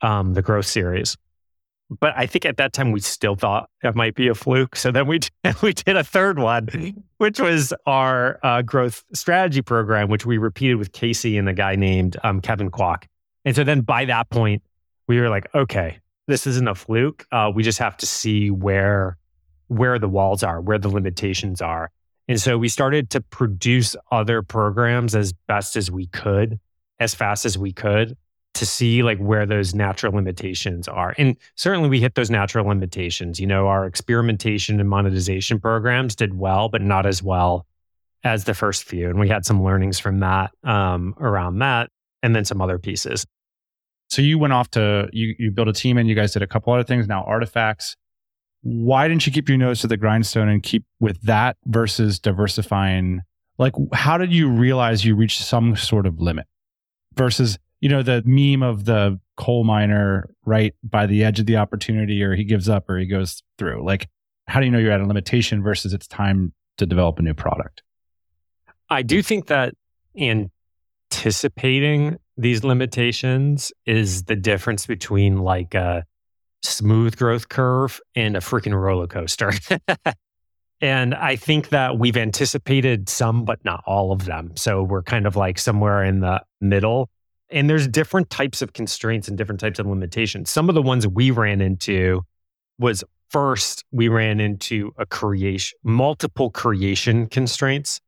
um, 0.01 0.33
the 0.33 0.41
growth 0.41 0.65
series. 0.65 1.15
But 1.89 2.13
I 2.17 2.25
think 2.25 2.43
at 2.43 2.57
that 2.57 2.73
time 2.73 2.91
we 2.91 2.99
still 2.99 3.35
thought 3.35 3.69
it 3.81 3.95
might 3.95 4.13
be 4.13 4.27
a 4.27 4.35
fluke. 4.35 4.75
So 4.75 4.91
then 4.91 5.07
we 5.07 5.19
did, 5.43 5.61
we 5.61 5.71
did 5.71 5.95
a 5.95 6.03
third 6.03 6.37
one, 6.37 6.67
which 7.17 7.39
was 7.39 7.73
our 7.85 8.41
uh, 8.43 8.61
growth 8.61 9.05
strategy 9.13 9.61
program, 9.61 10.09
which 10.09 10.25
we 10.25 10.37
repeated 10.37 10.75
with 10.75 10.91
Casey 10.91 11.37
and 11.37 11.47
a 11.47 11.53
guy 11.53 11.77
named 11.77 12.17
um, 12.23 12.41
Kevin 12.41 12.69
Kwok. 12.69 13.05
And 13.45 13.55
so 13.55 13.63
then 13.63 13.81
by 13.81 14.03
that 14.03 14.29
point, 14.29 14.63
we 15.07 15.17
were 15.17 15.29
like, 15.29 15.47
okay, 15.55 15.99
this 16.27 16.45
isn't 16.45 16.67
a 16.67 16.75
fluke. 16.75 17.25
Uh, 17.31 17.53
we 17.55 17.63
just 17.63 17.79
have 17.79 17.95
to 17.97 18.05
see 18.05 18.51
where 18.51 19.15
where 19.67 19.97
the 19.97 20.09
walls 20.09 20.43
are, 20.43 20.59
where 20.59 20.77
the 20.77 20.89
limitations 20.89 21.61
are. 21.61 21.89
And 22.27 22.41
so 22.41 22.57
we 22.57 22.69
started 22.69 23.09
to 23.11 23.21
produce 23.21 23.95
other 24.11 24.41
programs 24.41 25.15
as 25.15 25.33
best 25.33 25.75
as 25.75 25.91
we 25.91 26.07
could, 26.07 26.59
as 26.99 27.13
fast 27.13 27.45
as 27.45 27.57
we 27.57 27.71
could, 27.71 28.17
to 28.55 28.65
see 28.65 29.03
like 29.03 29.19
where 29.19 29.45
those 29.45 29.75
natural 29.75 30.13
limitations 30.13 30.87
are. 30.87 31.13
And 31.17 31.37
certainly 31.55 31.89
we 31.89 31.99
hit 31.99 32.15
those 32.15 32.31
natural 32.31 32.65
limitations. 32.65 33.39
You 33.39 33.47
know, 33.47 33.67
our 33.67 33.85
experimentation 33.85 34.79
and 34.79 34.89
monetization 34.89 35.59
programs 35.59 36.15
did 36.15 36.37
well, 36.37 36.69
but 36.69 36.81
not 36.81 37.05
as 37.05 37.21
well 37.21 37.67
as 38.23 38.45
the 38.45 38.53
first 38.53 38.85
few. 38.85 39.09
And 39.09 39.19
we 39.19 39.29
had 39.29 39.45
some 39.45 39.63
learnings 39.63 39.99
from 39.99 40.19
that 40.21 40.51
um, 40.63 41.13
around 41.19 41.59
that, 41.59 41.89
and 42.23 42.35
then 42.35 42.45
some 42.45 42.61
other 42.61 42.79
pieces. 42.79 43.25
So 44.09 44.21
you 44.21 44.39
went 44.39 44.53
off 44.53 44.69
to 44.71 45.09
you 45.11 45.35
you 45.37 45.51
built 45.51 45.67
a 45.67 45.73
team 45.73 45.97
and 45.97 46.07
you 46.07 46.15
guys 46.15 46.33
did 46.33 46.41
a 46.41 46.47
couple 46.47 46.73
other 46.73 46.83
things. 46.83 47.07
Now 47.07 47.23
artifacts. 47.23 47.95
Why 48.65 49.07
didn't 49.07 49.27
you 49.27 49.31
keep 49.31 49.47
your 49.47 49.59
nose 49.59 49.81
to 49.81 49.87
the 49.87 49.95
grindstone 49.95 50.49
and 50.49 50.63
keep 50.63 50.85
with 50.99 51.21
that 51.21 51.55
versus 51.65 52.17
diversifying? 52.17 53.21
Like, 53.59 53.73
how 53.93 54.17
did 54.17 54.33
you 54.33 54.49
realize 54.49 55.05
you 55.05 55.15
reached 55.15 55.43
some 55.43 55.75
sort 55.75 56.07
of 56.07 56.19
limit 56.19 56.47
versus 57.13 57.59
you 57.79 57.89
know 57.89 58.01
the 58.01 58.23
meme 58.25 58.63
of 58.63 58.85
the 58.85 59.19
coal 59.37 59.65
miner 59.65 60.31
right 60.45 60.73
by 60.83 61.05
the 61.05 61.23
edge 61.23 61.39
of 61.39 61.45
the 61.45 61.57
opportunity, 61.57 62.23
or 62.23 62.33
he 62.33 62.43
gives 62.43 62.67
up 62.67 62.89
or 62.89 62.97
he 62.97 63.05
goes 63.05 63.43
through. 63.59 63.85
Like, 63.85 64.09
how 64.47 64.59
do 64.59 64.65
you 64.65 64.71
know 64.71 64.79
you're 64.79 64.91
at 64.91 64.99
a 64.99 65.05
limitation 65.05 65.61
versus 65.61 65.93
it's 65.93 66.07
time 66.07 66.51
to 66.79 66.87
develop 66.87 67.19
a 67.19 67.21
new 67.21 67.35
product? 67.35 67.83
I 68.89 69.03
do 69.03 69.21
think 69.21 69.45
that 69.45 69.75
anticipating 70.17 72.17
these 72.35 72.63
limitations 72.63 73.71
is 73.85 74.23
the 74.23 74.35
difference 74.35 74.87
between 74.87 75.37
like 75.37 75.75
a 75.75 76.03
smooth 76.65 77.15
growth 77.17 77.49
curve 77.49 77.99
and 78.15 78.35
a 78.35 78.39
freaking 78.39 78.79
roller 78.79 79.07
coaster. 79.07 79.51
and 80.81 81.15
I 81.15 81.35
think 81.35 81.69
that 81.69 81.97
we've 81.97 82.17
anticipated 82.17 83.09
some, 83.09 83.45
but 83.45 83.63
not 83.63 83.83
all 83.85 84.11
of 84.11 84.25
them. 84.25 84.55
So 84.55 84.83
we're 84.83 85.03
kind 85.03 85.25
of 85.25 85.35
like 85.35 85.57
somewhere 85.59 86.03
in 86.03 86.19
the 86.19 86.41
middle. 86.61 87.09
And 87.49 87.69
there's 87.69 87.87
different 87.87 88.29
types 88.29 88.61
of 88.61 88.73
constraints 88.73 89.27
and 89.27 89.37
different 89.37 89.61
types 89.61 89.79
of 89.79 89.85
limitations. 89.85 90.49
Some 90.49 90.67
of 90.69 90.75
the 90.75 90.81
ones 90.81 91.07
we 91.07 91.31
ran 91.31 91.61
into 91.61 92.23
was 92.79 93.03
first, 93.29 93.83
we 93.91 94.07
ran 94.07 94.39
into 94.39 94.91
a 94.97 95.05
creation, 95.05 95.77
multiple 95.83 96.49
creation 96.49 97.27
constraints. 97.27 98.01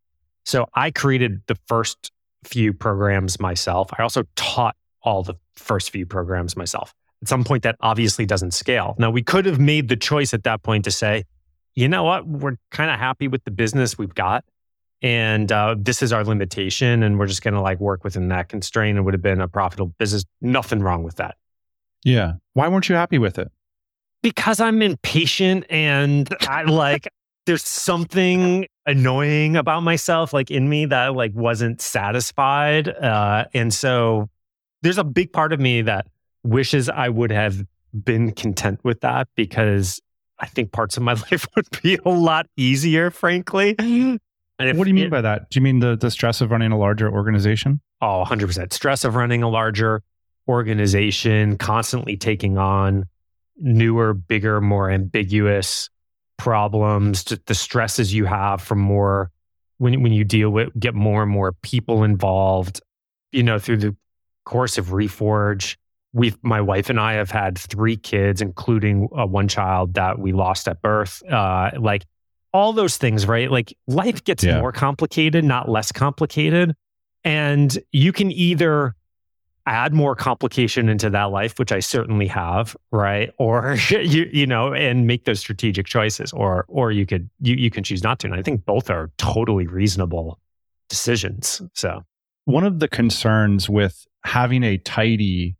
So 0.46 0.68
I 0.74 0.92
created 0.92 1.42
the 1.48 1.58
first 1.68 2.12
few 2.44 2.74
programs 2.74 3.40
myself. 3.40 3.90
I 3.98 4.04
also 4.04 4.24
taught 4.36 4.76
all 5.02 5.24
the 5.24 5.36
first 5.56 5.92
few 5.92 6.06
programs 6.06 6.56
myself. 6.56 6.94
At 7.22 7.28
some 7.28 7.44
point, 7.44 7.64
that 7.64 7.76
obviously 7.82 8.26
doesn't 8.26 8.54
scale. 8.54 8.96
Now, 9.00 9.10
we 9.10 9.24
could 9.24 9.46
have 9.46 9.60
made 9.60 9.88
the 9.88 9.96
choice 9.96 10.34
at 10.34 10.44
that 10.44 10.64
point 10.64 10.84
to 10.86 10.92
say, 10.92 11.24
you 11.76 11.88
know 11.88 12.04
what, 12.04 12.28
we're 12.28 12.58
kind 12.72 12.92
of 12.92 13.00
happy 13.00 13.28
with 13.28 13.44
the 13.44 13.52
business 13.52 13.98
we've 13.98 14.14
got. 14.14 14.44
And 15.02 15.52
uh, 15.52 15.76
this 15.78 16.02
is 16.02 16.12
our 16.12 16.24
limitation. 16.24 17.04
And 17.04 17.20
we're 17.20 17.28
just 17.28 17.44
going 17.44 17.54
to 17.54 17.62
like 17.62 17.80
work 17.80 18.04
within 18.04 18.30
that 18.30 18.50
constraint. 18.50 18.98
It 18.98 19.02
would 19.02 19.14
have 19.14 19.22
been 19.22 19.42
a 19.42 19.48
profitable 19.48 19.94
business. 20.00 20.26
Nothing 20.42 20.80
wrong 20.80 21.04
with 21.04 21.18
that. 21.18 21.36
Yeah. 22.04 22.34
Why 22.54 22.68
weren't 22.68 22.90
you 22.90 22.96
happy 22.96 23.20
with 23.20 23.38
it? 23.38 23.52
Because 24.24 24.60
I'm 24.60 24.82
impatient 24.82 25.66
and 25.70 26.28
I 26.42 26.64
like, 26.64 27.08
there's 27.46 27.64
something 27.64 28.68
annoying 28.88 29.56
about 29.58 29.84
myself 29.84 30.34
like 30.34 30.50
in 30.50 30.70
me 30.70 30.86
that 30.86 31.14
like 31.14 31.34
wasn't 31.36 31.82
satisfied 31.82 32.88
uh 32.88 33.44
and 33.54 33.74
so 33.74 34.30
there's 34.82 34.98
a 34.98 35.04
big 35.04 35.34
part 35.34 35.52
of 35.52 35.60
me 35.60 35.82
that 35.82 36.08
wishes 36.48 36.90
i 36.90 37.10
would 37.10 37.32
have 37.32 37.64
been 38.04 38.32
content 38.32 38.80
with 38.84 39.02
that 39.02 39.28
because 39.36 40.02
i 40.40 40.46
think 40.46 40.72
parts 40.72 40.98
of 40.98 41.04
my 41.04 41.14
life 41.32 41.46
would 41.56 41.68
be 41.84 41.98
a 42.06 42.10
lot 42.10 42.48
easier 42.58 43.10
frankly 43.12 43.76
and 44.60 44.70
if 44.70 44.76
what 44.78 44.86
do 44.86 44.90
you 44.90 44.96
mean 44.96 45.06
it- 45.06 45.12
by 45.12 45.22
that? 45.22 45.52
Do 45.52 45.60
you 45.60 45.62
mean 45.64 45.80
the 45.82 45.96
the 45.96 46.10
stress 46.10 46.42
of 46.42 46.50
running 46.50 46.72
a 46.72 46.78
larger 46.80 47.12
organization? 47.12 47.80
Oh, 48.02 48.24
100%. 48.28 48.74
Stress 48.74 49.04
of 49.06 49.14
running 49.16 49.44
a 49.44 49.50
larger 49.50 50.02
organization, 50.48 51.58
constantly 51.58 52.18
taking 52.18 52.58
on 52.58 53.06
newer, 53.58 54.16
bigger, 54.16 54.60
more 54.60 54.90
ambiguous 54.90 55.90
problems, 56.38 57.24
the 57.24 57.54
stresses 57.54 58.14
you 58.14 58.26
have 58.26 58.62
from 58.62 58.80
more 58.80 59.30
when 59.78 60.02
when 60.02 60.12
you 60.12 60.24
deal 60.24 60.50
with 60.50 60.70
get 60.80 60.96
more 60.96 61.22
and 61.22 61.32
more 61.32 61.52
people 61.62 62.04
involved, 62.04 62.82
you 63.32 63.44
know, 63.44 63.60
through 63.60 63.78
the 63.78 63.96
course 64.44 64.80
of 64.80 64.88
Reforge, 64.88 65.76
we've 66.18 66.38
my 66.44 66.60
wife 66.62 66.90
and 66.90 67.00
I 67.00 67.14
have 67.14 67.32
had 67.32 67.58
three 67.58 67.96
kids, 67.98 68.42
including 68.42 69.08
uh, 69.18 69.26
one 69.26 69.48
child 69.48 69.94
that 69.94 70.20
we 70.20 70.32
lost 70.34 70.68
at 70.68 70.82
birth. 70.82 71.22
Uh, 71.30 71.72
like 71.80 72.04
all 72.54 72.74
those 72.74 72.98
things, 72.98 73.28
right? 73.28 73.52
Like 73.52 73.76
life 73.88 74.24
gets 74.24 74.44
Yeah. 74.44 74.60
more 74.60 74.72
complicated, 74.72 75.44
not 75.46 75.70
less 75.70 75.92
complicated. 75.92 76.74
And 77.24 77.78
you 77.92 78.12
can 78.14 78.32
either 78.32 78.96
add 79.66 79.94
more 79.94 80.16
complication 80.16 80.88
into 80.88 81.10
that 81.10 81.26
life, 81.26 81.60
which 81.60 81.74
I 81.74 81.82
certainly 81.82 82.28
have, 82.28 82.76
right? 82.92 83.32
Or 83.38 83.76
you 83.90 84.30
you 84.32 84.48
know, 84.48 84.74
and 84.74 85.06
make 85.06 85.26
those 85.26 85.40
strategic 85.40 85.86
choices, 85.86 86.32
or 86.34 86.66
or 86.70 86.92
you 86.92 87.06
could 87.06 87.30
you 87.42 87.56
you 87.56 87.70
can 87.70 87.84
choose 87.84 88.02
not 88.02 88.20
to. 88.20 88.28
And 88.28 88.36
I 88.36 88.42
think 88.42 88.66
both 88.66 88.90
are 88.90 89.12
totally 89.18 89.68
reasonable 89.68 90.40
decisions. 90.90 91.62
So 91.74 92.04
one 92.46 92.64
of 92.64 92.80
the 92.80 92.88
concerns 92.88 93.70
with 93.70 94.06
having 94.24 94.64
a 94.64 94.78
tidy, 94.78 95.56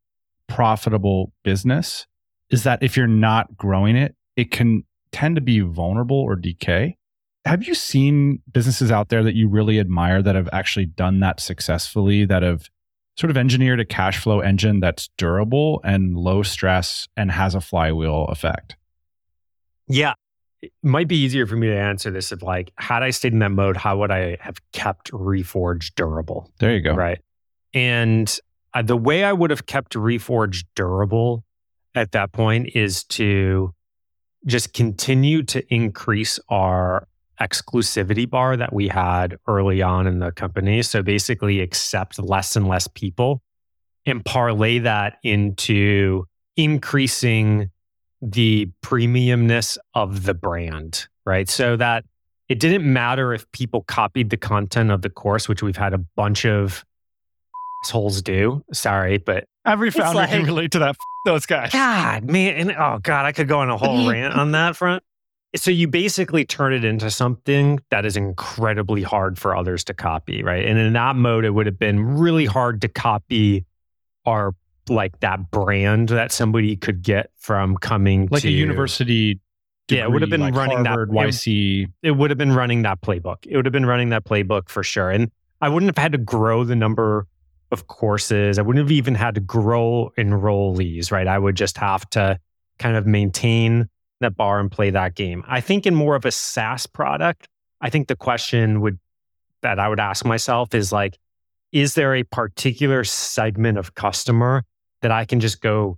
profitable 0.48 1.32
business 1.44 2.06
is 2.50 2.64
that 2.64 2.82
if 2.82 2.96
you're 2.96 3.08
not 3.08 3.58
growing 3.58 3.96
it, 3.96 4.16
it 4.36 4.52
can 4.52 4.84
tend 5.12 5.36
to 5.36 5.42
be 5.42 5.60
vulnerable 5.60 6.18
or 6.18 6.36
decay. 6.36 6.98
Have 7.46 7.64
you 7.64 7.74
seen 7.76 8.42
businesses 8.52 8.92
out 8.92 9.10
there 9.10 9.24
that 9.24 9.36
you 9.36 9.48
really 9.48 9.80
admire 9.80 10.22
that 10.22 10.36
have 10.36 10.50
actually 10.52 10.86
done 10.86 11.20
that 11.22 11.40
successfully, 11.40 12.26
that 12.26 12.44
have 12.44 12.70
sort 13.18 13.32
of 13.32 13.38
engineered 13.38 13.80
a 13.80 13.86
cash 13.86 14.20
flow 14.20 14.42
engine 14.42 14.80
that's 14.80 15.10
durable 15.18 15.82
and 15.84 16.16
low 16.16 16.44
stress 16.44 17.08
and 17.16 17.32
has 17.32 17.56
a 17.56 17.62
flywheel 17.62 18.26
effect? 18.26 18.76
yeah. 19.88 20.14
It 20.60 20.72
might 20.82 21.08
be 21.08 21.18
easier 21.18 21.46
for 21.46 21.56
me 21.56 21.68
to 21.68 21.78
answer 21.78 22.10
this 22.10 22.32
if 22.32 22.42
like 22.42 22.72
had 22.80 23.04
I 23.04 23.12
stayed 23.12 23.32
in 23.32 23.40
that 23.40 23.52
mode, 23.52 23.78
how 23.78 24.00
would 24.00 24.10
I 24.10 24.38
have 24.42 24.58
kept 24.72 25.12
Reforge 25.12 25.94
durable? 25.94 26.52
There 26.60 26.74
you 26.74 26.82
go. 26.82 26.96
Right. 26.96 27.20
And 27.76 28.40
uh, 28.74 28.82
the 28.82 28.98
way 28.98 29.24
I 29.24 29.34
would 29.34 29.50
have 29.50 29.66
kept 29.66 29.94
Reforge 29.94 30.66
durable 30.76 31.44
at 31.96 32.12
that 32.12 32.32
point 32.32 32.70
is 32.76 33.04
to 33.06 33.74
just 34.46 34.74
continue 34.74 35.44
to 35.44 35.74
increase 35.74 36.40
our 36.50 37.08
exclusivity 37.42 38.30
bar 38.30 38.58
that 38.58 38.74
we 38.74 38.88
had 38.88 39.38
early 39.48 39.82
on 39.82 40.08
in 40.08 40.20
the 40.20 40.32
company. 40.32 40.82
So 40.82 41.04
basically, 41.04 41.60
accept 41.60 42.20
less 42.20 42.56
and 42.56 42.68
less 42.68 42.88
people 42.88 43.42
and 44.06 44.24
parlay 44.24 44.80
that 44.80 45.18
into 45.24 46.26
increasing 46.56 47.70
the 48.22 48.70
premiumness 48.84 49.78
of 49.94 50.24
the 50.24 50.34
brand, 50.34 51.08
right? 51.26 51.50
So 51.50 51.76
that 51.78 52.06
it 52.50 52.60
didn't 52.60 52.92
matter 52.92 53.34
if 53.34 53.50
people 53.52 53.84
copied 53.84 54.30
the 54.30 54.38
content 54.38 54.90
of 54.90 55.02
the 55.02 55.10
course, 55.10 55.50
which 55.50 55.62
we've 55.62 55.78
had 55.78 55.94
a 55.94 55.98
bunch 55.98 56.46
of 56.46 56.84
assholes 57.88 58.22
do. 58.22 58.64
Sorry, 58.74 59.18
but 59.18 59.46
every 59.66 59.92
founder 59.92 60.16
like, 60.16 60.30
can 60.30 60.46
relate 60.46 60.72
to 60.72 60.80
that. 60.80 60.96
Those 61.26 61.46
guys. 61.46 61.72
God, 61.72 62.26
man, 62.26 62.56
and, 62.56 62.72
oh 62.72 63.00
God, 63.02 63.26
I 63.26 63.32
could 63.32 63.48
go 63.48 63.60
on 63.60 63.70
a 63.70 63.78
whole 63.78 64.00
mm-hmm. 64.00 64.10
rant 64.10 64.34
on 64.34 64.52
that 64.52 64.76
front. 64.76 65.04
So 65.56 65.72
you 65.72 65.88
basically 65.88 66.46
turn 66.46 66.74
it 66.74 66.84
into 66.84 67.10
something 67.10 67.80
that 67.90 68.06
is 68.06 68.18
incredibly 68.18 69.02
hard 69.02 69.40
for 69.40 69.56
others 69.56 69.84
to 69.86 69.94
copy, 69.94 70.44
right? 70.44 70.66
And 70.66 70.78
in 70.78 70.94
that 70.94 71.16
mode, 71.16 71.46
it 71.46 71.52
would 71.52 71.66
have 71.66 71.80
been 71.80 72.18
really 72.18 72.46
hard 72.46 72.82
to 72.82 72.88
copy 72.88 73.66
our 74.26 74.54
like 74.90 75.20
that 75.22 75.52
brand 75.52 76.10
that 76.10 76.32
somebody 76.32 76.76
could 76.76 77.02
get 77.02 77.32
from 77.38 77.78
coming 77.78 78.28
like 78.30 78.44
to 78.44 78.48
a 78.48 78.52
university. 78.52 79.40
Degree, 79.88 80.00
yeah, 80.00 80.04
it 80.04 80.12
would 80.12 80.22
have 80.22 80.30
been 80.30 80.42
like 80.42 80.54
running 80.54 80.86
Harvard, 80.86 81.10
that 81.10 81.16
YC. 81.16 81.84
It, 81.84 81.90
it 82.04 82.12
would 82.12 82.30
have 82.30 82.38
been 82.38 82.54
running 82.54 82.84
that 82.84 83.02
playbook. 83.02 83.46
It 83.46 83.56
would 83.56 83.66
have 83.66 83.74
been 83.74 83.86
running 83.86 84.10
that 84.10 84.26
playbook 84.26 84.70
for 84.70 84.84
sure. 84.84 85.10
And 85.10 85.32
I 85.62 85.70
wouldn't 85.70 85.90
have 85.90 86.02
had 86.02 86.12
to 86.12 86.18
grow 86.18 86.64
the 86.64 86.76
number 86.76 87.26
of 87.72 87.88
courses. 87.88 88.58
I 88.58 88.62
wouldn't 88.62 88.84
have 88.84 88.92
even 88.92 89.16
had 89.16 89.36
to 89.36 89.42
grow 89.42 90.12
enrollees, 90.18 91.12
right? 91.12 91.28
I 91.28 91.38
would 91.38 91.56
just 91.56 91.78
have 91.78 92.10
to 92.12 92.40
kind 92.80 92.96
of 92.96 93.06
maintain 93.06 93.90
that 94.20 94.36
bar 94.36 94.60
and 94.60 94.72
play 94.72 94.90
that 94.90 95.16
game. 95.16 95.44
I 95.48 95.62
think 95.62 95.86
in 95.86 95.94
more 95.96 96.16
of 96.16 96.26
a 96.26 96.32
SaaS 96.32 96.88
product, 96.88 97.48
I 97.82 97.90
think 97.90 98.08
the 98.08 98.16
question 98.16 98.82
would 98.82 99.00
that 99.62 99.80
I 99.80 99.90
would 99.90 100.00
ask 100.00 100.26
myself 100.26 100.74
is 100.74 100.92
like, 100.92 101.18
is 101.72 101.96
there 101.96 102.16
a 102.16 102.24
particular 102.24 103.04
segment 103.04 103.78
of 103.78 103.96
customer 103.96 104.64
that 105.02 105.12
I 105.12 105.26
can 105.26 105.40
just 105.40 105.62
go 105.62 105.98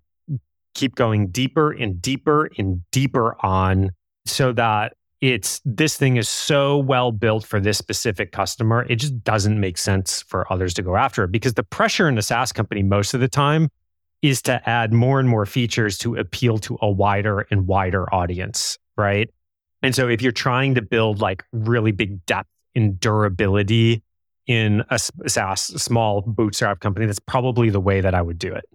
keep 0.74 0.96
going 0.96 1.28
deeper 1.28 1.72
and 1.72 2.02
deeper 2.02 2.50
and 2.58 2.82
deeper 2.92 3.36
on 3.46 3.92
so 4.26 4.52
that 4.54 4.94
it's 5.22 5.62
this 5.66 5.98
thing 5.98 6.18
is 6.18 6.30
so 6.30 6.78
well 6.78 7.12
built 7.12 7.46
for 7.46 7.60
this 7.60 7.78
specific 7.78 8.32
customer 8.32 8.86
it 8.90 8.96
just 8.96 9.22
doesn't 9.24 9.60
make 9.60 9.78
sense 9.78 10.22
for 10.24 10.52
others 10.52 10.74
to 10.74 10.82
go 10.82 10.96
after 10.96 11.24
it. 11.26 11.32
Because 11.32 11.56
the 11.56 11.64
pressure 11.64 12.08
in 12.08 12.18
a 12.18 12.22
SaaS 12.22 12.52
company 12.52 12.84
most 12.84 13.14
of 13.14 13.20
the 13.20 13.28
time 13.28 13.70
is 14.22 14.42
to 14.44 14.70
add 14.70 14.94
more 14.94 15.20
and 15.20 15.30
more 15.30 15.46
features 15.46 15.98
to 15.98 16.16
appeal 16.16 16.58
to 16.60 16.78
a 16.82 16.90
wider 16.90 17.48
and 17.52 17.68
wider 17.68 18.14
audience 18.14 18.78
right? 19.00 19.30
And 19.82 19.96
so 19.96 20.10
if 20.10 20.22
you're 20.22 20.34
trying 20.34 20.76
to 20.76 20.82
build 20.82 21.22
like 21.22 21.44
really 21.54 21.94
big 21.94 22.26
depth 22.26 22.50
and 22.76 23.00
durability 23.00 24.04
in 24.46 24.84
a 24.90 25.00
SaaS 25.00 25.62
small 25.82 26.22
bootstrap 26.22 26.82
company 26.82 27.06
that's 27.06 27.20
probably 27.20 27.70
the 27.70 27.80
way 27.80 28.02
that 28.02 28.14
I 28.14 28.22
would 28.22 28.38
do 28.38 28.54
it 28.54 28.66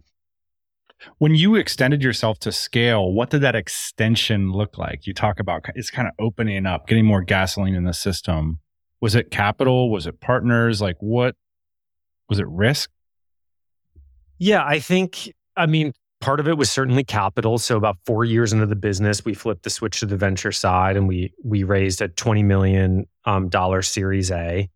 when 1.19 1.35
you 1.35 1.55
extended 1.55 2.03
yourself 2.03 2.39
to 2.41 2.53
scale, 2.53 3.13
what 3.13 3.31
did 3.31 3.43
that 3.43 3.55
extension 3.55 4.53
look 4.53 4.79
like? 4.79 5.07
You 5.07 5.15
talk 5.15 5.41
about 5.41 5.65
it's 5.75 5.91
kind 5.91 6.09
of 6.09 6.15
opening 6.19 6.67
up, 6.67 6.87
getting 6.87 7.05
more 7.05 7.23
gasoline 7.23 7.75
in 7.75 7.85
the 7.85 7.93
system. 7.93 8.61
Was 9.01 9.15
it 9.15 9.31
capital? 9.31 9.91
Was 9.91 10.07
it 10.07 10.21
partners? 10.21 10.81
Like 10.81 10.97
what 11.01 11.37
was 12.29 12.39
it 12.39 12.49
risk? 12.49 12.91
Yeah, 14.39 14.65
I 14.65 14.81
think, 14.81 15.33
I 15.57 15.67
mean, 15.67 15.93
part 16.21 16.41
of 16.41 16.49
it 16.49 16.57
was 16.57 16.71
certainly 16.71 17.05
capital. 17.05 17.59
So 17.59 17.77
about 17.77 17.99
four 18.07 18.25
years 18.25 18.53
into 18.53 18.67
the 18.67 18.77
business, 18.77 19.25
we 19.25 19.35
flipped 19.35 19.63
the 19.63 19.71
switch 19.71 20.01
to 20.01 20.07
the 20.07 20.17
venture 20.17 20.53
side 20.53 20.97
and 20.97 21.07
we 21.07 21.33
we 21.45 21.63
raised 21.63 22.01
a 22.01 22.09
$20 22.09 22.45
million 22.45 23.07
um, 23.25 23.51
series 23.83 24.31
A. 24.31 24.69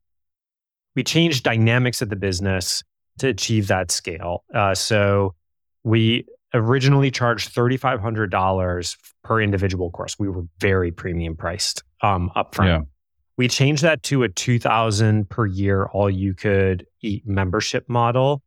We 0.95 1.05
changed 1.05 1.45
dynamics 1.45 2.03
of 2.03 2.11
the 2.11 2.16
business 2.16 2.83
to 3.19 3.29
achieve 3.29 3.69
that 3.69 3.91
scale. 3.91 4.45
Uh, 4.55 4.75
so 4.75 5.35
we 5.85 6.26
originally 6.55 7.11
charged 7.11 7.55
$3,500 7.55 8.97
per 9.22 9.41
individual 9.41 9.91
course. 9.91 10.18
We 10.18 10.29
were 10.29 10.45
very 10.59 10.91
premium 10.91 11.37
priced 11.37 11.83
um, 12.03 12.31
upfront. 12.35 12.66
Yeah. 12.66 12.81
We 13.37 13.49
changed 13.49 13.83
that 13.83 14.03
to 14.05 14.24
a 14.24 14.29
2000 14.29 15.29
per 15.29 15.47
year 15.47 15.87
all 15.87 16.11
you 16.11 16.35
could 16.35 16.87
eat 17.03 17.26
membership 17.26 17.89
model 17.89 18.43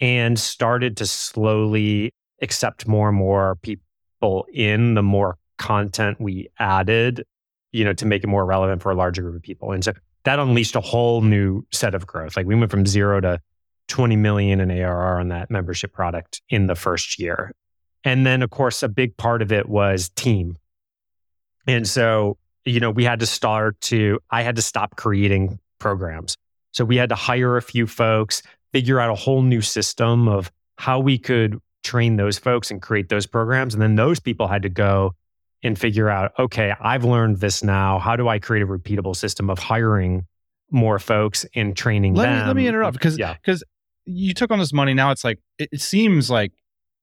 and 0.00 0.38
started 0.38 0.96
to 0.96 1.06
slowly 1.06 2.12
accept 2.42 2.88
more 2.88 3.08
and 3.08 3.16
more 3.16 3.56
people 3.62 4.46
in 4.52 4.94
the 4.94 5.02
more 5.02 5.38
content 5.58 6.20
we 6.20 6.48
added, 6.58 7.24
you 7.70 7.84
know, 7.84 7.92
to 7.92 8.06
make 8.06 8.24
it 8.24 8.26
more 8.26 8.44
relevant 8.44 8.82
for 8.82 8.90
a 8.90 8.94
larger 8.94 9.22
group 9.22 9.36
of 9.36 9.42
people. 9.42 9.70
And 9.70 9.84
so 9.84 9.92
that 10.24 10.38
unleashed 10.38 10.74
a 10.74 10.80
whole 10.80 11.20
new 11.20 11.64
set 11.72 11.94
of 11.94 12.06
growth. 12.06 12.36
Like 12.36 12.46
we 12.46 12.54
went 12.54 12.70
from 12.70 12.86
zero 12.86 13.20
to 13.20 13.40
20 13.94 14.16
million 14.16 14.58
in 14.58 14.72
ARR 14.72 15.20
on 15.20 15.28
that 15.28 15.52
membership 15.52 15.92
product 15.92 16.42
in 16.48 16.66
the 16.66 16.74
first 16.74 17.16
year. 17.16 17.52
And 18.02 18.26
then, 18.26 18.42
of 18.42 18.50
course, 18.50 18.82
a 18.82 18.88
big 18.88 19.16
part 19.16 19.40
of 19.40 19.52
it 19.52 19.68
was 19.68 20.08
team. 20.16 20.58
And 21.68 21.86
so, 21.86 22.36
you 22.64 22.80
know, 22.80 22.90
we 22.90 23.04
had 23.04 23.20
to 23.20 23.26
start 23.26 23.80
to, 23.82 24.18
I 24.32 24.42
had 24.42 24.56
to 24.56 24.62
stop 24.62 24.96
creating 24.96 25.60
programs. 25.78 26.36
So 26.72 26.84
we 26.84 26.96
had 26.96 27.08
to 27.10 27.14
hire 27.14 27.56
a 27.56 27.62
few 27.62 27.86
folks, 27.86 28.42
figure 28.72 28.98
out 28.98 29.10
a 29.10 29.14
whole 29.14 29.42
new 29.42 29.60
system 29.60 30.26
of 30.26 30.50
how 30.76 30.98
we 30.98 31.16
could 31.16 31.60
train 31.84 32.16
those 32.16 32.36
folks 32.36 32.72
and 32.72 32.82
create 32.82 33.10
those 33.10 33.28
programs. 33.28 33.74
And 33.74 33.82
then 33.82 33.94
those 33.94 34.18
people 34.18 34.48
had 34.48 34.62
to 34.62 34.68
go 34.68 35.14
and 35.62 35.78
figure 35.78 36.10
out, 36.10 36.32
okay, 36.36 36.74
I've 36.80 37.04
learned 37.04 37.38
this 37.38 37.62
now. 37.62 38.00
How 38.00 38.16
do 38.16 38.26
I 38.26 38.40
create 38.40 38.64
a 38.64 38.66
repeatable 38.66 39.14
system 39.14 39.50
of 39.50 39.60
hiring 39.60 40.26
more 40.72 40.98
folks 40.98 41.46
and 41.54 41.76
training 41.76 42.14
let 42.14 42.24
them? 42.24 42.40
Me, 42.40 42.46
let 42.48 42.56
me 42.56 42.66
interrupt 42.66 42.94
because 42.94 43.16
yeah. 43.16 43.34
because 43.34 43.62
you 44.06 44.34
took 44.34 44.50
on 44.50 44.58
this 44.58 44.72
money. 44.72 44.94
Now 44.94 45.10
it's 45.10 45.24
like, 45.24 45.38
it, 45.58 45.68
it 45.72 45.80
seems 45.80 46.30
like 46.30 46.52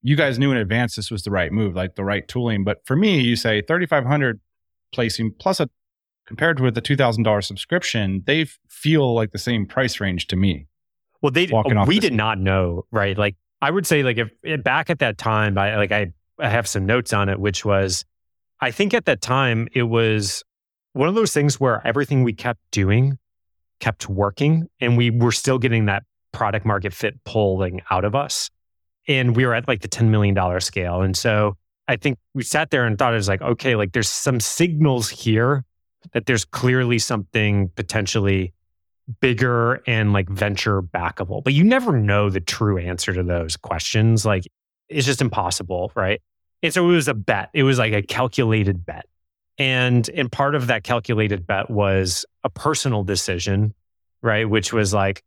you 0.02 0.16
guys 0.16 0.40
knew 0.40 0.52
in 0.52 0.58
advance 0.58 0.96
this 0.96 1.12
was 1.12 1.24
the 1.24 1.32
right 1.32 1.52
move, 1.52 1.76
like 1.76 1.96
the 1.96 2.04
right 2.04 2.28
tooling. 2.28 2.64
But 2.64 2.86
for 2.86 2.96
me, 2.96 3.22
you 3.22 3.36
say 3.36 3.62
3,500 3.62 4.40
placing 4.92 5.34
plus 5.40 5.60
a 5.60 5.70
compared 6.26 6.60
with 6.60 6.76
the 6.76 6.82
$2,000 6.82 7.44
subscription, 7.44 8.24
they 8.26 8.46
feel 8.70 9.14
like 9.14 9.32
the 9.32 9.38
same 9.38 9.66
price 9.66 10.00
range 10.00 10.28
to 10.28 10.36
me. 10.36 10.68
Well, 11.22 11.32
they, 11.32 11.50
we 11.86 12.00
did 12.00 12.14
not 12.14 12.40
know, 12.40 12.86
right? 12.92 13.18
Like 13.18 13.36
I 13.62 13.70
would 13.70 13.86
say 13.86 14.02
like 14.02 14.18
if, 14.18 14.30
if 14.44 14.64
back 14.64 14.90
at 14.90 15.00
that 15.00 15.18
time, 15.18 15.58
I 15.58 15.76
like, 15.76 15.92
I, 15.92 16.14
I 16.40 16.50
have 16.50 16.68
some 16.68 16.86
notes 16.86 17.14
on 17.14 17.30
it, 17.30 17.40
which 17.40 17.66
was, 17.66 18.06
I 18.60 18.72
think 18.72 18.94
at 18.94 19.06
that 19.06 19.22
time 19.22 19.68
it 19.74 19.84
was 19.84 20.44
one 20.94 21.10
of 21.10 21.16
those 21.16 21.34
things 21.34 21.60
where 21.60 21.86
everything 21.86 22.24
we 22.24 22.34
kept 22.34 22.60
doing 22.72 23.18
kept 23.80 24.08
working 24.08 24.68
and 24.80 24.96
we 24.96 25.10
were 25.10 25.32
still 25.32 25.58
getting 25.58 25.86
that 25.86 26.04
product 26.32 26.66
market 26.66 26.94
fit 26.94 27.24
pulling 27.24 27.82
out 27.90 28.06
of 28.06 28.16
us. 28.16 28.50
And 29.08 29.36
we 29.36 29.46
were 29.46 29.54
at 29.54 29.68
like 29.68 29.82
the 29.82 29.88
$10 29.88 30.10
million 30.10 30.62
scale. 30.62 31.02
And 31.02 31.18
so 31.18 31.58
I 31.88 31.96
think 31.98 32.18
we 32.34 32.44
sat 32.44 32.70
there 32.70 32.86
and 32.86 32.98
thought 32.98 33.14
it 33.14 33.18
was 33.18 33.28
like, 33.28 33.42
okay, 33.42 33.76
like 33.76 33.92
there's 33.92 34.10
some 34.10 34.40
signals 34.40 35.10
here 35.10 35.66
that 36.14 36.26
there's 36.26 36.46
clearly 36.46 37.00
something 37.00 37.70
potentially 37.70 38.54
bigger 39.20 39.82
and 39.88 40.14
like 40.14 40.30
venture 40.30 40.82
backable. 40.82 41.44
But 41.44 41.54
you 41.54 41.64
never 41.64 41.98
know 41.98 42.30
the 42.30 42.40
true 42.40 42.78
answer 42.78 43.14
to 43.14 43.24
those 43.24 43.58
questions. 43.58 44.26
Like 44.26 44.46
it's 44.90 45.06
just 45.06 45.22
impossible, 45.22 45.92
right? 45.96 46.22
And 46.64 46.74
so 46.74 46.88
it 46.90 46.94
was 46.94 47.08
a 47.08 47.14
bet. 47.14 47.50
It 47.54 47.64
was 47.64 47.80
like 47.80 47.94
a 47.94 48.02
calculated 48.02 48.86
bet. 48.86 49.06
And 49.58 50.10
and 50.10 50.32
part 50.32 50.56
of 50.56 50.68
that 50.68 50.84
calculated 50.84 51.46
bet 51.46 51.70
was 51.70 52.26
a 52.44 52.50
personal 52.50 53.04
decision, 53.04 53.74
right? 54.22 54.50
Which 54.50 54.72
was 54.74 54.94
like, 54.94 55.24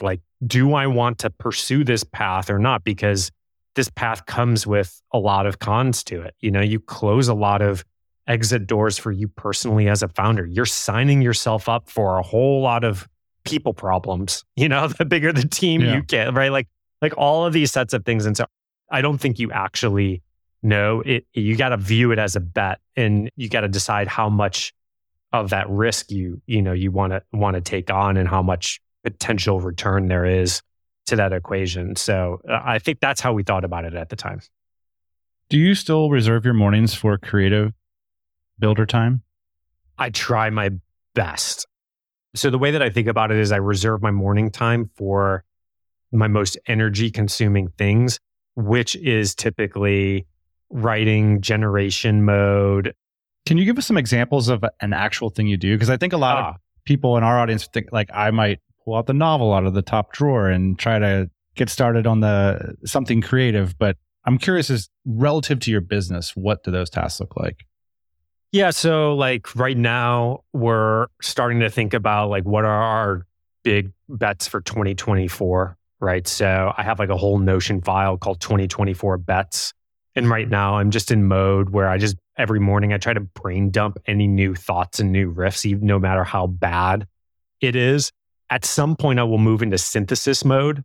like, 0.00 0.20
do 0.46 0.74
I 0.74 0.86
want 0.86 1.18
to 1.20 1.30
pursue 1.30 1.84
this 1.84 2.04
path 2.04 2.50
or 2.50 2.58
not? 2.58 2.84
Because 2.84 3.30
this 3.74 3.88
path 3.88 4.26
comes 4.26 4.66
with 4.66 5.00
a 5.12 5.18
lot 5.18 5.46
of 5.46 5.58
cons 5.58 6.04
to 6.04 6.22
it. 6.22 6.34
You 6.40 6.50
know, 6.50 6.60
you 6.60 6.80
close 6.80 7.28
a 7.28 7.34
lot 7.34 7.62
of 7.62 7.84
exit 8.26 8.66
doors 8.66 8.98
for 8.98 9.12
you 9.12 9.28
personally 9.28 9.88
as 9.88 10.02
a 10.02 10.08
founder. 10.08 10.46
You're 10.46 10.66
signing 10.66 11.22
yourself 11.22 11.68
up 11.68 11.90
for 11.90 12.18
a 12.18 12.22
whole 12.22 12.62
lot 12.62 12.84
of 12.84 13.08
people 13.44 13.74
problems. 13.74 14.44
You 14.56 14.68
know, 14.68 14.86
the 14.86 15.04
bigger 15.04 15.32
the 15.32 15.46
team 15.46 15.80
yeah. 15.80 15.96
you 15.96 16.02
get, 16.02 16.32
right? 16.32 16.52
Like, 16.52 16.68
like 17.02 17.14
all 17.18 17.44
of 17.44 17.52
these 17.52 17.72
sets 17.72 17.92
of 17.92 18.04
things. 18.04 18.24
And 18.24 18.36
so 18.36 18.46
I 18.90 19.00
don't 19.00 19.18
think 19.18 19.38
you 19.38 19.50
actually 19.50 20.22
know 20.62 21.00
it. 21.00 21.26
You 21.34 21.56
got 21.56 21.70
to 21.70 21.76
view 21.76 22.12
it 22.12 22.18
as 22.18 22.36
a 22.36 22.40
bet 22.40 22.78
and 22.96 23.30
you 23.36 23.48
got 23.48 23.62
to 23.62 23.68
decide 23.68 24.06
how 24.06 24.28
much 24.28 24.72
of 25.32 25.50
that 25.50 25.68
risk 25.68 26.12
you, 26.12 26.40
you 26.46 26.62
know, 26.62 26.72
you 26.72 26.92
want 26.92 27.12
to 27.12 27.22
want 27.32 27.56
to 27.56 27.60
take 27.60 27.90
on 27.90 28.16
and 28.16 28.28
how 28.28 28.42
much 28.42 28.80
potential 29.04 29.60
return 29.60 30.08
there 30.08 30.24
is 30.24 30.62
to 31.06 31.16
that 31.16 31.32
equation. 31.32 31.94
So 31.96 32.40
uh, 32.48 32.60
I 32.64 32.78
think 32.78 33.00
that's 33.00 33.20
how 33.20 33.32
we 33.32 33.42
thought 33.42 33.64
about 33.64 33.84
it 33.84 33.94
at 33.94 34.08
the 34.08 34.16
time. 34.16 34.40
Do 35.50 35.58
you 35.58 35.74
still 35.74 36.10
reserve 36.10 36.44
your 36.44 36.54
mornings 36.54 36.94
for 36.94 37.18
creative 37.18 37.72
builder 38.58 38.86
time? 38.86 39.22
I 39.98 40.10
try 40.10 40.50
my 40.50 40.70
best. 41.14 41.66
So 42.34 42.50
the 42.50 42.58
way 42.58 42.70
that 42.70 42.82
I 42.82 42.90
think 42.90 43.06
about 43.06 43.30
it 43.30 43.36
is 43.36 43.52
I 43.52 43.58
reserve 43.58 44.02
my 44.02 44.10
morning 44.10 44.50
time 44.50 44.90
for 44.96 45.44
my 46.10 46.26
most 46.26 46.56
energy 46.66 47.10
consuming 47.10 47.68
things, 47.76 48.18
which 48.56 48.96
is 48.96 49.34
typically 49.34 50.26
writing 50.70 51.40
generation 51.40 52.24
mode. 52.24 52.94
Can 53.46 53.58
you 53.58 53.64
give 53.64 53.78
us 53.78 53.86
some 53.86 53.98
examples 53.98 54.48
of 54.48 54.64
an 54.80 54.92
actual 54.92 55.28
thing 55.30 55.46
you 55.46 55.56
do? 55.56 55.74
Because 55.74 55.90
I 55.90 55.96
think 55.96 56.12
a 56.12 56.16
lot 56.16 56.38
ah. 56.38 56.48
of 56.50 56.56
people 56.84 57.16
in 57.16 57.22
our 57.22 57.38
audience 57.38 57.66
think 57.66 57.88
like 57.92 58.10
I 58.12 58.30
might 58.30 58.60
pull 58.84 58.96
out 58.96 59.06
the 59.06 59.14
novel 59.14 59.52
out 59.52 59.66
of 59.66 59.74
the 59.74 59.82
top 59.82 60.12
drawer 60.12 60.48
and 60.48 60.78
try 60.78 60.98
to 60.98 61.30
get 61.54 61.68
started 61.68 62.06
on 62.06 62.20
the 62.20 62.74
something 62.84 63.20
creative. 63.20 63.78
But 63.78 63.96
I'm 64.24 64.38
curious, 64.38 64.70
is 64.70 64.88
relative 65.04 65.60
to 65.60 65.70
your 65.70 65.80
business, 65.80 66.34
what 66.34 66.62
do 66.64 66.70
those 66.70 66.90
tasks 66.90 67.20
look 67.20 67.36
like? 67.36 67.64
Yeah. 68.52 68.70
So, 68.70 69.14
like 69.14 69.54
right 69.56 69.76
now, 69.76 70.44
we're 70.52 71.08
starting 71.20 71.60
to 71.60 71.70
think 71.70 71.92
about 71.92 72.30
like 72.30 72.44
what 72.44 72.64
are 72.64 72.82
our 72.82 73.26
big 73.64 73.92
bets 74.08 74.46
for 74.46 74.60
2024, 74.60 75.76
right? 76.00 76.28
So, 76.28 76.72
I 76.76 76.82
have 76.84 76.98
like 76.98 77.08
a 77.08 77.16
whole 77.16 77.38
Notion 77.38 77.82
file 77.82 78.16
called 78.16 78.40
2024 78.40 79.18
bets. 79.18 79.72
And 80.16 80.30
right 80.30 80.48
now, 80.48 80.78
I'm 80.78 80.92
just 80.92 81.10
in 81.10 81.26
mode 81.26 81.70
where 81.70 81.88
I 81.88 81.98
just 81.98 82.16
every 82.36 82.60
morning 82.60 82.92
I 82.92 82.98
try 82.98 83.12
to 83.12 83.20
brain 83.20 83.70
dump 83.70 83.98
any 84.06 84.28
new 84.28 84.54
thoughts 84.54 85.00
and 85.00 85.10
new 85.10 85.32
riffs, 85.32 85.64
even 85.64 85.86
no 85.86 85.98
matter 85.98 86.22
how 86.22 86.46
bad 86.46 87.06
it 87.60 87.74
is. 87.74 88.12
At 88.54 88.64
some 88.64 88.94
point, 88.94 89.18
I 89.18 89.24
will 89.24 89.38
move 89.38 89.62
into 89.62 89.76
synthesis 89.78 90.44
mode 90.44 90.84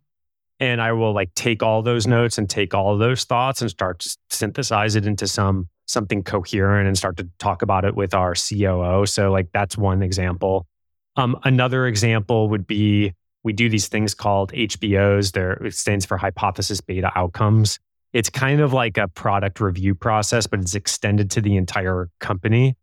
and 0.58 0.82
I 0.82 0.90
will 0.90 1.12
like 1.12 1.32
take 1.36 1.62
all 1.62 1.82
those 1.82 2.04
notes 2.04 2.36
and 2.36 2.50
take 2.50 2.74
all 2.74 2.98
those 2.98 3.22
thoughts 3.22 3.60
and 3.60 3.70
start 3.70 4.00
to 4.00 4.16
synthesize 4.28 4.96
it 4.96 5.06
into 5.06 5.28
some 5.28 5.68
something 5.86 6.24
coherent 6.24 6.88
and 6.88 6.98
start 6.98 7.16
to 7.18 7.28
talk 7.38 7.62
about 7.62 7.84
it 7.84 7.94
with 7.94 8.12
our 8.12 8.34
COO. 8.34 9.06
So 9.06 9.30
like 9.30 9.52
that's 9.52 9.78
one 9.78 10.02
example. 10.02 10.66
Um, 11.14 11.38
another 11.44 11.86
example 11.86 12.48
would 12.48 12.66
be 12.66 13.14
we 13.44 13.52
do 13.52 13.68
these 13.68 13.86
things 13.86 14.14
called 14.14 14.52
HBOs. 14.52 15.30
There 15.30 15.52
it 15.64 15.74
stands 15.74 16.04
for 16.04 16.16
hypothesis 16.16 16.80
beta 16.80 17.12
outcomes. 17.14 17.78
It's 18.12 18.30
kind 18.30 18.60
of 18.60 18.72
like 18.72 18.98
a 18.98 19.06
product 19.06 19.60
review 19.60 19.94
process, 19.94 20.48
but 20.48 20.58
it's 20.58 20.74
extended 20.74 21.30
to 21.30 21.40
the 21.40 21.56
entire 21.56 22.10
company. 22.18 22.76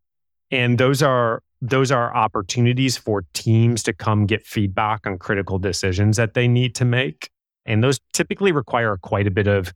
And 0.49 0.77
those 0.77 1.03
are 1.03 1.43
those 1.61 1.91
are 1.91 2.15
opportunities 2.15 2.97
for 2.97 3.23
teams 3.33 3.83
to 3.83 3.93
come 3.93 4.25
get 4.25 4.45
feedback 4.45 5.07
on 5.07 5.17
critical 5.17 5.57
decisions 5.57 6.17
that 6.17 6.33
they 6.33 6.47
need 6.47 6.75
to 6.75 6.85
make. 6.85 7.29
And 7.65 7.83
those 7.83 7.99
typically 8.13 8.51
require 8.51 8.97
quite 8.97 9.27
a 9.27 9.31
bit 9.31 9.47
of 9.47 9.73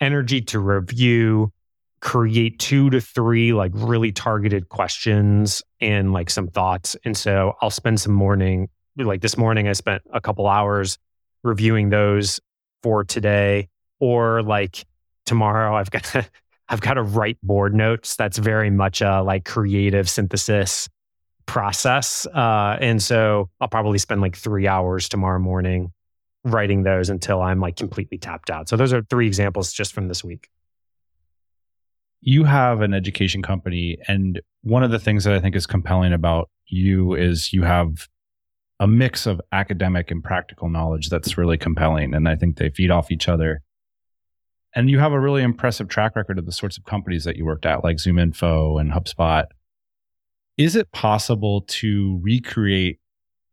energy 0.00 0.40
to 0.42 0.58
review, 0.58 1.52
create 2.00 2.58
two 2.58 2.90
to 2.90 3.00
three 3.00 3.52
like 3.52 3.72
really 3.74 4.12
targeted 4.12 4.68
questions 4.68 5.62
and 5.80 6.12
like 6.12 6.28
some 6.28 6.48
thoughts. 6.48 6.94
And 7.04 7.16
so 7.16 7.54
I'll 7.62 7.70
spend 7.70 8.00
some 8.00 8.12
morning, 8.12 8.68
like 8.96 9.22
this 9.22 9.38
morning, 9.38 9.66
I 9.66 9.72
spent 9.72 10.02
a 10.12 10.20
couple 10.20 10.46
hours 10.46 10.98
reviewing 11.42 11.88
those 11.88 12.40
for 12.82 13.04
today. 13.04 13.68
Or 14.00 14.42
like 14.42 14.84
tomorrow, 15.24 15.74
I've 15.74 15.90
got 15.90 16.04
to, 16.04 16.26
I've 16.68 16.80
got 16.80 16.94
to 16.94 17.02
write 17.02 17.38
board 17.42 17.74
notes. 17.74 18.16
That's 18.16 18.38
very 18.38 18.70
much 18.70 19.00
a 19.00 19.22
like 19.22 19.44
creative 19.44 20.08
synthesis 20.08 20.88
process. 21.46 22.26
Uh, 22.26 22.76
and 22.80 23.02
so 23.02 23.50
I'll 23.60 23.68
probably 23.68 23.98
spend 23.98 24.20
like 24.20 24.36
three 24.36 24.66
hours 24.66 25.08
tomorrow 25.08 25.38
morning 25.38 25.92
writing 26.44 26.82
those 26.82 27.10
until 27.10 27.40
I'm 27.40 27.60
like 27.60 27.76
completely 27.76 28.18
tapped 28.18 28.50
out. 28.50 28.68
So 28.68 28.76
those 28.76 28.92
are 28.92 29.02
three 29.02 29.26
examples 29.26 29.72
just 29.72 29.92
from 29.92 30.08
this 30.08 30.22
week. 30.22 30.48
You 32.20 32.44
have 32.44 32.80
an 32.80 32.94
education 32.94 33.42
company, 33.42 33.98
and 34.08 34.40
one 34.62 34.82
of 34.82 34.90
the 34.90 34.98
things 34.98 35.24
that 35.24 35.34
I 35.34 35.40
think 35.40 35.54
is 35.54 35.66
compelling 35.66 36.14
about 36.14 36.48
you 36.66 37.14
is 37.14 37.52
you 37.52 37.62
have 37.64 38.08
a 38.80 38.86
mix 38.86 39.26
of 39.26 39.40
academic 39.52 40.10
and 40.10 40.24
practical 40.24 40.68
knowledge 40.68 41.10
that's 41.10 41.38
really 41.38 41.58
compelling. 41.58 42.14
And 42.14 42.28
I 42.28 42.34
think 42.34 42.56
they 42.56 42.70
feed 42.70 42.90
off 42.90 43.10
each 43.10 43.28
other. 43.28 43.62
And 44.74 44.90
you 44.90 44.98
have 44.98 45.12
a 45.12 45.20
really 45.20 45.42
impressive 45.42 45.88
track 45.88 46.16
record 46.16 46.38
of 46.38 46.46
the 46.46 46.52
sorts 46.52 46.76
of 46.76 46.84
companies 46.84 47.24
that 47.24 47.36
you 47.36 47.44
worked 47.44 47.66
at, 47.66 47.84
like 47.84 47.98
ZoomInfo 47.98 48.80
and 48.80 48.90
HubSpot. 48.90 49.44
Is 50.56 50.76
it 50.76 50.92
possible 50.92 51.62
to 51.62 52.20
recreate 52.22 53.00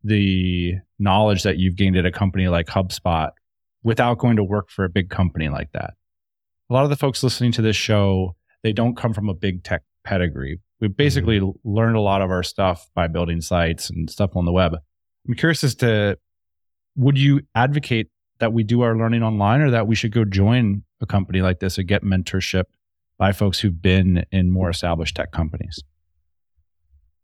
the 0.03 0.75
knowledge 0.99 1.43
that 1.43 1.57
you've 1.57 1.75
gained 1.75 1.97
at 1.97 2.05
a 2.05 2.11
company 2.11 2.47
like 2.47 2.67
HubSpot 2.67 3.29
without 3.83 4.17
going 4.17 4.35
to 4.37 4.43
work 4.43 4.69
for 4.69 4.85
a 4.85 4.89
big 4.89 5.09
company 5.09 5.49
like 5.49 5.71
that. 5.73 5.93
A 6.69 6.73
lot 6.73 6.83
of 6.83 6.89
the 6.89 6.95
folks 6.95 7.23
listening 7.23 7.51
to 7.53 7.61
this 7.61 7.75
show, 7.75 8.35
they 8.63 8.73
don't 8.73 8.95
come 8.95 9.13
from 9.13 9.29
a 9.29 9.33
big 9.33 9.63
tech 9.63 9.83
pedigree. 10.03 10.59
We 10.79 10.87
basically 10.87 11.39
mm-hmm. 11.39 11.69
learned 11.69 11.95
a 11.95 12.01
lot 12.01 12.21
of 12.21 12.31
our 12.31 12.43
stuff 12.43 12.89
by 12.93 13.07
building 13.07 13.41
sites 13.41 13.89
and 13.89 14.09
stuff 14.09 14.35
on 14.35 14.45
the 14.45 14.51
web. 14.51 14.75
I'm 15.27 15.33
curious 15.33 15.63
as 15.63 15.75
to 15.75 16.17
would 16.95 17.17
you 17.17 17.41
advocate 17.55 18.09
that 18.39 18.53
we 18.53 18.63
do 18.63 18.81
our 18.81 18.97
learning 18.97 19.23
online 19.23 19.61
or 19.61 19.71
that 19.71 19.87
we 19.87 19.95
should 19.95 20.11
go 20.11 20.25
join 20.25 20.83
a 20.99 21.05
company 21.05 21.41
like 21.41 21.59
this 21.59 21.77
and 21.77 21.87
get 21.87 22.03
mentorship 22.03 22.63
by 23.17 23.31
folks 23.31 23.59
who've 23.59 23.81
been 23.81 24.25
in 24.31 24.49
more 24.49 24.69
established 24.69 25.15
tech 25.15 25.31
companies? 25.31 25.83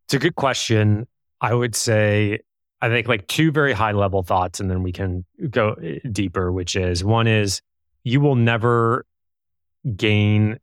It's 0.08 0.14
a 0.14 0.20
good 0.20 0.36
question. 0.36 1.06
I 1.42 1.54
would 1.54 1.76
say 1.76 2.40
I 2.82 2.90
think 2.90 3.08
like 3.08 3.28
two 3.28 3.52
very 3.52 3.74
high 3.74 3.92
level 3.92 4.24
thoughts, 4.24 4.60
and 4.60 4.70
then 4.70 4.84
we 4.84 4.92
can 4.92 5.26
go 5.50 5.74
eh, 5.74 6.00
deeper, 6.12 6.52
which 6.52 6.76
is 6.76 7.04
one 7.04 7.28
is 7.28 7.62
you 8.04 8.22
will 8.22 8.36
never 8.36 9.06
gain 9.96 10.60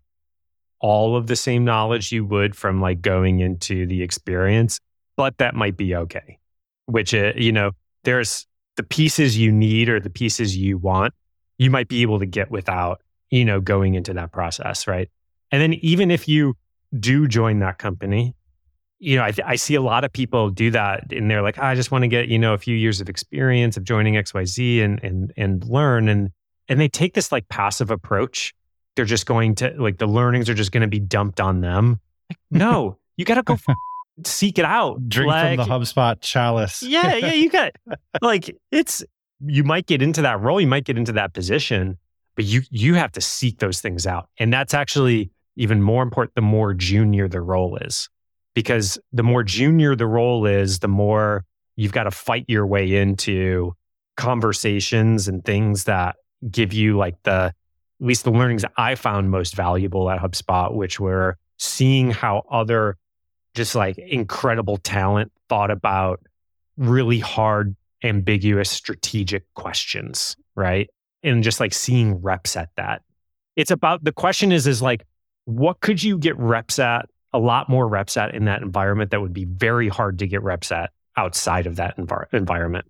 all 0.80 1.16
of 1.16 1.26
the 1.26 1.36
same 1.36 1.64
knowledge 1.64 2.12
you 2.12 2.24
would 2.24 2.56
from 2.56 2.80
like 2.80 3.02
going 3.02 3.40
into 3.40 3.86
the 3.86 4.02
experience, 4.02 4.80
but 5.16 5.36
that 5.38 5.54
might 5.54 5.76
be 5.76 5.94
okay. 5.94 6.38
Which, 6.86 7.14
uh, 7.14 7.32
you 7.36 7.52
know, 7.52 7.72
there's 8.04 8.46
the 8.76 8.82
pieces 8.82 9.36
you 9.36 9.50
need 9.50 9.88
or 9.88 9.98
the 9.98 10.10
pieces 10.10 10.56
you 10.56 10.78
want, 10.78 11.14
you 11.58 11.70
might 11.70 11.88
be 11.88 12.02
able 12.02 12.18
to 12.18 12.26
get 12.26 12.50
without, 12.50 13.02
you 13.30 13.44
know, 13.44 13.60
going 13.60 13.94
into 13.94 14.14
that 14.14 14.32
process. 14.32 14.86
Right. 14.86 15.10
And 15.50 15.60
then 15.60 15.74
even 15.74 16.10
if 16.10 16.28
you 16.28 16.54
do 16.98 17.26
join 17.26 17.58
that 17.60 17.78
company, 17.78 18.34
you 18.98 19.16
know, 19.16 19.22
I, 19.22 19.32
I, 19.44 19.56
see 19.56 19.74
a 19.74 19.82
lot 19.82 20.04
of 20.04 20.12
people 20.12 20.50
do 20.50 20.70
that, 20.70 21.12
and 21.12 21.30
they're 21.30 21.42
like, 21.42 21.58
I 21.58 21.74
just 21.74 21.90
want 21.90 22.02
to 22.02 22.08
get 22.08 22.28
you 22.28 22.38
know 22.38 22.54
a 22.54 22.58
few 22.58 22.76
years 22.76 23.00
of 23.00 23.08
experience 23.08 23.76
of 23.76 23.84
joining 23.84 24.16
X 24.16 24.32
Y 24.32 24.44
Z 24.44 24.80
and 24.80 25.02
and 25.02 25.32
and 25.36 25.64
learn, 25.64 26.08
and 26.08 26.30
and 26.68 26.80
they 26.80 26.88
take 26.88 27.14
this 27.14 27.32
like 27.32 27.48
passive 27.48 27.90
approach. 27.90 28.54
They're 28.96 29.04
just 29.04 29.26
going 29.26 29.56
to 29.56 29.74
like 29.78 29.98
the 29.98 30.06
learnings 30.06 30.48
are 30.48 30.54
just 30.54 30.72
going 30.72 30.82
to 30.82 30.88
be 30.88 31.00
dumped 31.00 31.40
on 31.40 31.60
them. 31.60 32.00
Like, 32.30 32.38
no, 32.50 32.98
you 33.16 33.24
got 33.24 33.34
to 33.34 33.42
go 33.42 33.54
f- 33.54 33.76
seek 34.24 34.58
it 34.58 34.64
out. 34.64 35.08
Drink 35.08 35.28
like, 35.28 35.58
from 35.58 35.68
the 35.68 35.74
HubSpot 35.74 36.20
chalice. 36.20 36.82
yeah, 36.82 37.16
yeah, 37.16 37.32
you 37.32 37.50
got 37.50 37.72
like 38.22 38.56
it's 38.70 39.04
you 39.40 39.64
might 39.64 39.86
get 39.86 40.02
into 40.02 40.22
that 40.22 40.40
role, 40.40 40.60
you 40.60 40.66
might 40.66 40.84
get 40.84 40.96
into 40.96 41.12
that 41.12 41.34
position, 41.34 41.98
but 42.36 42.44
you 42.44 42.62
you 42.70 42.94
have 42.94 43.12
to 43.12 43.20
seek 43.20 43.58
those 43.58 43.80
things 43.80 44.06
out, 44.06 44.28
and 44.38 44.52
that's 44.52 44.72
actually 44.72 45.30
even 45.56 45.82
more 45.82 46.02
important 46.02 46.34
the 46.34 46.42
more 46.42 46.74
junior 46.74 47.28
the 47.28 47.40
role 47.40 47.76
is 47.76 48.08
because 48.54 48.98
the 49.12 49.22
more 49.22 49.42
junior 49.42 49.94
the 49.94 50.06
role 50.06 50.46
is, 50.46 50.78
the 50.78 50.88
more 50.88 51.44
you've 51.76 51.92
got 51.92 52.04
to 52.04 52.10
fight 52.10 52.44
your 52.48 52.66
way 52.66 52.94
into 52.96 53.74
conversations 54.16 55.28
and 55.28 55.44
things 55.44 55.84
that 55.84 56.16
give 56.50 56.72
you 56.72 56.96
like 56.96 57.16
the 57.24 57.52
at 58.00 58.06
least 58.06 58.24
the 58.24 58.30
learnings 58.30 58.64
I 58.76 58.96
found 58.96 59.30
most 59.30 59.54
valuable 59.54 60.10
at 60.10 60.20
HubSpot, 60.20 60.74
which 60.74 60.98
were 60.98 61.38
seeing 61.58 62.10
how 62.10 62.44
other 62.50 62.96
just 63.54 63.74
like 63.74 63.98
incredible 63.98 64.78
talent 64.78 65.32
thought 65.48 65.70
about 65.70 66.20
really 66.76 67.20
hard, 67.20 67.76
ambiguous, 68.02 68.68
strategic 68.68 69.44
questions, 69.54 70.36
right? 70.56 70.90
And 71.22 71.42
just 71.42 71.60
like 71.60 71.72
seeing 71.72 72.20
reps 72.20 72.56
at 72.56 72.70
that. 72.76 73.02
It's 73.56 73.70
about 73.70 74.02
the 74.02 74.12
question 74.12 74.50
is, 74.50 74.66
is 74.66 74.82
like, 74.82 75.06
what 75.44 75.80
could 75.80 76.02
you 76.02 76.18
get 76.18 76.36
reps 76.36 76.78
at 76.78 77.06
a 77.34 77.38
lot 77.38 77.68
more 77.68 77.86
reps 77.86 78.16
at 78.16 78.34
in 78.34 78.44
that 78.44 78.62
environment 78.62 79.10
that 79.10 79.20
would 79.20 79.32
be 79.32 79.44
very 79.44 79.88
hard 79.88 80.20
to 80.20 80.26
get 80.26 80.42
reps 80.42 80.70
at 80.70 80.90
outside 81.16 81.66
of 81.66 81.76
that 81.76 81.96
envir- 81.98 82.32
environment. 82.32 82.86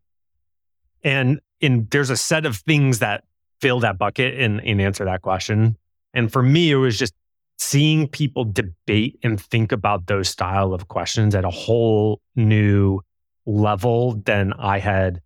And 1.02 1.40
in 1.60 1.88
there's 1.90 2.10
a 2.10 2.16
set 2.16 2.44
of 2.44 2.56
things 2.58 2.98
that 2.98 3.24
fill 3.60 3.80
that 3.80 3.96
bucket 3.98 4.38
and, 4.38 4.60
and 4.60 4.80
answer 4.80 5.06
that 5.06 5.22
question. 5.22 5.76
And 6.12 6.30
for 6.30 6.42
me, 6.42 6.70
it 6.70 6.76
was 6.76 6.98
just 6.98 7.14
seeing 7.56 8.06
people 8.06 8.44
debate 8.44 9.18
and 9.22 9.40
think 9.40 9.72
about 9.72 10.06
those 10.06 10.28
style 10.28 10.74
of 10.74 10.88
questions 10.88 11.34
at 11.34 11.44
a 11.44 11.50
whole 11.50 12.20
new 12.36 13.00
level 13.46 14.16
than 14.26 14.52
I 14.52 14.78
had 14.78 15.22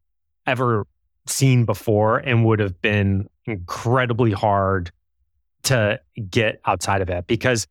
ever 0.46 0.86
seen 1.26 1.64
before 1.64 2.18
and 2.18 2.44
would 2.44 2.60
have 2.60 2.80
been 2.80 3.28
incredibly 3.46 4.30
hard 4.30 4.92
to 5.64 6.00
get 6.30 6.60
outside 6.64 7.02
of 7.02 7.10
it 7.10 7.26
because 7.26 7.66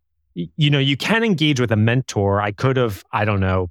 you 0.55 0.69
know, 0.69 0.79
you 0.79 0.97
can 0.97 1.23
engage 1.23 1.59
with 1.59 1.71
a 1.71 1.75
mentor. 1.75 2.41
I 2.41 2.51
could 2.51 2.77
have, 2.77 3.03
I 3.11 3.25
don't 3.25 3.39
know, 3.39 3.69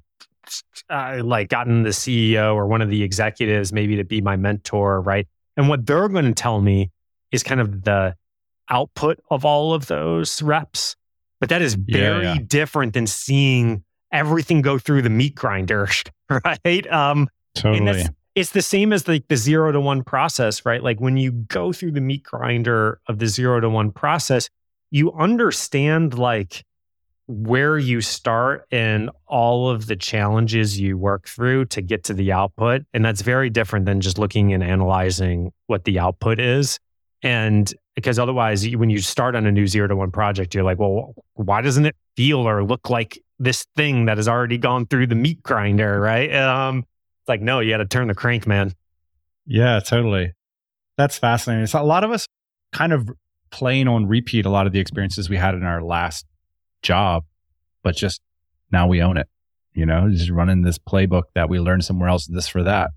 uh, 0.89 1.21
like 1.23 1.49
gotten 1.49 1.83
the 1.83 1.89
CEO 1.89 2.55
or 2.55 2.67
one 2.67 2.81
of 2.81 2.89
the 2.89 3.03
executives 3.03 3.71
maybe 3.71 3.95
to 3.97 4.03
be 4.03 4.21
my 4.21 4.35
mentor, 4.35 5.01
right? 5.01 5.27
And 5.55 5.69
what 5.69 5.85
they're 5.85 6.07
going 6.09 6.25
to 6.25 6.33
tell 6.33 6.61
me 6.61 6.91
is 7.31 7.43
kind 7.43 7.61
of 7.61 7.83
the 7.83 8.15
output 8.69 9.19
of 9.29 9.45
all 9.45 9.73
of 9.73 9.87
those 9.87 10.41
reps. 10.41 10.95
But 11.39 11.49
that 11.49 11.61
is 11.61 11.75
very 11.75 12.25
yeah, 12.25 12.33
yeah. 12.33 12.39
different 12.45 12.93
than 12.93 13.07
seeing 13.07 13.83
everything 14.11 14.61
go 14.61 14.77
through 14.77 15.03
the 15.03 15.09
meat 15.09 15.35
grinder, 15.35 15.87
right? 16.29 16.91
Um, 16.91 17.29
totally. 17.55 18.05
it's 18.35 18.51
the 18.51 18.61
same 18.61 18.91
as 18.91 19.07
like 19.07 19.27
the, 19.27 19.35
the 19.35 19.37
zero 19.37 19.71
to 19.71 19.79
one 19.79 20.03
process, 20.03 20.65
right? 20.65 20.81
Like 20.81 20.99
when 20.99 21.17
you 21.17 21.31
go 21.31 21.71
through 21.71 21.91
the 21.91 22.01
meat 22.01 22.23
grinder 22.23 22.99
of 23.07 23.19
the 23.19 23.27
zero 23.27 23.59
to 23.59 23.69
one 23.69 23.91
process, 23.91 24.49
you 24.89 25.11
understand 25.13 26.17
like 26.17 26.63
where 27.27 27.77
you 27.77 27.99
start 27.99 28.65
and 28.71 29.09
all 29.27 29.69
of 29.69 29.87
the 29.87 29.95
challenges 29.95 30.79
you 30.79 30.97
work 30.97 31.27
through 31.27 31.65
to 31.65 31.81
get 31.81 32.05
to 32.05 32.13
the 32.13 32.31
output. 32.31 32.83
And 32.93 33.03
that's 33.03 33.21
very 33.21 33.49
different 33.49 33.85
than 33.85 33.99
just 33.99 34.17
looking 34.17 34.53
and 34.53 34.63
analyzing 34.63 35.51
what 35.67 35.83
the 35.83 35.99
output 35.99 36.39
is. 36.39 36.79
And 37.21 37.71
because 37.95 38.17
otherwise, 38.17 38.67
when 38.75 38.89
you 38.89 38.99
start 38.99 39.35
on 39.35 39.45
a 39.45 39.51
new 39.51 39.67
zero 39.67 39.87
to 39.87 39.95
one 39.95 40.11
project, 40.11 40.55
you're 40.55 40.63
like, 40.63 40.79
well, 40.79 41.15
why 41.33 41.61
doesn't 41.61 41.85
it 41.85 41.95
feel 42.15 42.47
or 42.47 42.63
look 42.63 42.89
like 42.89 43.19
this 43.39 43.65
thing 43.75 44.05
that 44.05 44.17
has 44.17 44.27
already 44.27 44.57
gone 44.57 44.85
through 44.85 45.07
the 45.07 45.15
meat 45.15 45.43
grinder, 45.43 45.99
right? 45.99 46.33
Um, 46.33 46.79
it's 46.79 47.27
like, 47.27 47.41
no, 47.41 47.59
you 47.59 47.71
got 47.71 47.77
to 47.77 47.85
turn 47.85 48.07
the 48.07 48.15
crank, 48.15 48.47
man. 48.47 48.73
Yeah, 49.45 49.79
totally. 49.79 50.33
That's 50.97 51.17
fascinating. 51.17 51.67
So 51.67 51.81
a 51.81 51.83
lot 51.83 52.03
of 52.03 52.11
us 52.11 52.27
kind 52.71 52.93
of 52.93 53.09
playing 53.51 53.87
on 53.87 54.05
repeat 54.07 54.45
a 54.45 54.49
lot 54.49 54.67
of 54.67 54.73
the 54.73 54.79
experiences 54.79 55.29
we 55.29 55.37
had 55.37 55.55
in 55.55 55.63
our 55.63 55.83
last 55.83 56.25
job, 56.81 57.23
but 57.83 57.95
just 57.95 58.21
now 58.71 58.87
we 58.87 59.01
own 59.01 59.17
it. 59.17 59.27
You 59.73 59.85
know, 59.85 60.09
just 60.09 60.29
running 60.29 60.63
this 60.63 60.77
playbook 60.79 61.23
that 61.35 61.49
we 61.49 61.59
learned 61.59 61.85
somewhere 61.85 62.09
else, 62.09 62.25
this 62.25 62.47
for 62.47 62.63
that, 62.63 62.91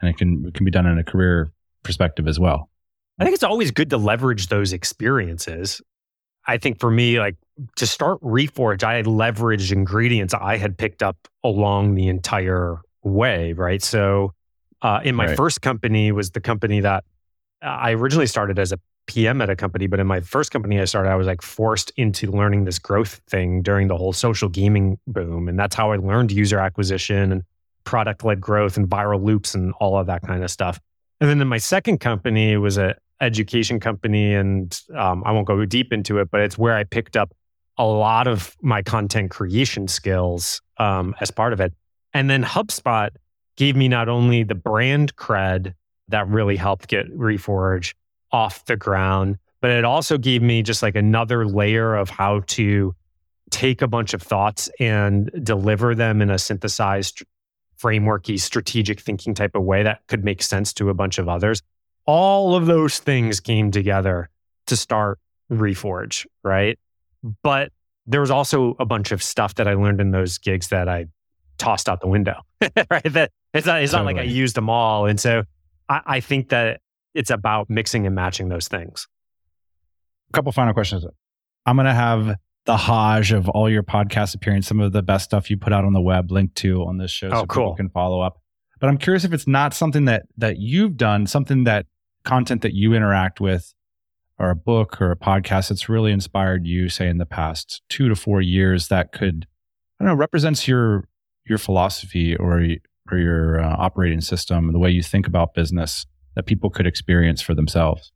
and 0.00 0.08
it 0.08 0.16
can 0.16 0.46
it 0.46 0.54
can 0.54 0.64
be 0.64 0.70
done 0.70 0.86
in 0.86 0.98
a 0.98 1.04
career 1.04 1.52
perspective 1.82 2.26
as 2.26 2.40
well. 2.40 2.70
I 3.18 3.24
think 3.24 3.34
it's 3.34 3.44
always 3.44 3.70
good 3.70 3.90
to 3.90 3.96
leverage 3.96 4.48
those 4.48 4.72
experiences. 4.72 5.80
I 6.46 6.58
think 6.58 6.78
for 6.80 6.90
me, 6.90 7.18
like 7.18 7.36
to 7.76 7.86
start 7.86 8.20
Reforge, 8.20 8.82
I 8.82 8.94
had 8.94 9.06
leveraged 9.06 9.72
ingredients 9.72 10.32
I 10.32 10.56
had 10.56 10.78
picked 10.78 11.02
up 11.02 11.16
along 11.44 11.94
the 11.96 12.08
entire 12.08 12.78
way, 13.02 13.52
right? 13.52 13.82
So, 13.82 14.32
uh, 14.82 15.00
in 15.04 15.14
my 15.14 15.26
Right. 15.26 15.36
first 15.36 15.60
company 15.62 16.12
was 16.12 16.30
the 16.30 16.40
company 16.40 16.80
that 16.80 17.04
uh, 17.62 17.66
I 17.66 17.92
originally 17.92 18.26
started 18.26 18.58
as 18.58 18.72
a 18.72 18.78
PM 19.06 19.40
at 19.40 19.50
a 19.50 19.56
company, 19.56 19.86
but 19.86 20.00
in 20.00 20.06
my 20.06 20.20
first 20.20 20.50
company 20.50 20.80
I 20.80 20.84
started, 20.84 21.10
I 21.10 21.14
was 21.14 21.26
like 21.26 21.42
forced 21.42 21.90
into 21.96 22.30
learning 22.30 22.64
this 22.64 22.78
growth 22.78 23.20
thing 23.28 23.62
during 23.62 23.88
the 23.88 23.96
whole 23.96 24.12
social 24.12 24.48
gaming 24.48 24.98
boom, 25.06 25.48
and 25.48 25.58
that's 25.58 25.74
how 25.74 25.92
I 25.92 25.96
learned 25.96 26.32
user 26.32 26.58
acquisition 26.58 27.32
and 27.32 27.42
product 27.84 28.24
led 28.24 28.40
growth 28.40 28.76
and 28.76 28.88
viral 28.88 29.22
loops 29.22 29.54
and 29.54 29.72
all 29.80 29.96
of 29.98 30.06
that 30.06 30.22
kind 30.22 30.42
of 30.42 30.50
stuff. 30.50 30.80
And 31.20 31.30
then 31.30 31.40
in 31.40 31.48
my 31.48 31.58
second 31.58 31.98
company 31.98 32.56
was 32.56 32.76
a 32.76 32.96
education 33.20 33.80
company, 33.80 34.34
and 34.34 34.78
um, 34.94 35.22
I 35.24 35.32
won't 35.32 35.46
go 35.46 35.64
deep 35.64 35.92
into 35.92 36.18
it, 36.18 36.30
but 36.30 36.40
it's 36.40 36.58
where 36.58 36.76
I 36.76 36.84
picked 36.84 37.16
up 37.16 37.32
a 37.78 37.86
lot 37.86 38.26
of 38.26 38.56
my 38.60 38.82
content 38.82 39.30
creation 39.30 39.88
skills 39.88 40.60
um, 40.78 41.14
as 41.20 41.30
part 41.30 41.52
of 41.52 41.60
it. 41.60 41.72
And 42.12 42.28
then 42.28 42.42
HubSpot 42.42 43.10
gave 43.56 43.76
me 43.76 43.88
not 43.88 44.08
only 44.08 44.42
the 44.42 44.54
brand 44.54 45.16
cred 45.16 45.74
that 46.08 46.28
really 46.28 46.56
helped 46.56 46.88
get 46.88 47.10
Reforge 47.16 47.94
off 48.32 48.64
the 48.66 48.76
ground, 48.76 49.38
but 49.60 49.70
it 49.70 49.84
also 49.84 50.18
gave 50.18 50.42
me 50.42 50.62
just 50.62 50.82
like 50.82 50.96
another 50.96 51.46
layer 51.46 51.94
of 51.94 52.10
how 52.10 52.40
to 52.46 52.94
take 53.50 53.82
a 53.82 53.88
bunch 53.88 54.12
of 54.12 54.22
thoughts 54.22 54.68
and 54.80 55.30
deliver 55.42 55.94
them 55.94 56.20
in 56.20 56.30
a 56.30 56.38
synthesized 56.38 57.22
frameworky 57.78 58.40
strategic 58.40 59.00
thinking 59.00 59.34
type 59.34 59.54
of 59.54 59.62
way 59.62 59.82
that 59.82 60.00
could 60.08 60.24
make 60.24 60.42
sense 60.42 60.72
to 60.72 60.88
a 60.88 60.94
bunch 60.94 61.18
of 61.18 61.28
others. 61.28 61.62
All 62.06 62.54
of 62.54 62.66
those 62.66 62.98
things 62.98 63.40
came 63.40 63.70
together 63.70 64.30
to 64.66 64.76
start 64.76 65.18
reforge 65.50 66.26
right? 66.42 66.78
But 67.42 67.72
there 68.06 68.20
was 68.20 68.30
also 68.30 68.76
a 68.78 68.84
bunch 68.84 69.12
of 69.12 69.22
stuff 69.22 69.56
that 69.56 69.66
i 69.66 69.74
learned 69.74 70.00
in 70.00 70.12
those 70.12 70.38
gigs 70.38 70.68
that 70.68 70.88
i 70.88 71.06
tossed 71.58 71.88
out 71.88 72.00
the 72.00 72.06
window 72.06 72.40
right? 72.90 73.12
That 73.12 73.30
it's 73.54 73.66
not 73.66 73.82
it's 73.82 73.92
not 73.92 74.04
like 74.04 74.16
i 74.16 74.22
used 74.22 74.54
them 74.54 74.68
all. 74.68 75.06
And 75.06 75.18
so 75.18 75.44
I, 75.88 76.00
I 76.06 76.20
think 76.20 76.50
that 76.50 76.80
it's 77.16 77.30
about 77.30 77.68
mixing 77.70 78.06
and 78.06 78.14
matching 78.14 78.48
those 78.48 78.68
things 78.68 79.06
A 80.30 80.32
couple 80.32 80.52
final 80.52 80.74
questions. 80.74 81.04
I'm 81.64 81.76
going 81.76 81.86
to 81.86 81.94
have 81.94 82.36
the 82.66 82.76
Hajj 82.76 83.32
of 83.32 83.48
all 83.48 83.68
your 83.70 83.82
podcast 83.82 84.34
appearance, 84.34 84.66
some 84.66 84.80
of 84.80 84.92
the 84.92 85.02
best 85.02 85.24
stuff 85.24 85.50
you 85.50 85.56
put 85.56 85.72
out 85.72 85.84
on 85.84 85.92
the 85.92 86.00
web 86.00 86.30
linked 86.30 86.56
to 86.56 86.84
on 86.84 86.98
this 86.98 87.10
show 87.10 87.28
Oh, 87.28 87.40
so 87.40 87.46
cool. 87.46 87.62
people 87.64 87.76
can 87.76 87.88
follow 87.90 88.20
up. 88.20 88.40
But 88.80 88.88
I'm 88.88 88.98
curious 88.98 89.24
if 89.24 89.32
it's 89.32 89.46
not 89.46 89.72
something 89.72 90.04
that 90.06 90.24
that 90.36 90.58
you've 90.58 90.96
done, 90.96 91.26
something 91.26 91.64
that 91.64 91.86
content 92.24 92.62
that 92.62 92.74
you 92.74 92.92
interact 92.92 93.40
with 93.40 93.72
or 94.38 94.50
a 94.50 94.56
book 94.56 95.00
or 95.00 95.10
a 95.12 95.16
podcast 95.16 95.68
that's 95.70 95.88
really 95.88 96.12
inspired 96.12 96.66
you, 96.66 96.88
say 96.88 97.08
in 97.08 97.18
the 97.18 97.24
past 97.26 97.82
two 97.88 98.08
to 98.08 98.14
four 98.16 98.42
years 98.42 98.88
that 98.88 99.12
could, 99.12 99.46
I 99.98 100.04
don't 100.04 100.12
know, 100.12 100.18
represents 100.18 100.68
your 100.68 101.08
your 101.48 101.58
philosophy 101.58 102.36
or 102.36 102.60
or 103.10 103.18
your 103.18 103.60
uh, 103.60 103.76
operating 103.78 104.20
system, 104.20 104.72
the 104.72 104.78
way 104.78 104.90
you 104.90 105.02
think 105.02 105.26
about 105.26 105.54
business 105.54 106.04
that 106.36 106.46
people 106.46 106.70
could 106.70 106.86
experience 106.86 107.42
for 107.42 107.54
themselves. 107.54 108.12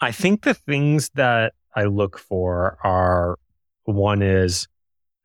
I 0.00 0.10
think 0.10 0.42
the 0.42 0.54
things 0.54 1.10
that 1.14 1.52
I 1.76 1.84
look 1.84 2.18
for 2.18 2.78
are 2.82 3.38
one 3.84 4.22
is 4.22 4.66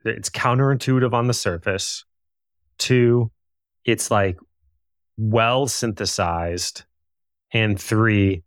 it's 0.04 0.30
counterintuitive 0.30 1.14
on 1.14 1.28
the 1.28 1.34
surface. 1.34 2.06
Two, 2.78 3.32
it's 3.86 4.12
like 4.12 4.38
well 5.18 5.68
synthesized. 5.68 6.84
And 7.52 7.80
three, 7.80 8.43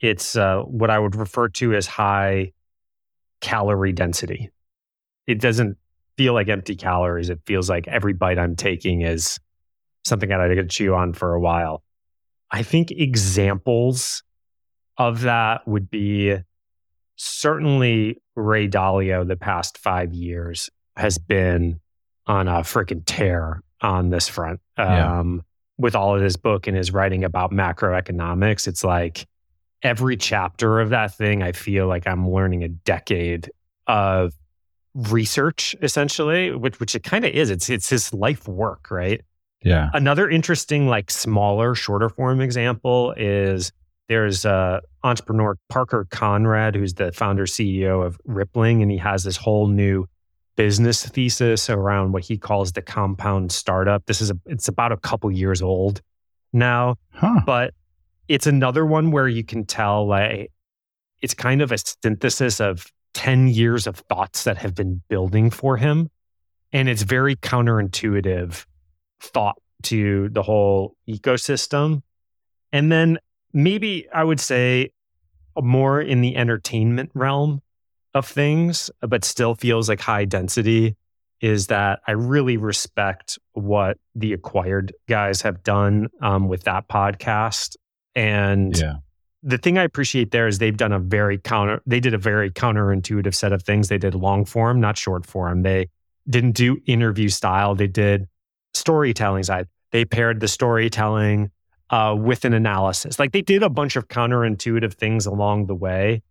it's 0.00 0.34
uh, 0.34 0.60
what 0.62 0.90
I 0.90 0.98
would 0.98 1.14
refer 1.14 1.48
to 1.50 1.74
as 1.74 1.86
high 1.86 2.52
calorie 3.40 3.92
density. 3.92 4.50
It 5.26 5.40
doesn't 5.40 5.76
feel 6.16 6.32
like 6.32 6.48
empty 6.48 6.76
calories. 6.76 7.28
It 7.28 7.40
feels 7.44 7.68
like 7.68 7.86
every 7.86 8.14
bite 8.14 8.38
I'm 8.38 8.56
taking 8.56 9.02
is 9.02 9.38
something 10.04 10.30
that 10.30 10.40
I 10.40 10.54
could 10.54 10.70
chew 10.70 10.94
on 10.94 11.12
for 11.12 11.34
a 11.34 11.40
while. 11.40 11.82
I 12.50 12.62
think 12.62 12.90
examples 12.90 14.22
of 14.96 15.22
that 15.22 15.66
would 15.66 15.90
be 15.90 16.36
certainly 17.16 18.20
Ray 18.36 18.68
Dalio 18.68 19.26
the 19.26 19.36
past 19.36 19.78
five 19.78 20.12
years 20.12 20.70
has 20.96 21.18
been 21.18 21.80
on 22.26 22.48
a 22.48 22.60
freaking 22.60 23.02
tear 23.04 23.62
on 23.80 24.10
this 24.10 24.28
front. 24.28 24.60
Yeah. 24.78 25.20
Um, 25.20 25.42
with 25.76 25.96
all 25.96 26.14
of 26.14 26.22
his 26.22 26.36
book 26.36 26.66
and 26.66 26.76
his 26.76 26.92
writing 26.92 27.24
about 27.24 27.50
macroeconomics, 27.50 28.68
it's 28.68 28.84
like 28.84 29.26
every 29.82 30.16
chapter 30.16 30.80
of 30.80 30.90
that 30.90 31.14
thing, 31.14 31.42
I 31.42 31.52
feel 31.52 31.86
like 31.86 32.06
I'm 32.06 32.30
learning 32.30 32.62
a 32.62 32.68
decade 32.68 33.50
of 33.86 34.32
research 34.94 35.74
essentially, 35.82 36.52
which 36.54 36.78
which 36.78 36.94
it 36.94 37.02
kind 37.02 37.24
of 37.24 37.32
is. 37.32 37.50
It's 37.50 37.68
it's 37.68 37.88
his 37.88 38.12
life 38.14 38.46
work, 38.46 38.90
right? 38.90 39.20
Yeah. 39.64 39.90
Another 39.94 40.28
interesting, 40.28 40.86
like 40.86 41.10
smaller, 41.10 41.74
shorter 41.74 42.08
form 42.08 42.40
example 42.40 43.12
is 43.16 43.72
there's 44.08 44.44
a 44.44 44.82
entrepreneur 45.02 45.56
Parker 45.68 46.06
Conrad, 46.10 46.74
who's 46.76 46.94
the 46.94 47.10
founder 47.12 47.46
CEO 47.46 48.04
of 48.04 48.20
Rippling, 48.24 48.82
and 48.82 48.90
he 48.90 48.98
has 48.98 49.24
this 49.24 49.36
whole 49.36 49.66
new 49.66 50.06
business 50.56 51.04
thesis 51.04 51.68
around 51.68 52.12
what 52.12 52.22
he 52.22 52.36
calls 52.38 52.72
the 52.72 52.82
compound 52.82 53.50
startup. 53.50 54.04
This 54.06 54.20
is 54.20 54.30
a, 54.30 54.38
it's 54.46 54.68
about 54.68 54.92
a 54.92 54.96
couple 54.98 55.30
years 55.32 55.62
old 55.62 56.00
now, 56.52 56.96
Huh. 57.12 57.40
but 57.44 57.74
it's 58.28 58.46
another 58.46 58.86
one 58.86 59.10
where 59.10 59.26
you 59.26 59.42
can 59.44 59.64
tell 59.64 60.06
like 60.06 60.52
it's 61.22 61.34
kind 61.34 61.62
of 61.62 61.72
a 61.72 61.78
synthesis 61.78 62.60
of 62.60 62.86
10 63.14 63.48
years 63.48 63.86
of 63.86 63.96
thoughts 63.96 64.44
that 64.44 64.58
have 64.58 64.74
been 64.74 65.00
building 65.08 65.50
for 65.50 65.76
him 65.76 66.10
and 66.72 66.88
it's 66.88 67.02
very 67.02 67.36
counterintuitive 67.36 68.64
thought 69.20 69.56
to 69.82 70.28
the 70.30 70.42
whole 70.42 70.96
ecosystem 71.08 72.02
and 72.72 72.90
then 72.90 73.18
maybe 73.52 74.06
i 74.14 74.22
would 74.24 74.40
say 74.40 74.90
more 75.60 76.00
in 76.00 76.20
the 76.20 76.36
entertainment 76.36 77.10
realm 77.14 77.60
of 78.14 78.26
things 78.26 78.90
but 79.00 79.24
still 79.24 79.54
feels 79.54 79.88
like 79.88 80.00
high 80.00 80.24
density 80.24 80.96
is 81.40 81.66
that 81.66 82.00
i 82.06 82.12
really 82.12 82.56
respect 82.56 83.38
what 83.52 83.98
the 84.14 84.32
acquired 84.32 84.92
guys 85.08 85.42
have 85.42 85.62
done 85.62 86.08
um, 86.22 86.48
with 86.48 86.62
that 86.64 86.88
podcast 86.88 87.76
and 88.14 88.76
Yeah. 88.78 88.94
the 89.42 89.58
thing 89.58 89.76
I 89.76 89.82
appreciate 89.82 90.30
there 90.30 90.46
is 90.46 90.58
they've 90.58 90.76
done 90.76 90.92
a 90.92 90.98
very 90.98 91.36
counter 91.38 91.82
they 91.84 92.00
did 92.00 92.14
a 92.14 92.18
very 92.18 92.50
counterintuitive 92.50 93.34
set 93.34 93.52
of 93.52 93.62
things. 93.62 93.88
They 93.88 93.98
did 93.98 94.14
long 94.14 94.44
form, 94.46 94.80
not 94.80 94.96
short 94.96 95.26
form. 95.26 95.62
They 95.62 95.88
didn't 96.30 96.52
do 96.52 96.78
interview 96.86 97.28
style. 97.28 97.74
They 97.74 97.88
did 97.88 98.26
storytelling 98.74 99.42
side. 99.44 99.68
They 99.92 100.04
paired 100.04 100.40
the 100.40 100.48
storytelling 100.48 101.50
uh, 101.90 102.16
with 102.18 102.44
an 102.44 102.52
analysis. 102.52 103.18
Like 103.18 103.32
they 103.32 103.42
did 103.42 103.62
a 103.62 103.70
bunch 103.70 103.96
of 103.96 104.08
counterintuitive 104.08 104.94
things 104.94 105.26
along 105.26 105.66
the 105.66 105.74
way. 105.74 106.22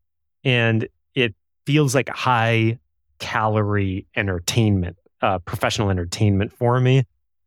And 0.43 0.87
it 1.15 1.35
feels 1.65 1.95
like 1.95 2.09
high 2.09 2.79
calorie 3.19 4.05
entertainment, 4.15 4.97
uh, 5.21 5.39
professional 5.39 5.89
entertainment 5.89 6.51
for 6.51 6.79
me. 6.79 7.05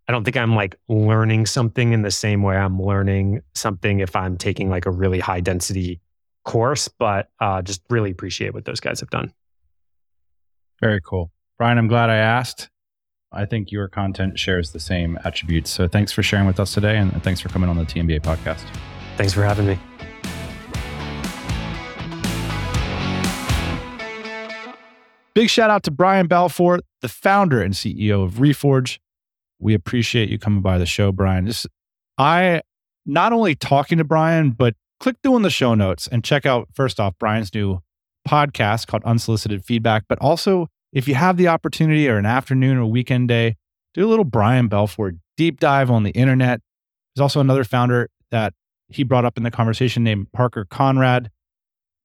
I 0.09 0.13
don't 0.13 0.25
think 0.25 0.37
I'm 0.37 0.55
like 0.55 0.77
learning 0.89 1.47
something 1.47 1.93
in 1.93 2.03
the 2.03 2.11
same 2.11 2.43
way 2.43 2.57
I'm 2.57 2.81
learning 2.81 3.43
something 3.55 4.01
if 4.01 4.15
I'm 4.15 4.37
taking 4.39 4.71
like 4.71 4.87
a 4.87 4.91
really 4.91 5.19
high 5.19 5.41
density 5.41 6.01
course, 6.45 6.89
but 6.89 7.29
uh, 7.41 7.61
just 7.61 7.83
really 7.91 8.13
appreciate 8.13 8.55
what 8.55 8.65
those 8.65 8.81
guys 8.81 9.01
have 9.01 9.11
done. 9.11 9.35
Very 10.81 11.01
cool. 11.05 11.33
Brian, 11.59 11.77
I'm 11.77 11.89
glad 11.89 12.09
I 12.09 12.17
asked. 12.17 12.71
I 13.33 13.45
think 13.45 13.73
your 13.73 13.89
content 13.89 14.39
shares 14.39 14.71
the 14.71 14.81
same 14.81 15.19
attributes. 15.25 15.71
So 15.71 15.89
thanks 15.89 16.13
for 16.13 16.23
sharing 16.23 16.47
with 16.47 16.61
us 16.61 16.73
today 16.73 16.97
and 16.97 17.23
thanks 17.23 17.41
for 17.41 17.49
coming 17.49 17.69
on 17.69 17.77
the 17.77 17.85
TMBA 17.85 18.21
podcast. 18.21 18.65
Thanks 19.17 19.33
for 19.33 19.43
having 19.43 19.67
me. 19.67 19.79
Big 25.35 25.51
shout 25.51 25.69
out 25.69 25.83
to 25.83 25.91
Brian 25.91 26.29
Balfour, 26.29 26.81
the 27.03 27.09
founder 27.09 27.61
and 27.61 27.75
CEO 27.75 28.25
of 28.25 28.35
Reforge. 28.35 28.99
We 29.59 29.75
appreciate 29.75 30.31
you 30.31 30.39
coming 30.39 30.63
by 30.63 30.79
the 30.79 30.87
show, 30.87 31.13
Brian. 31.13 31.45
This, 31.45 31.67
I 32.17 32.63
not 33.05 33.33
only 33.33 33.55
talking 33.55 33.99
to 33.99 34.05
Brian, 34.05 34.53
but 34.53 34.75
click 35.01 35.17
through 35.23 35.37
in 35.37 35.43
the 35.43 35.51
show 35.51 35.75
notes 35.75 36.07
and 36.07 36.25
check 36.25 36.47
out 36.47 36.69
first 36.75 36.99
off 36.99 37.15
Brian's 37.19 37.53
new 37.53 37.81
podcast 38.27 38.87
called 38.87 39.05
Unsolicited 39.05 39.65
Feedback, 39.65 40.05
but 40.09 40.19
also 40.21 40.69
if 40.97 41.07
you 41.07 41.15
have 41.15 41.37
the 41.37 41.47
opportunity 41.49 42.09
or 42.09 42.17
an 42.17 42.25
afternoon 42.25 42.79
or 42.79 42.87
weekend 42.87 43.29
day, 43.29 43.55
do 43.93 44.07
a 44.07 44.09
little 44.09 44.25
Brian 44.25 44.67
Balfour 44.67 45.13
deep 45.37 45.61
dive 45.61 45.91
on 45.91 46.05
the 46.05 46.11
internet. 46.13 46.63
There's 47.15 47.21
also 47.21 47.39
another 47.39 47.65
founder 47.65 48.09
that 48.31 48.55
he 48.89 49.03
brought 49.03 49.27
up 49.27 49.37
in 49.37 49.43
the 49.43 49.51
conversation 49.51 50.03
named 50.03 50.33
Parker 50.33 50.65
Conrad. 50.65 51.31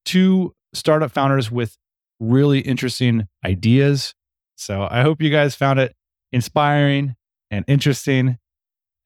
Two 0.04 0.54
startup 0.74 1.10
founders 1.10 1.50
with 1.50 1.78
really 2.20 2.60
interesting 2.60 3.30
ideas. 3.46 4.14
So 4.58 4.86
I 4.92 5.04
hope 5.04 5.22
you 5.22 5.30
guys 5.30 5.56
found 5.56 5.80
it 5.80 5.96
inspiring 6.34 7.16
and 7.50 7.64
interesting. 7.70 8.40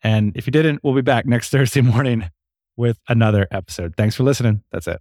And 0.04 0.36
if 0.36 0.48
you 0.48 0.52
didn't, 0.52 0.84
we'll 0.84 0.96
be 0.96 1.02
back 1.02 1.28
next 1.28 1.50
Thursday 1.52 1.82
morning 1.82 2.32
with 2.76 2.98
another 3.08 3.48
episode. 3.52 3.94
Thanks 3.96 4.16
for 4.16 4.24
listening. 4.24 4.64
That's 4.72 4.88
it. 4.88 5.00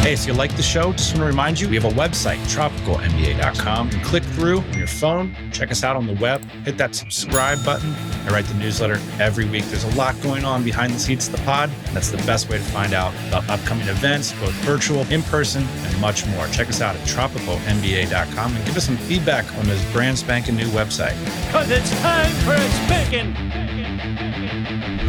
Hey, 0.00 0.16
so 0.16 0.28
you 0.28 0.32
like 0.32 0.56
the 0.56 0.62
show? 0.62 0.92
Just 0.92 1.10
want 1.10 1.20
to 1.20 1.26
remind 1.26 1.60
you, 1.60 1.68
we 1.68 1.74
have 1.74 1.84
a 1.84 1.90
website, 1.90 2.38
tropicalmba.com. 2.46 3.90
You 3.90 3.98
click 4.00 4.22
through 4.22 4.60
on 4.60 4.78
your 4.78 4.86
phone, 4.86 5.36
check 5.52 5.70
us 5.70 5.84
out 5.84 5.96
on 5.96 6.06
the 6.06 6.14
web, 6.14 6.42
hit 6.64 6.78
that 6.78 6.94
subscribe 6.94 7.62
button. 7.64 7.92
I 8.24 8.30
write 8.30 8.46
the 8.46 8.54
newsletter 8.54 8.98
every 9.20 9.44
week. 9.44 9.64
There's 9.64 9.84
a 9.84 9.94
lot 9.96 10.18
going 10.22 10.44
on 10.44 10.64
behind 10.64 10.94
the 10.94 10.98
scenes 10.98 11.26
of 11.26 11.36
the 11.36 11.42
pod. 11.42 11.68
That's 11.92 12.10
the 12.10 12.16
best 12.18 12.48
way 12.48 12.56
to 12.58 12.64
find 12.64 12.94
out 12.94 13.12
about 13.28 13.48
upcoming 13.50 13.88
events, 13.88 14.32
both 14.40 14.52
virtual, 14.64 15.06
in 15.10 15.22
person, 15.24 15.62
and 15.64 16.00
much 16.00 16.26
more. 16.28 16.46
Check 16.48 16.68
us 16.68 16.80
out 16.80 16.96
at 16.96 17.02
tropicalmba.com 17.02 18.56
and 18.56 18.64
give 18.64 18.76
us 18.76 18.86
some 18.86 18.96
feedback 18.96 19.44
on 19.58 19.66
this 19.66 19.92
brand 19.92 20.18
spanking 20.18 20.56
new 20.56 20.68
website. 20.68 21.16
Cause 21.50 21.70
it's 21.70 21.90
time 22.00 22.32
for 22.44 22.54
a 22.54 22.70
spanking. 22.86 23.34